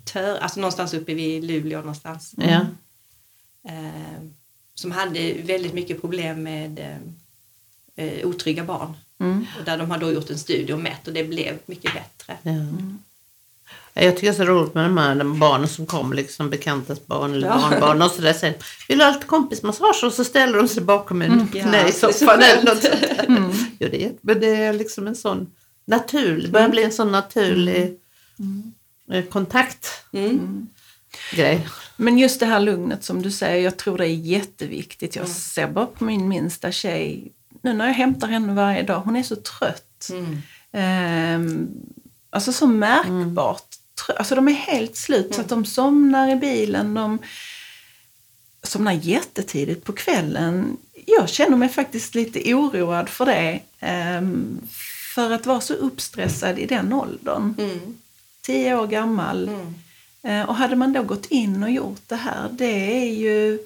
Tör, 0.05 0.37
alltså 0.37 0.59
någonstans 0.59 0.93
uppe 0.93 1.13
vid 1.13 1.43
Luleå 1.43 1.79
någonstans. 1.79 2.33
Ja. 2.37 2.65
Eh, 3.67 4.21
som 4.81 4.91
hade 4.91 5.33
väldigt 5.33 5.73
mycket 5.73 6.01
problem 6.01 6.43
med 6.43 6.79
eh, 6.79 8.05
eh, 8.05 8.27
otrygga 8.27 8.63
barn. 8.63 8.93
Mm. 9.19 9.45
Och 9.59 9.65
där 9.65 9.77
de 9.77 9.91
har 9.91 9.97
då 9.97 10.11
gjort 10.11 10.29
en 10.29 10.37
studie 10.37 10.73
och 10.73 10.79
mätt 10.79 11.07
och 11.07 11.13
det 11.13 11.23
blev 11.23 11.57
mycket 11.65 11.93
bättre. 11.93 12.37
Ja. 12.43 12.51
Jag 13.93 14.15
tycker 14.15 14.27
det 14.27 14.33
är 14.33 14.45
så 14.45 14.51
roligt 14.51 14.73
med 14.73 14.83
de 14.83 14.97
här 14.97 15.23
barnen 15.23 15.67
som 15.67 15.85
kommer, 15.85 16.15
liksom 16.15 16.49
bekantas 16.49 17.05
barn 17.05 17.33
eller 17.33 17.47
Ja. 17.47 17.69
barnbarn 17.69 18.01
och 18.01 18.11
sådär 18.11 18.33
säger 18.33 18.55
vill 18.87 18.97
du 18.97 19.03
ha 19.05 19.11
lite 19.11 19.25
kompismassage? 19.25 20.03
Och 20.03 20.13
så 20.13 20.23
ställer 20.23 20.57
de 20.57 20.67
sig 20.67 20.83
bakom 20.83 21.21
en 21.21 21.49
det 21.51 21.59
är 21.59 21.91
så 21.91 22.07
knäsoffan 22.07 22.41
eller 22.41 22.63
något 22.63 22.83
sånt 22.83 23.01
där. 23.01 23.25
Jo, 23.79 23.87
det 23.91 24.03
är, 24.05 24.11
men 24.21 24.39
det 24.39 24.55
är 24.55 24.73
liksom 24.73 25.07
en 25.07 25.15
sån 25.15 25.47
naturlig, 25.85 26.45
det 26.45 26.51
börjar 26.51 26.69
bli 26.69 26.83
en 26.83 26.91
sån 26.91 27.11
naturlig 27.11 27.97
eh, 29.11 29.23
kontaktgrej. 29.23 30.29
Mm. 30.29 30.67
Men 32.01 32.17
just 32.17 32.39
det 32.39 32.45
här 32.45 32.59
lugnet 32.59 33.03
som 33.03 33.21
du 33.21 33.31
säger, 33.31 33.63
jag 33.63 33.77
tror 33.77 33.97
det 33.97 34.05
är 34.05 34.15
jätteviktigt. 34.15 35.15
Jag 35.15 35.27
ser 35.27 35.67
bara 35.67 35.85
på 35.85 36.03
min 36.03 36.27
minsta 36.27 36.71
tjej, 36.71 37.31
nu 37.61 37.73
när 37.73 37.87
jag 37.87 37.93
hämtar 37.93 38.27
henne 38.27 38.53
varje 38.53 38.83
dag, 38.83 38.99
hon 38.99 39.15
är 39.15 39.23
så 39.23 39.35
trött. 39.35 40.09
Mm. 40.11 40.37
Ehm, 40.71 41.67
alltså 42.29 42.53
så 42.53 42.67
märkbart. 42.67 43.65
trö- 44.07 44.17
Alltså 44.17 44.35
de 44.35 44.47
är 44.47 44.51
helt 44.53 44.95
slut 44.95 45.35
så 45.35 45.41
att 45.41 45.49
de 45.49 45.65
somnar 45.65 46.29
i 46.29 46.35
bilen. 46.35 46.93
De 46.93 47.17
somnar 48.63 48.91
jättetidigt 48.93 49.83
på 49.83 49.93
kvällen. 49.93 50.77
Jag 51.07 51.29
känner 51.29 51.57
mig 51.57 51.69
faktiskt 51.69 52.15
lite 52.15 52.53
oroad 52.53 53.09
för 53.09 53.25
det. 53.25 53.59
ehm, 53.79 54.61
för 55.15 55.31
att 55.31 55.45
vara 55.45 55.61
så 55.61 55.73
uppstressad 55.73 56.59
i 56.59 56.65
den 56.65 56.93
åldern. 56.93 57.55
Mm. 57.57 57.79
Tio 58.41 58.75
år 58.75 58.87
gammal. 58.87 59.47
Mm. 59.49 59.73
Eh, 60.23 60.49
Och 60.49 60.55
hade 60.55 60.75
man 60.75 60.93
då 60.93 61.03
gått 61.03 61.25
in 61.25 61.63
och 61.63 61.71
gjort 61.71 62.01
det 62.07 62.15
här, 62.15 62.49
det 62.51 63.01
är 63.05 63.13
ju... 63.13 63.59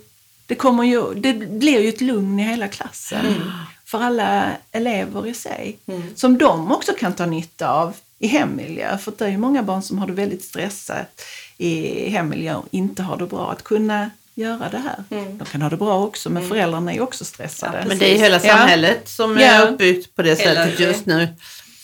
Det, 0.47 0.55
kommer 0.55 0.83
ju, 0.83 1.13
det 1.13 1.33
blir 1.33 1.79
ju 1.81 1.89
ett 1.89 2.01
lugn 2.01 2.39
i 2.39 2.43
hela 2.43 2.67
klassen 2.67 3.51
för 3.85 4.01
alla 4.01 4.51
elever 4.71 5.27
i 5.27 5.33
sig. 5.33 5.77
Som 6.15 6.37
de 6.37 6.71
också 6.71 6.91
kan 6.93 7.13
ta 7.13 7.25
nytta 7.25 7.69
av 7.69 7.93
i 8.19 8.27
hemmiljö. 8.27 8.97
För 8.97 9.13
det 9.17 9.25
är 9.25 9.29
ju 9.29 9.37
många 9.37 9.63
barn 9.63 9.81
som 9.83 9.97
har 9.99 10.07
det 10.07 10.13
väldigt 10.13 10.43
stressat 10.43 11.21
i 11.57 12.09
hemmiljö 12.09 12.55
och 12.55 12.65
inte 12.71 13.03
har 13.03 13.17
det 13.17 13.25
bra. 13.25 13.51
Att 13.51 13.63
kunna 13.63 14.09
göra 14.35 14.69
det 14.71 14.77
här. 14.77 15.03
De 15.37 15.45
kan 15.45 15.61
ha 15.61 15.69
det 15.69 15.77
bra 15.77 16.03
också, 16.03 16.29
men 16.29 16.47
föräldrarna 16.49 16.91
är 16.91 16.95
ju 16.95 17.01
också 17.01 17.25
stressade. 17.25 17.77
Ja, 17.81 17.85
Men 17.87 17.97
det 17.97 18.13
är 18.15 18.19
hela 18.19 18.35
Ja. 18.43 18.57
samhället 18.57 19.09
som 19.09 19.37
är 19.37 19.41
Ja. 19.41 19.61
uppbyggt 19.67 20.15
på 20.15 20.21
det 20.21 20.39
Hela- 20.39 20.63
sättet 20.65 20.79
just 20.79 21.05
nu. 21.05 21.27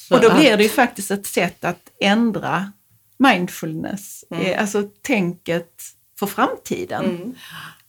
Så 0.08 0.16
Och 0.16 0.22
då 0.22 0.28
att- 0.30 0.40
blir 0.40 0.58
det 0.58 0.64
ju 0.64 0.70
faktiskt 0.70 1.12
ett 1.12 1.28
sätt 1.28 1.64
att 1.66 1.90
ändra 2.02 2.72
mindfulness, 3.30 4.24
eh, 4.30 4.62
alltså 4.62 4.84
tänket 5.02 5.84
för 6.20 6.28
framtiden. 6.28 7.06
Mm. 7.06 7.34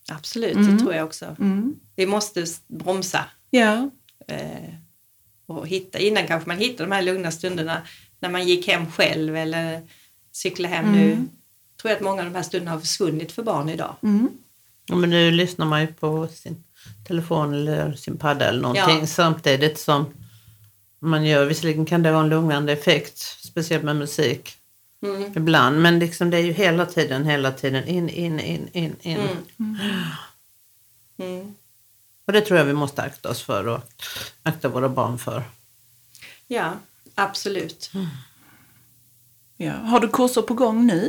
Absolut, 0.09 0.55
det 0.57 0.79
tror 0.79 0.95
jag 0.95 1.05
också. 1.07 1.37
Mm. 1.39 1.75
Vi 1.97 2.07
måste 2.07 2.45
bromsa 2.69 3.25
Ja, 3.51 3.91
eh, 4.29 4.75
och 5.47 5.69
hitta, 5.69 5.99
innan 5.99 6.27
kanske 6.27 6.49
man 6.49 6.59
hittar 6.59 6.85
de 6.87 6.93
här 6.93 7.03
lugna 7.03 7.31
stunderna 7.31 7.83
när 8.21 8.29
man 8.31 8.47
gick 8.47 8.67
hem 8.69 8.91
själv 8.93 9.37
eller 9.37 9.81
cyklade 10.33 10.75
hem 10.75 10.93
nu. 10.93 11.17
tror 11.81 11.91
jag 11.91 11.97
att 11.97 12.03
många 12.05 12.19
av 12.23 12.27
de 12.29 12.35
här 12.35 12.43
stunderna 12.43 12.71
har 12.71 12.81
försvunnit 12.81 13.33
för 13.33 13.43
barn 13.43 13.69
idag. 13.69 13.95
mm. 14.03 14.29
Ja, 14.87 14.95
men 14.97 15.11
nu 15.11 15.31
lyssnar 15.31 15.67
man 15.67 15.81
ju 15.81 15.87
på 15.87 16.29
sin 16.29 16.65
telefon 17.07 17.55
eller 17.55 17.93
sin 17.93 18.19
padda 18.19 18.49
eller 18.49 18.61
någonting 18.63 19.01
Ja. 19.01 19.07
samtidigt 19.07 19.79
som 19.79 20.07
man 21.01 21.25
gör. 21.25 21.45
Visserligen 21.47 21.87
kan 21.87 22.03
det 22.03 22.11
ha 22.11 22.21
en 22.21 22.29
lugnande 22.29 22.73
effekt, 22.73 23.19
speciellt 23.19 23.85
med 23.85 23.97
musik 23.97 24.57
Mm. 25.03 25.33
ibland. 25.37 25.83
Men 25.83 25.99
liksom 25.99 26.31
det 26.31 26.37
är 26.37 26.43
ju 26.43 26.53
hela 26.53 26.87
tiden, 26.87 27.25
hela 27.25 27.53
tiden 27.53 27.89
in, 27.89 28.09
in, 28.09 28.41
in, 28.41 28.69
in, 28.73 28.97
in. 29.01 29.19
Mm. 29.59 29.77
Mm. 31.19 31.55
Och 32.27 32.33
det 32.33 32.41
tror 32.41 32.59
jag 32.59 32.65
vi 32.65 32.73
måste 32.73 33.03
akta 33.03 33.31
oss 33.31 33.43
för 33.43 33.69
och 33.69 33.81
akta 34.43 34.69
våra 34.69 34.89
barn 34.89 35.19
för. 35.19 35.43
Ja, 36.47 36.73
absolut. 37.15 37.91
ja. 39.57 39.73
Har 39.73 40.01
du 40.01 40.09
kurser 40.09 40.43
på 40.43 40.55
gång 40.55 40.87
nu? 40.87 41.09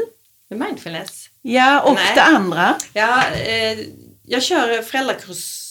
Med 0.49 0.59
mindfulness. 0.59 1.29
Ja, 1.41 1.81
och 1.81 1.93
Nej. 1.93 2.11
det 2.15 2.23
andra? 2.23 2.75
Ja, 2.93 3.29
eh, 3.29 3.79
jag 4.23 4.43
kör 4.43 4.81
föräldrakurs 4.81 5.63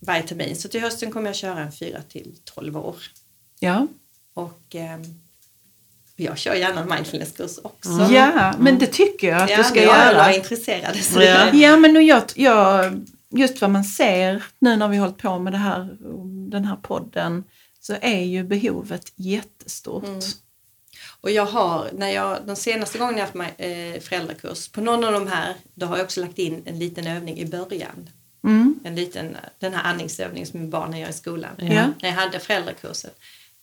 varje 0.00 0.22
termin 0.22 0.56
så 0.56 0.68
till 0.68 0.80
hösten 0.80 1.12
kommer 1.12 1.26
jag 1.26 1.36
köra 1.36 1.60
en 1.60 1.72
4 1.72 2.02
till 2.08 2.36
12 2.44 2.76
år. 2.76 2.96
Ja. 3.60 3.86
Och 4.34 4.62
ehm, 4.74 5.20
jag 6.16 6.38
kör 6.38 6.54
gärna 6.54 6.80
en 6.80 6.88
mindfulnesskurs 6.88 7.58
också. 7.62 8.08
Ja, 8.10 8.54
men 8.58 8.78
det 8.78 8.86
tycker 8.86 9.28
jag 9.28 9.42
att 9.42 9.50
Ja, 9.50 9.56
du 9.56 9.64
ska 9.64 9.82
göra. 9.82 10.30
är 10.32 10.36
intresserade. 10.36 10.98
Så 10.98 11.22
Ja. 11.22 11.52
Ja, 11.52 11.76
men 11.76 11.96
och 11.96 12.02
jag, 12.02 12.22
jag, 12.34 12.92
just 13.30 13.60
vad 13.60 13.70
man 13.70 13.84
ser 13.84 14.44
nu 14.58 14.76
när 14.76 14.88
vi 14.88 14.96
har 14.96 15.06
hållit 15.06 15.22
på 15.22 15.38
med 15.38 15.52
det 15.52 15.56
här, 15.58 15.96
den 16.50 16.64
här 16.64 16.76
podden, 16.76 17.44
så 17.80 17.94
är 18.00 18.20
ju 18.20 18.44
behovet 18.44 19.12
jättestort. 19.16 20.04
Mm. 20.04 20.20
Och 21.20 21.30
jag 21.30 21.46
har, 21.46 21.88
när 21.92 22.10
jag, 22.10 22.38
de 22.46 22.56
senaste 22.56 22.98
gångerna 22.98 23.18
jag 23.18 23.42
haft 23.42 23.54
eh, 23.58 24.00
föräldrakurs, 24.00 24.68
på 24.68 24.80
någon 24.80 25.04
av 25.04 25.12
de 25.12 25.26
här, 25.26 25.54
då 25.74 25.86
har 25.86 25.96
jag 25.96 26.04
också 26.04 26.20
lagt 26.20 26.38
in 26.38 26.62
en 26.66 26.78
liten 26.78 27.06
övning 27.06 27.38
i 27.38 27.46
början. 27.46 28.10
Mm. 28.44 28.80
En 28.84 28.94
liten, 28.94 29.36
den 29.58 29.74
här 29.74 29.90
andningsövningen 29.90 30.46
som 30.46 30.70
barnen 30.70 31.00
gör 31.00 31.08
i 31.08 31.12
skolan. 31.12 31.50
Ja. 31.58 31.66
När 31.66 32.08
jag 32.08 32.12
hade 32.12 32.40
föräldrakursen. 32.40 33.10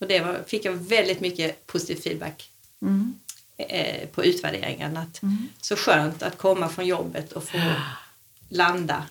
Och 0.04 0.10
det 0.10 0.20
var, 0.20 0.44
fick 0.48 0.66
jag 0.66 0.74
väldigt 0.74 1.20
mycket 1.22 1.68
positiv 1.68 1.96
feedback 2.02 2.50
Mm. 2.82 3.14
eh, 3.58 4.08
på 4.08 4.24
utvärderingen. 4.26 4.98
Att 4.98 5.22
Så 5.62 5.76
skönt 5.76 6.24
att 6.24 6.38
komma 6.38 6.70
från 6.70 6.86
jobbet 6.88 7.32
och 7.32 7.44
få 7.44 7.58
landa 8.50 9.04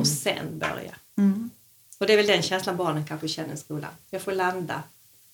och 0.00 0.06
sen 0.06 0.58
börja. 0.58 0.94
Mm. 1.18 1.50
Och 1.98 2.06
det 2.06 2.12
är 2.12 2.16
väl 2.16 2.26
den 2.26 2.42
känslan 2.42 2.76
barnen 2.76 3.04
kanske 3.06 3.28
känner 3.28 3.54
i 3.54 3.56
skolan. 3.56 3.90
Jag 4.10 4.22
får 4.22 4.32
landa 4.32 4.82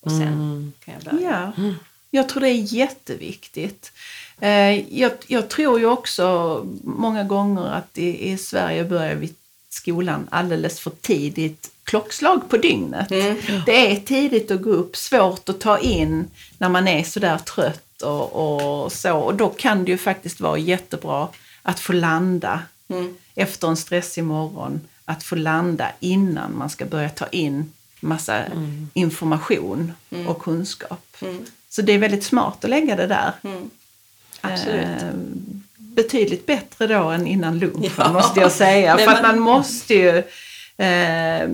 och 0.01 0.11
sen 0.11 0.73
kan 0.85 0.95
jag 0.95 1.03
börja. 1.03 1.53
Ja, 1.57 1.73
jag 2.11 2.29
tror 2.29 2.41
det 2.41 2.49
är 2.49 2.75
jätteviktigt. 2.75 3.93
Eh, 4.41 4.99
Jag, 4.99 5.13
jag 5.27 5.49
tror 5.51 5.79
ju 5.81 5.87
också 5.87 6.67
många 6.85 7.25
gånger 7.25 7.67
att 7.67 7.99
i, 7.99 8.31
i 8.33 8.39
Sverige 8.39 8.85
börjar 8.85 9.15
vi 9.15 9.35
skolan 9.75 10.29
alldeles 10.31 10.81
för 10.81 10.91
tidigt 10.91 11.71
klockslag 11.85 12.49
på 12.49 12.57
dygnet. 12.57 13.09
Det 13.67 13.93
är 13.93 13.97
tidigt 14.01 14.51
att 14.51 14.63
gå 14.63 14.71
upp, 14.71 14.97
svårt 14.97 15.49
att 15.49 15.61
ta 15.61 15.79
in 15.79 16.31
när 16.59 16.69
man 16.69 16.89
är 16.89 17.05
sådär 17.05 17.39
trött 17.39 18.03
och, 18.03 18.83
och 18.83 18.93
så. 18.93 19.17
Och 19.19 19.35
då 19.35 19.49
kan 19.49 19.85
det 19.85 19.91
ju 19.91 19.99
faktiskt 19.99 20.41
vara 20.41 20.59
jättebra 20.59 21.29
att 21.63 21.81
få 21.81 21.93
landa 21.93 22.61
Mm. 22.89 23.15
efter 23.35 23.69
en 23.69 23.77
stressig 23.77 24.25
morgon. 24.25 24.81
Att 25.05 25.23
få 25.23 25.35
landa 25.37 25.89
innan 26.01 26.59
man 26.59 26.71
ska 26.71 26.85
börja 26.85 27.09
ta 27.09 27.27
in 27.27 27.73
massa 28.01 28.45
information 28.95 29.93
och 30.29 30.43
kunskap. 30.43 31.17
Mm. 31.21 31.45
Så 31.69 31.83
det 31.83 31.93
är 31.93 31.99
väldigt 31.99 32.25
smart 32.25 32.65
att 32.65 32.71
lägga 32.71 32.97
det 32.97 33.07
där. 33.07 33.33
Mm. 33.43 33.71
Absolut. 34.41 35.03
Eh, 35.03 35.09
betydligt 35.95 36.47
bättre 36.47 36.87
då 36.87 37.03
än 37.09 37.27
innan 37.27 37.59
lunchen 37.59 37.91
Ja. 37.99 38.13
måste 38.13 38.41
jag 38.41 38.53
säga. 38.53 38.95
Nej, 38.97 39.05
För 39.05 39.13
att 39.13 39.23
man 39.23 39.39
måste 39.39 39.95
ju 39.95 40.19
eh, 40.77 41.49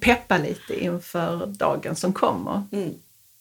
peppa 0.00 0.38
lite 0.38 0.84
inför 0.84 1.46
dagen 1.46 1.96
som 1.96 2.12
kommer. 2.12 2.62
Mm. 2.72 2.90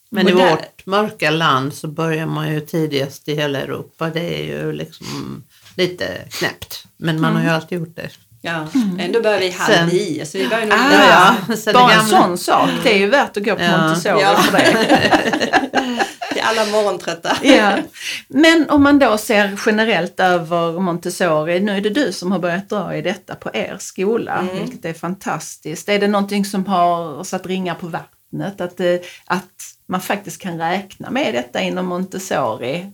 Men 0.10 0.28
i 0.28 0.32
vårt 0.32 0.86
mörka 0.86 1.30
land 1.30 1.74
så 1.74 1.88
börjar 1.88 2.26
man 2.26 2.54
ju 2.54 2.60
tidigast 2.60 3.28
i 3.30 3.36
hela 3.36 3.60
Europa. 3.62 4.10
Det 4.10 4.40
är 4.40 4.44
ju 4.44 4.72
liksom 4.74 5.44
lite 5.78 6.08
knäppt. 6.30 6.86
Men 6.98 7.22
man 7.22 7.36
har 7.36 7.44
ju 7.44 7.50
alltid 7.50 7.80
gjort 7.80 7.96
det. 7.96 8.10
Ja, 8.42 8.68
ändå 9.00 9.22
börjar 9.22 9.40
vi 9.40 9.50
halv 9.52 9.74
Sen- 9.74 9.88
nio 9.88 10.26
så 10.26 10.38
vi 10.38 10.48
börjar 10.48 10.66
nog 10.66 10.78
Ah, 10.80 11.36
Ja, 11.66 11.74
bara 11.74 11.88
det 11.88 11.94
en 11.94 12.06
sån 12.06 12.38
sak, 12.38 12.70
det 12.84 12.94
är 12.94 12.98
ju 12.98 13.08
värt 13.08 13.38
att 13.38 13.44
gå 13.46 13.56
på 13.56 13.62
Ja. 13.64 13.78
Montessori 13.88 14.22
Ja. 14.22 14.36
för 14.36 14.58
det. 14.58 16.06
till 16.34 16.42
alla 16.44 16.66
morgontrötta. 16.66 17.38
Ja. 17.42 17.72
Men 18.38 18.70
om 18.70 18.84
man 18.84 19.00
då 19.00 19.18
ser 19.18 19.60
generellt 19.66 20.20
över 20.20 20.80
Montessori, 20.80 21.60
nu 21.60 21.72
är 21.78 21.82
det 21.82 21.90
du 21.90 22.12
som 22.12 22.32
har 22.32 22.40
börjat 22.40 22.70
dra 22.70 22.96
i 22.96 23.02
detta 23.02 23.36
på 23.36 23.50
er 23.54 23.78
skola, 23.80 24.38
Mm. 24.40 24.60
vilket 24.60 24.86
är 24.86 24.94
fantastiskt. 24.94 25.90
Är 25.90 26.00
det 26.00 26.08
någonting 26.08 26.46
som 26.46 26.66
har 26.66 27.24
satt 27.24 27.46
ringar 27.46 27.76
på 27.76 27.88
vattnet? 27.88 28.62
Att, 28.62 28.78
det, 28.78 29.04
att 29.26 29.64
man 29.88 30.02
faktiskt 30.02 30.42
kan 30.42 30.58
räkna 30.58 31.10
med 31.12 31.34
detta 31.34 31.62
inom 31.62 31.86
Montessori? 31.86 32.92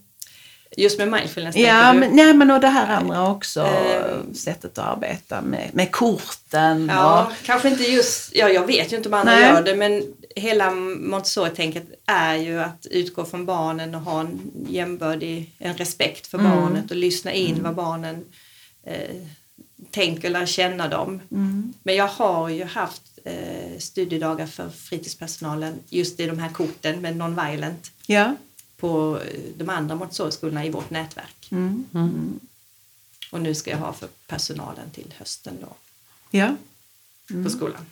Just 0.78 0.98
med 1.00 1.08
mindfulness 1.08 1.56
Ja, 1.56 1.94
men, 1.94 2.16
nej, 2.16 2.34
men 2.34 2.52
och 2.52 2.60
det 2.60 2.68
här 2.68 2.96
andra 2.96 3.30
också, 3.30 3.62
Ehm. 3.62 4.34
sättet 4.34 4.78
att 4.78 4.88
arbeta 4.98 5.42
med, 5.42 5.70
med 5.74 5.92
korten. 5.92 6.90
Ja, 6.94 7.26
Och, 7.26 7.46
kanske 7.46 7.70
inte 7.70 7.84
just, 7.84 8.36
ja 8.36 8.50
jag 8.50 8.68
vet 8.68 8.94
ju 8.94 8.98
inte 8.98 9.10
om 9.10 9.14
andra 9.16 9.34
Nej. 9.34 9.44
gör 9.50 9.62
det 9.62 9.76
men 9.76 10.04
hela 10.36 10.72
Montessori-tänket 11.00 11.84
är 12.06 12.36
ju 12.36 12.60
att 12.60 12.86
utgå 12.92 13.26
från 13.26 13.46
barnen 13.46 13.96
och 13.96 14.02
ha 14.02 14.20
en 14.22 14.52
jämbördig, 14.70 15.52
en 15.58 15.78
respekt 15.78 16.28
för 16.28 16.38
Mm. 16.40 16.52
barnet 16.52 16.92
och 16.92 16.98
lyssna 16.98 17.34
in 17.34 17.64
vad 17.64 17.76
barnen 17.76 18.26
eh, 18.84 19.16
tänker, 19.92 20.30
lära 20.30 20.46
känna 20.46 20.88
dem. 20.88 21.22
mm, 21.32 21.74
Men 21.84 21.96
jag 21.96 22.08
har 22.08 22.50
ju 22.50 22.64
haft 22.64 23.02
eh, 23.26 23.78
studiedagar 23.80 24.48
för 24.48 24.70
fritidspersonalen 24.70 25.80
just 25.90 26.20
i 26.20 26.26
de 26.28 26.40
här 26.40 26.50
korten 26.50 27.02
med 27.02 27.16
non-violent 27.18 27.92
ja. 28.06 28.36
på 28.78 29.20
eh, 29.26 29.40
de 29.58 29.70
andra 29.70 29.96
Montessori-skolorna 29.96 30.66
i 30.66 30.70
vårt 30.70 30.90
nätverk. 30.90 31.48
Mm, 31.52 31.86
Och 33.32 33.42
nu 33.42 33.56
ska 33.56 33.72
jag 33.72 33.78
ha 33.78 33.94
för 33.94 34.08
personalen 34.28 34.90
till 34.92 35.14
hösten 35.18 35.54
då 35.62 35.76
ja. 36.32 36.56
på 37.44 37.50
skolan. 37.50 37.86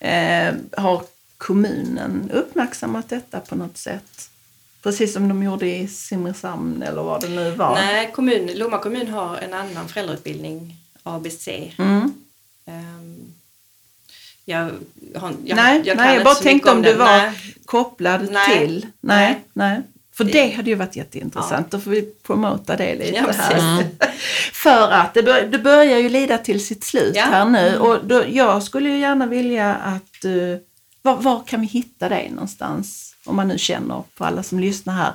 Eh, 0.00 0.54
har 0.76 1.02
kommunen 1.38 2.30
uppmärksammat 2.32 3.08
detta 3.08 3.40
på 3.40 3.54
något 3.54 3.76
sätt? 3.76 4.30
Precis 4.82 5.12
som 5.12 5.28
de 5.28 5.42
gjorde 5.42 5.66
i 5.66 5.88
Simrishamn 5.88 6.82
eller 6.82 7.02
vad 7.02 7.20
det 7.20 7.28
nu 7.28 7.50
var. 7.50 7.74
Nej, 7.74 8.12
kommun, 8.12 8.50
Lomma 8.54 8.78
kommun 8.78 9.08
har 9.08 9.36
en 9.36 9.54
annan 9.54 9.88
föräldrautbildning, 9.88 10.76
ABC. 11.02 11.48
Mm. 11.78 12.12
Ehm, 12.66 13.32
jag, 14.44 14.70
jag, 15.12 15.34
nej, 15.56 15.82
jag 15.84 15.96
kan 15.96 16.06
nej, 16.06 16.14
jag 16.14 16.24
bara 16.24 16.34
tänkte 16.34 16.70
om 16.70 16.82
du 16.82 16.88
den. 16.88 16.98
var 16.98 17.06
Nej. 17.16 17.54
kopplad 17.64 18.28
Nej. 18.30 18.58
till. 18.58 18.86
Nej, 19.00 19.26
Nej. 19.32 19.42
nej. 19.52 19.82
För 20.16 20.24
det 20.24 20.50
hade 20.50 20.70
ju 20.70 20.76
varit 20.76 20.96
jätteintressant. 20.96 21.70
Då 21.70 21.80
får 21.80 21.90
vi 21.90 22.02
promota 22.02 22.76
det 22.76 22.94
lite 22.94 23.10
Ja, 23.16 23.30
här. 23.32 23.50
precis. 23.54 23.86
För 24.52 24.90
att 24.90 25.14
det, 25.14 25.22
bör, 25.22 25.42
det 25.42 25.58
börjar 25.58 25.98
ju 25.98 26.08
lida 26.08 26.38
till 26.38 26.66
sitt 26.66 26.84
slut 26.84 27.12
Ja. 27.16 27.22
här 27.24 27.44
nu. 27.44 27.78
Och 27.78 28.04
då, 28.06 28.24
jag 28.28 28.62
skulle 28.62 28.90
ju 28.90 28.98
gärna 28.98 29.26
vilja 29.26 29.74
att... 29.74 30.24
Uh, 30.24 30.56
var, 31.02 31.16
var 31.16 31.42
kan 31.46 31.60
vi 31.60 31.66
hitta 31.66 32.08
dig 32.08 32.30
någonstans? 32.30 33.14
Om 33.24 33.36
man 33.36 33.48
nu 33.48 33.58
känner 33.58 34.02
på 34.16 34.24
alla 34.24 34.42
som 34.42 34.60
lyssnar 34.60 34.94
här. 34.94 35.12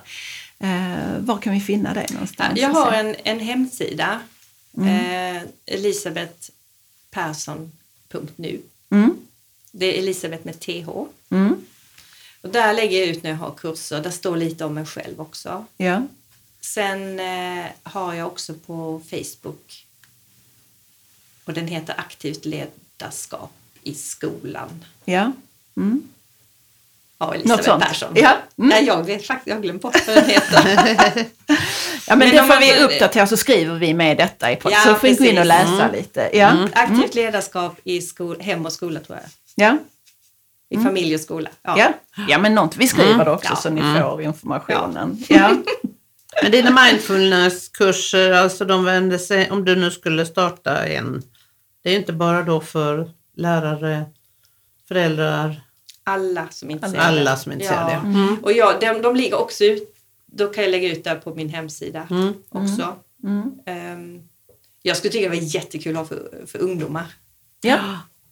Eh, 0.60 1.20
var 1.20 1.38
kan 1.38 1.54
vi 1.54 1.60
finna 1.60 1.94
dig 1.94 2.08
någonstans? 2.12 2.60
Jag 2.60 2.70
har 2.70 2.92
en, 2.92 3.16
en 3.24 3.40
hemsida, 3.40 4.20
Mm. 4.78 5.36
eh, 5.36 5.42
elisabethpersson.nu. 7.12 8.62
Mm, 8.92 9.16
Det 9.72 9.86
är 9.96 10.00
Elisabeth 10.00 10.46
med 10.46 10.60
TH. 10.60 10.90
mm, 11.30 11.56
Och 12.42 12.50
där 12.50 12.74
lägger 12.74 13.00
jag 13.00 13.08
ut 13.08 13.24
när 13.24 13.30
jag 13.30 13.38
har 13.38 13.52
kurser. 13.52 14.02
Där 14.02 14.12
står 14.12 14.38
lite 14.38 14.66
om 14.66 14.74
mig 14.74 14.86
själv 14.86 15.22
också. 15.22 15.66
ja. 15.78 16.02
Sen 16.64 17.20
eh, 17.20 17.66
har 17.84 18.14
jag 18.14 18.28
också 18.28 18.54
på 18.54 19.02
Facebook 19.10 19.86
och 21.46 21.54
den 21.54 21.68
heter 21.68 21.96
Aktivt 21.98 22.46
ledarskap 22.46 23.52
i 23.84 23.94
skolan. 23.94 24.86
Ja. 25.06 25.32
Mm. 25.78 26.04
Något 27.18 27.36
Elisabeth 27.36 27.70
sånt. 27.70 27.84
Persson. 27.84 28.12
Ja. 28.16 28.30
Mm. 28.30 28.70
Nej, 28.70 28.84
jag 28.86 29.04
vet 29.04 29.28
faktiskt, 29.28 29.48
jag 29.48 29.56
har 29.56 29.62
glömt 29.62 29.82
bort 29.82 30.08
vad 30.08 30.16
den 30.16 30.30
heter. 30.30 31.26
Ja, 32.08 32.16
men, 32.16 32.20
Men 32.20 32.48
det 32.48 32.54
får 32.54 32.60
vi 32.60 32.84
uppdatera 32.84 33.28
så 33.28 33.38
skriver 33.38 33.76
vi 33.76 33.94
med 33.94 34.18
detta 34.18 34.52
i 34.52 34.56
podden. 34.56 34.80
Ja, 34.86 34.94
så 34.94 35.00
får 35.00 35.08
vi 35.08 35.14
gå 35.16 35.26
in 35.26 35.38
och 35.38 35.46
läsa 35.46 35.92
lite. 35.94 36.30
Ja. 36.34 36.68
Aktivt 36.74 37.16
ledarskap 37.16 37.80
i 37.84 38.02
skol, 38.02 38.42
hem 38.42 38.66
och 38.66 38.74
skola 38.74 39.00
tror 39.00 39.18
jag. 39.18 39.30
Ja. 39.56 39.78
I 40.72 40.78
familj 40.78 41.16
och 41.16 41.22
skola. 41.22 41.50
Ja. 41.64 41.76
Ja. 41.78 41.94
ja, 42.30 42.38
men 42.38 42.56
något. 42.56 42.78
Vi 42.78 42.88
skriver 42.88 43.26
det 43.26 43.32
också 43.32 43.48
Ja. 43.50 43.56
så 43.56 43.70
ni 43.70 43.82
får 44.02 44.22
informationen. 44.22 45.18
Ja. 45.30 45.56
Men 46.44 46.52
dina 46.52 46.84
mindfulnesskurser, 46.86 48.32
alltså 48.32 48.66
de 48.66 48.84
vänder 48.86 49.18
sig, 49.18 49.52
om 49.52 49.66
du 49.66 49.76
nu 49.76 49.92
skulle 49.92 50.26
starta 50.26 50.86
en, 50.88 51.22
det 51.84 51.90
är 51.90 51.96
inte 51.98 52.14
bara 52.14 52.42
då 52.44 52.62
för 52.62 53.12
lärare, 53.36 54.06
föräldrar, 54.88 55.62
Alla 56.04 56.48
som 56.50 56.70
är 56.70 56.74
intresserade. 56.74 57.08
alla 57.08 57.36
som 57.38 57.52
är 57.52 57.56
intresserade. 57.56 57.92
Ja. 57.92 58.00
Mm. 58.00 58.38
Och 58.44 58.52
jag, 58.52 58.80
de, 58.82 59.02
de 59.02 59.16
ligger 59.16 59.40
också 59.42 59.64
ut, 59.64 59.96
då 60.26 60.48
kan 60.48 60.64
jag 60.64 60.72
lägga 60.72 60.92
ut 60.92 61.04
där 61.04 61.16
på 61.16 61.36
min 61.36 61.50
hemsida 61.50 62.08
Mm. 62.10 62.34
också. 62.50 62.96
Mm. 63.24 63.52
Ehm, 63.66 64.22
jag 64.82 64.98
skulle 64.98 65.12
tycka 65.12 65.30
det 65.30 65.38
var 65.38 65.56
jättekul 65.56 65.92
att 65.92 65.98
ha 65.98 66.06
för, 66.06 66.46
för 66.48 66.60
ungdomar. 66.60 67.06
Ja. 67.62 67.78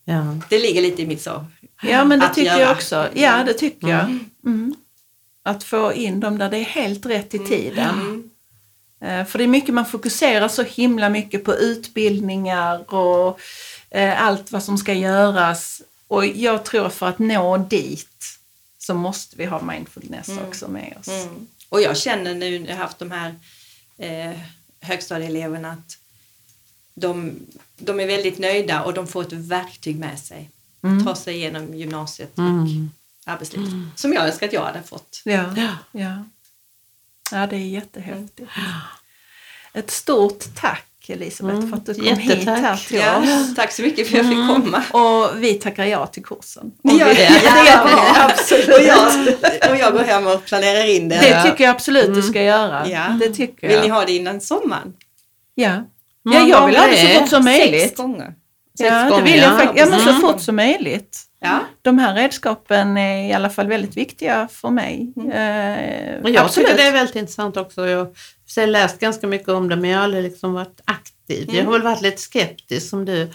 Ja. 0.09 0.37
Det 0.49 0.59
ligger 0.59 0.81
lite 0.81 1.01
i 1.01 1.07
mitt 1.07 1.21
så. 1.21 1.45
ja, 1.81 2.03
men 2.05 2.19
det 2.19 2.25
Att 2.25 2.33
tycker 2.33 2.47
göra. 2.51 2.59
jag 2.59 2.71
också. 2.71 3.09
Ja, 3.13 3.43
det 3.43 3.53
tycker 3.53 3.87
jag. 3.87 4.17
Mm. 4.45 4.75
Att 5.43 5.63
få 5.63 5.93
in 5.93 6.19
dem 6.19 6.37
där 6.37 6.49
det 6.49 6.57
är 6.57 6.63
helt 6.63 7.05
rätt 7.05 7.33
i 7.33 7.39
tiden. 7.39 7.89
Mm. 7.99 8.29
Eh, 9.01 9.25
För 9.27 9.37
det 9.37 9.43
är 9.43 9.47
mycket, 9.47 9.73
man 9.73 9.85
fokuserar 9.85 10.47
så 10.47 10.63
himla 10.63 11.09
mycket 11.09 11.43
på 11.43 11.55
utbildningar 11.55 12.93
och 12.93 13.39
eh, 13.89 14.23
allt 14.23 14.51
vad 14.51 14.63
som 14.63 14.77
ska 14.77 14.93
göras. 14.93 15.81
Och 16.07 16.25
jag 16.25 16.65
tror 16.65 16.89
för 16.89 17.07
att 17.07 17.19
nå 17.19 17.57
dit 17.57 18.07
så 18.77 18.93
måste 18.93 19.35
vi 19.37 19.45
ha 19.45 19.61
mindfulness 19.61 20.29
också 20.47 20.67
med 20.67 20.97
oss. 20.99 21.07
Mm. 21.07 21.47
Och 21.69 21.81
jag 21.81 21.97
känner 21.97 22.33
nu 22.35 22.59
när 22.59 22.67
jag 22.69 22.75
har 22.75 22.83
haft 22.83 22.99
de 22.99 23.11
här 23.11 23.35
eh, 23.97 24.39
högstadieeleverna 24.81 25.71
att 25.71 25.97
de, 26.93 27.35
de 27.79 27.99
är 27.99 28.07
väldigt 28.07 28.39
nöjda 28.39 28.83
och 28.83 28.93
de 28.93 29.07
får 29.07 29.21
ett 29.21 29.33
verktyg 29.33 29.99
med 29.99 30.19
sig. 30.19 30.49
Mm. 30.83 31.05
Ta 31.05 31.15
sig 31.15 31.35
igenom 31.35 31.73
gymnasiet 31.73 32.31
och 32.33 32.43
Mm. 32.43 32.89
arbetslivet. 33.25 33.69
Som 33.95 34.13
jag 34.13 34.25
önskar 34.27 34.47
att 34.47 34.53
jag 34.53 34.61
hade 34.65 34.83
fått. 34.83 35.21
Ja, 35.25 35.53
Ja. 35.57 35.67
ja. 35.91 36.23
ja, 37.31 37.47
det 37.47 37.55
är 37.55 37.59
jättehäftigt. 37.59 38.49
Ett 39.73 39.91
stort 39.91 40.43
tack 40.55 40.85
Elisabeth 41.07 41.67
för 41.67 41.77
att 41.77 41.85
du 41.85 41.93
kom 41.93 42.03
hit 42.05 42.29
Jättetack. 42.29 42.59
här 42.59 42.77
till 42.87 42.97
Ja, 42.97 43.17
oss. 43.41 43.55
tack 43.55 43.71
så 43.71 43.81
mycket 43.81 44.07
för 44.07 44.19
att 44.19 44.25
jag 44.25 44.33
fick 44.35 44.63
komma. 44.63 44.83
Och 45.03 45.43
vi 45.43 45.53
tackar 45.53 45.85
ja 45.85 46.07
till 46.07 46.23
kursen. 46.23 46.71
Ni 46.81 46.93
Och 46.93 46.99
gör 46.99 47.07
det? 47.07 47.15
bra, 47.43 47.65
Ja, 47.85 48.29
absolut. 48.31 48.67
Och 48.67 48.81
jag, 48.83 49.27
och 49.71 49.77
jag 49.77 49.93
går 49.93 50.03
hem 50.03 50.27
och 50.27 50.45
planerar 50.45 50.85
in 50.89 51.09
det. 51.09 51.15
Det 51.15 51.43
tycker 51.43 51.63
jag 51.63 51.75
absolut 51.75 52.13
du 52.15 52.21
ska 52.21 52.41
göra. 52.43 52.87
Ja. 52.89 53.07
Det 53.19 53.29
tycker 53.29 53.67
Vill 53.67 53.75
jag. 53.75 53.83
ni 53.83 53.89
ha 53.89 54.05
det 54.05 54.11
innan 54.11 54.41
sommaren? 54.41 54.93
Ja. 55.55 55.83
Ja, 56.33 56.47
jag 56.47 56.65
vill 56.67 56.77
ha 56.77 56.87
det 56.87 56.95
så 56.97 57.19
fort 57.19 57.29
som 57.29 57.43
Sex 57.43 57.59
möjligt. 57.59 57.97
gånger. 57.97 58.33
Ja, 58.79 59.03
det 59.03 59.09
gånger, 59.09 59.23
vill 59.23 59.37
jag 59.37 59.53
ja. 59.53 59.57
faktiskt. 59.57 59.79
Ja, 59.79 59.85
men 59.89 59.99
så 59.99 60.09
Mm. 60.09 60.21
fort 60.21 60.41
som 60.41 60.55
möjligt. 60.55 61.17
Ja. 61.41 61.59
De 61.81 61.99
här 61.99 62.15
redskapen 62.15 62.97
är 62.97 63.29
i 63.29 63.33
alla 63.33 63.49
fall 63.49 63.67
väldigt 63.67 63.97
viktiga 63.97 64.47
för 64.51 64.69
mig. 64.69 65.13
Mm. 65.15 65.27
Eh, 65.31 66.21
Men 66.23 66.33
jag 66.33 66.45
absolut. 66.45 66.69
tycker 66.69 66.81
det 66.83 66.87
är 66.87 66.91
väldigt 66.91 67.15
intressant 67.15 67.57
också. 67.57 67.87
Jag 67.87 68.07
har 68.57 68.67
läst 68.67 68.99
ganska 68.99 69.27
mycket 69.27 69.49
om 69.49 69.69
det 69.69 69.75
men 69.75 69.89
jag 69.89 69.97
har 69.97 70.03
aldrig 70.03 70.23
liksom 70.23 70.53
varit 70.53 70.81
aktiv. 70.85 71.49
Jag 71.55 71.63
har 71.65 71.71
väl 71.71 71.81
varit 71.81 72.01
lite 72.01 72.21
skeptisk 72.21 72.89
som 72.89 73.05
du 73.05 73.29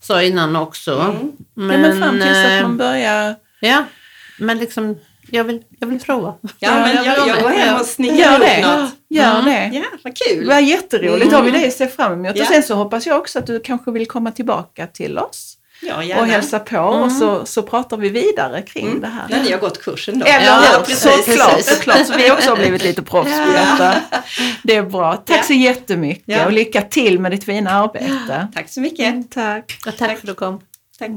sa 0.00 0.22
innan 0.22 0.56
också. 0.56 1.00
Mm. 1.00 1.32
ja, 1.72 1.78
men 1.78 2.02
fram 2.02 2.20
tills 2.20 2.36
att 2.46 2.52
eh, 2.52 2.62
man 2.62 2.76
börjar... 2.76 3.34
Ja, 3.60 3.84
men 4.38 4.58
liksom 4.58 4.98
jag 5.34 5.44
vill, 5.44 5.62
jag 5.80 5.86
vill 5.86 6.00
prova. 6.00 6.34
Ja, 6.40 6.48
Ja, 6.58 6.74
men 6.74 6.96
jag 6.96 7.06
jag, 7.06 7.24
vill 7.24 7.28
jag 7.34 7.42
går 7.42 7.48
hem 7.48 7.74
och 7.74 7.80
Gör 7.80 7.84
snickrar 7.86 8.38
det. 8.38 8.58
ihop 8.60 8.80
något. 8.80 8.90
Gör 9.08 9.40
Mm. 9.40 9.44
det. 9.44 9.70
Ja, 9.78 9.84
vad 10.04 10.12
Det 10.14 10.24
kul. 10.34 10.48
var 10.48 10.58
jätteroligt. 10.58 11.22
Mm. 11.22 11.34
har 11.34 11.42
vi 11.42 11.50
det 11.50 11.66
att 11.66 11.72
se 11.72 11.86
fram 11.88 12.12
emot. 12.12 12.36
Ja. 12.36 12.42
Och 12.42 12.48
sen 12.48 12.62
så 12.62 12.74
hoppas 12.74 13.06
jag 13.06 13.18
också 13.18 13.38
att 13.38 13.46
du 13.46 13.60
kanske 13.60 13.90
vill 13.90 14.06
komma 14.06 14.30
tillbaka 14.30 14.86
till 14.86 15.18
oss 15.18 15.56
Ja, 15.82 15.96
och 15.96 16.04
gärna. 16.04 16.24
hälsa 16.24 16.58
på 16.58 16.78
och 16.78 17.12
så, 17.12 17.46
så 17.46 17.62
pratar 17.62 17.96
vi 17.96 18.08
vidare 18.08 18.62
kring 18.62 18.86
Mm. 18.86 19.00
det 19.00 19.06
här. 19.06 19.28
När 19.30 19.42
ni 19.42 19.52
har 19.52 19.58
gått 19.58 19.82
kursen 19.82 20.18
då. 20.18 20.26
Eller 20.26 20.46
Ja, 20.46 20.84
Såklart, 20.96 21.62
såklart. 21.64 22.06
Så 22.06 22.12
vi 22.16 22.30
också 22.30 22.50
har 22.50 22.56
blivit 22.56 22.82
lite 22.84 23.02
proffs 23.02 23.32
på 23.46 23.52
detta. 23.52 23.94
Det 24.62 24.76
är 24.76 24.82
bra. 24.82 25.16
Tack 25.16 25.38
Ja. 25.38 25.42
så 25.42 25.52
jättemycket 25.52 26.24
Ja. 26.26 26.44
och 26.46 26.52
lycka 26.52 26.82
till 26.82 27.20
med 27.20 27.30
ditt 27.32 27.44
fina 27.44 27.70
arbete. 27.70 28.48
Tack 28.54 28.68
så 28.68 28.80
mycket. 28.80 29.30
Tack. 29.30 29.78
Ja, 29.86 29.92
tack 29.92 30.08
för 30.10 30.16
att 30.16 30.22
du 30.26 30.34
kom. 30.34 30.60
Tack. 30.98 31.10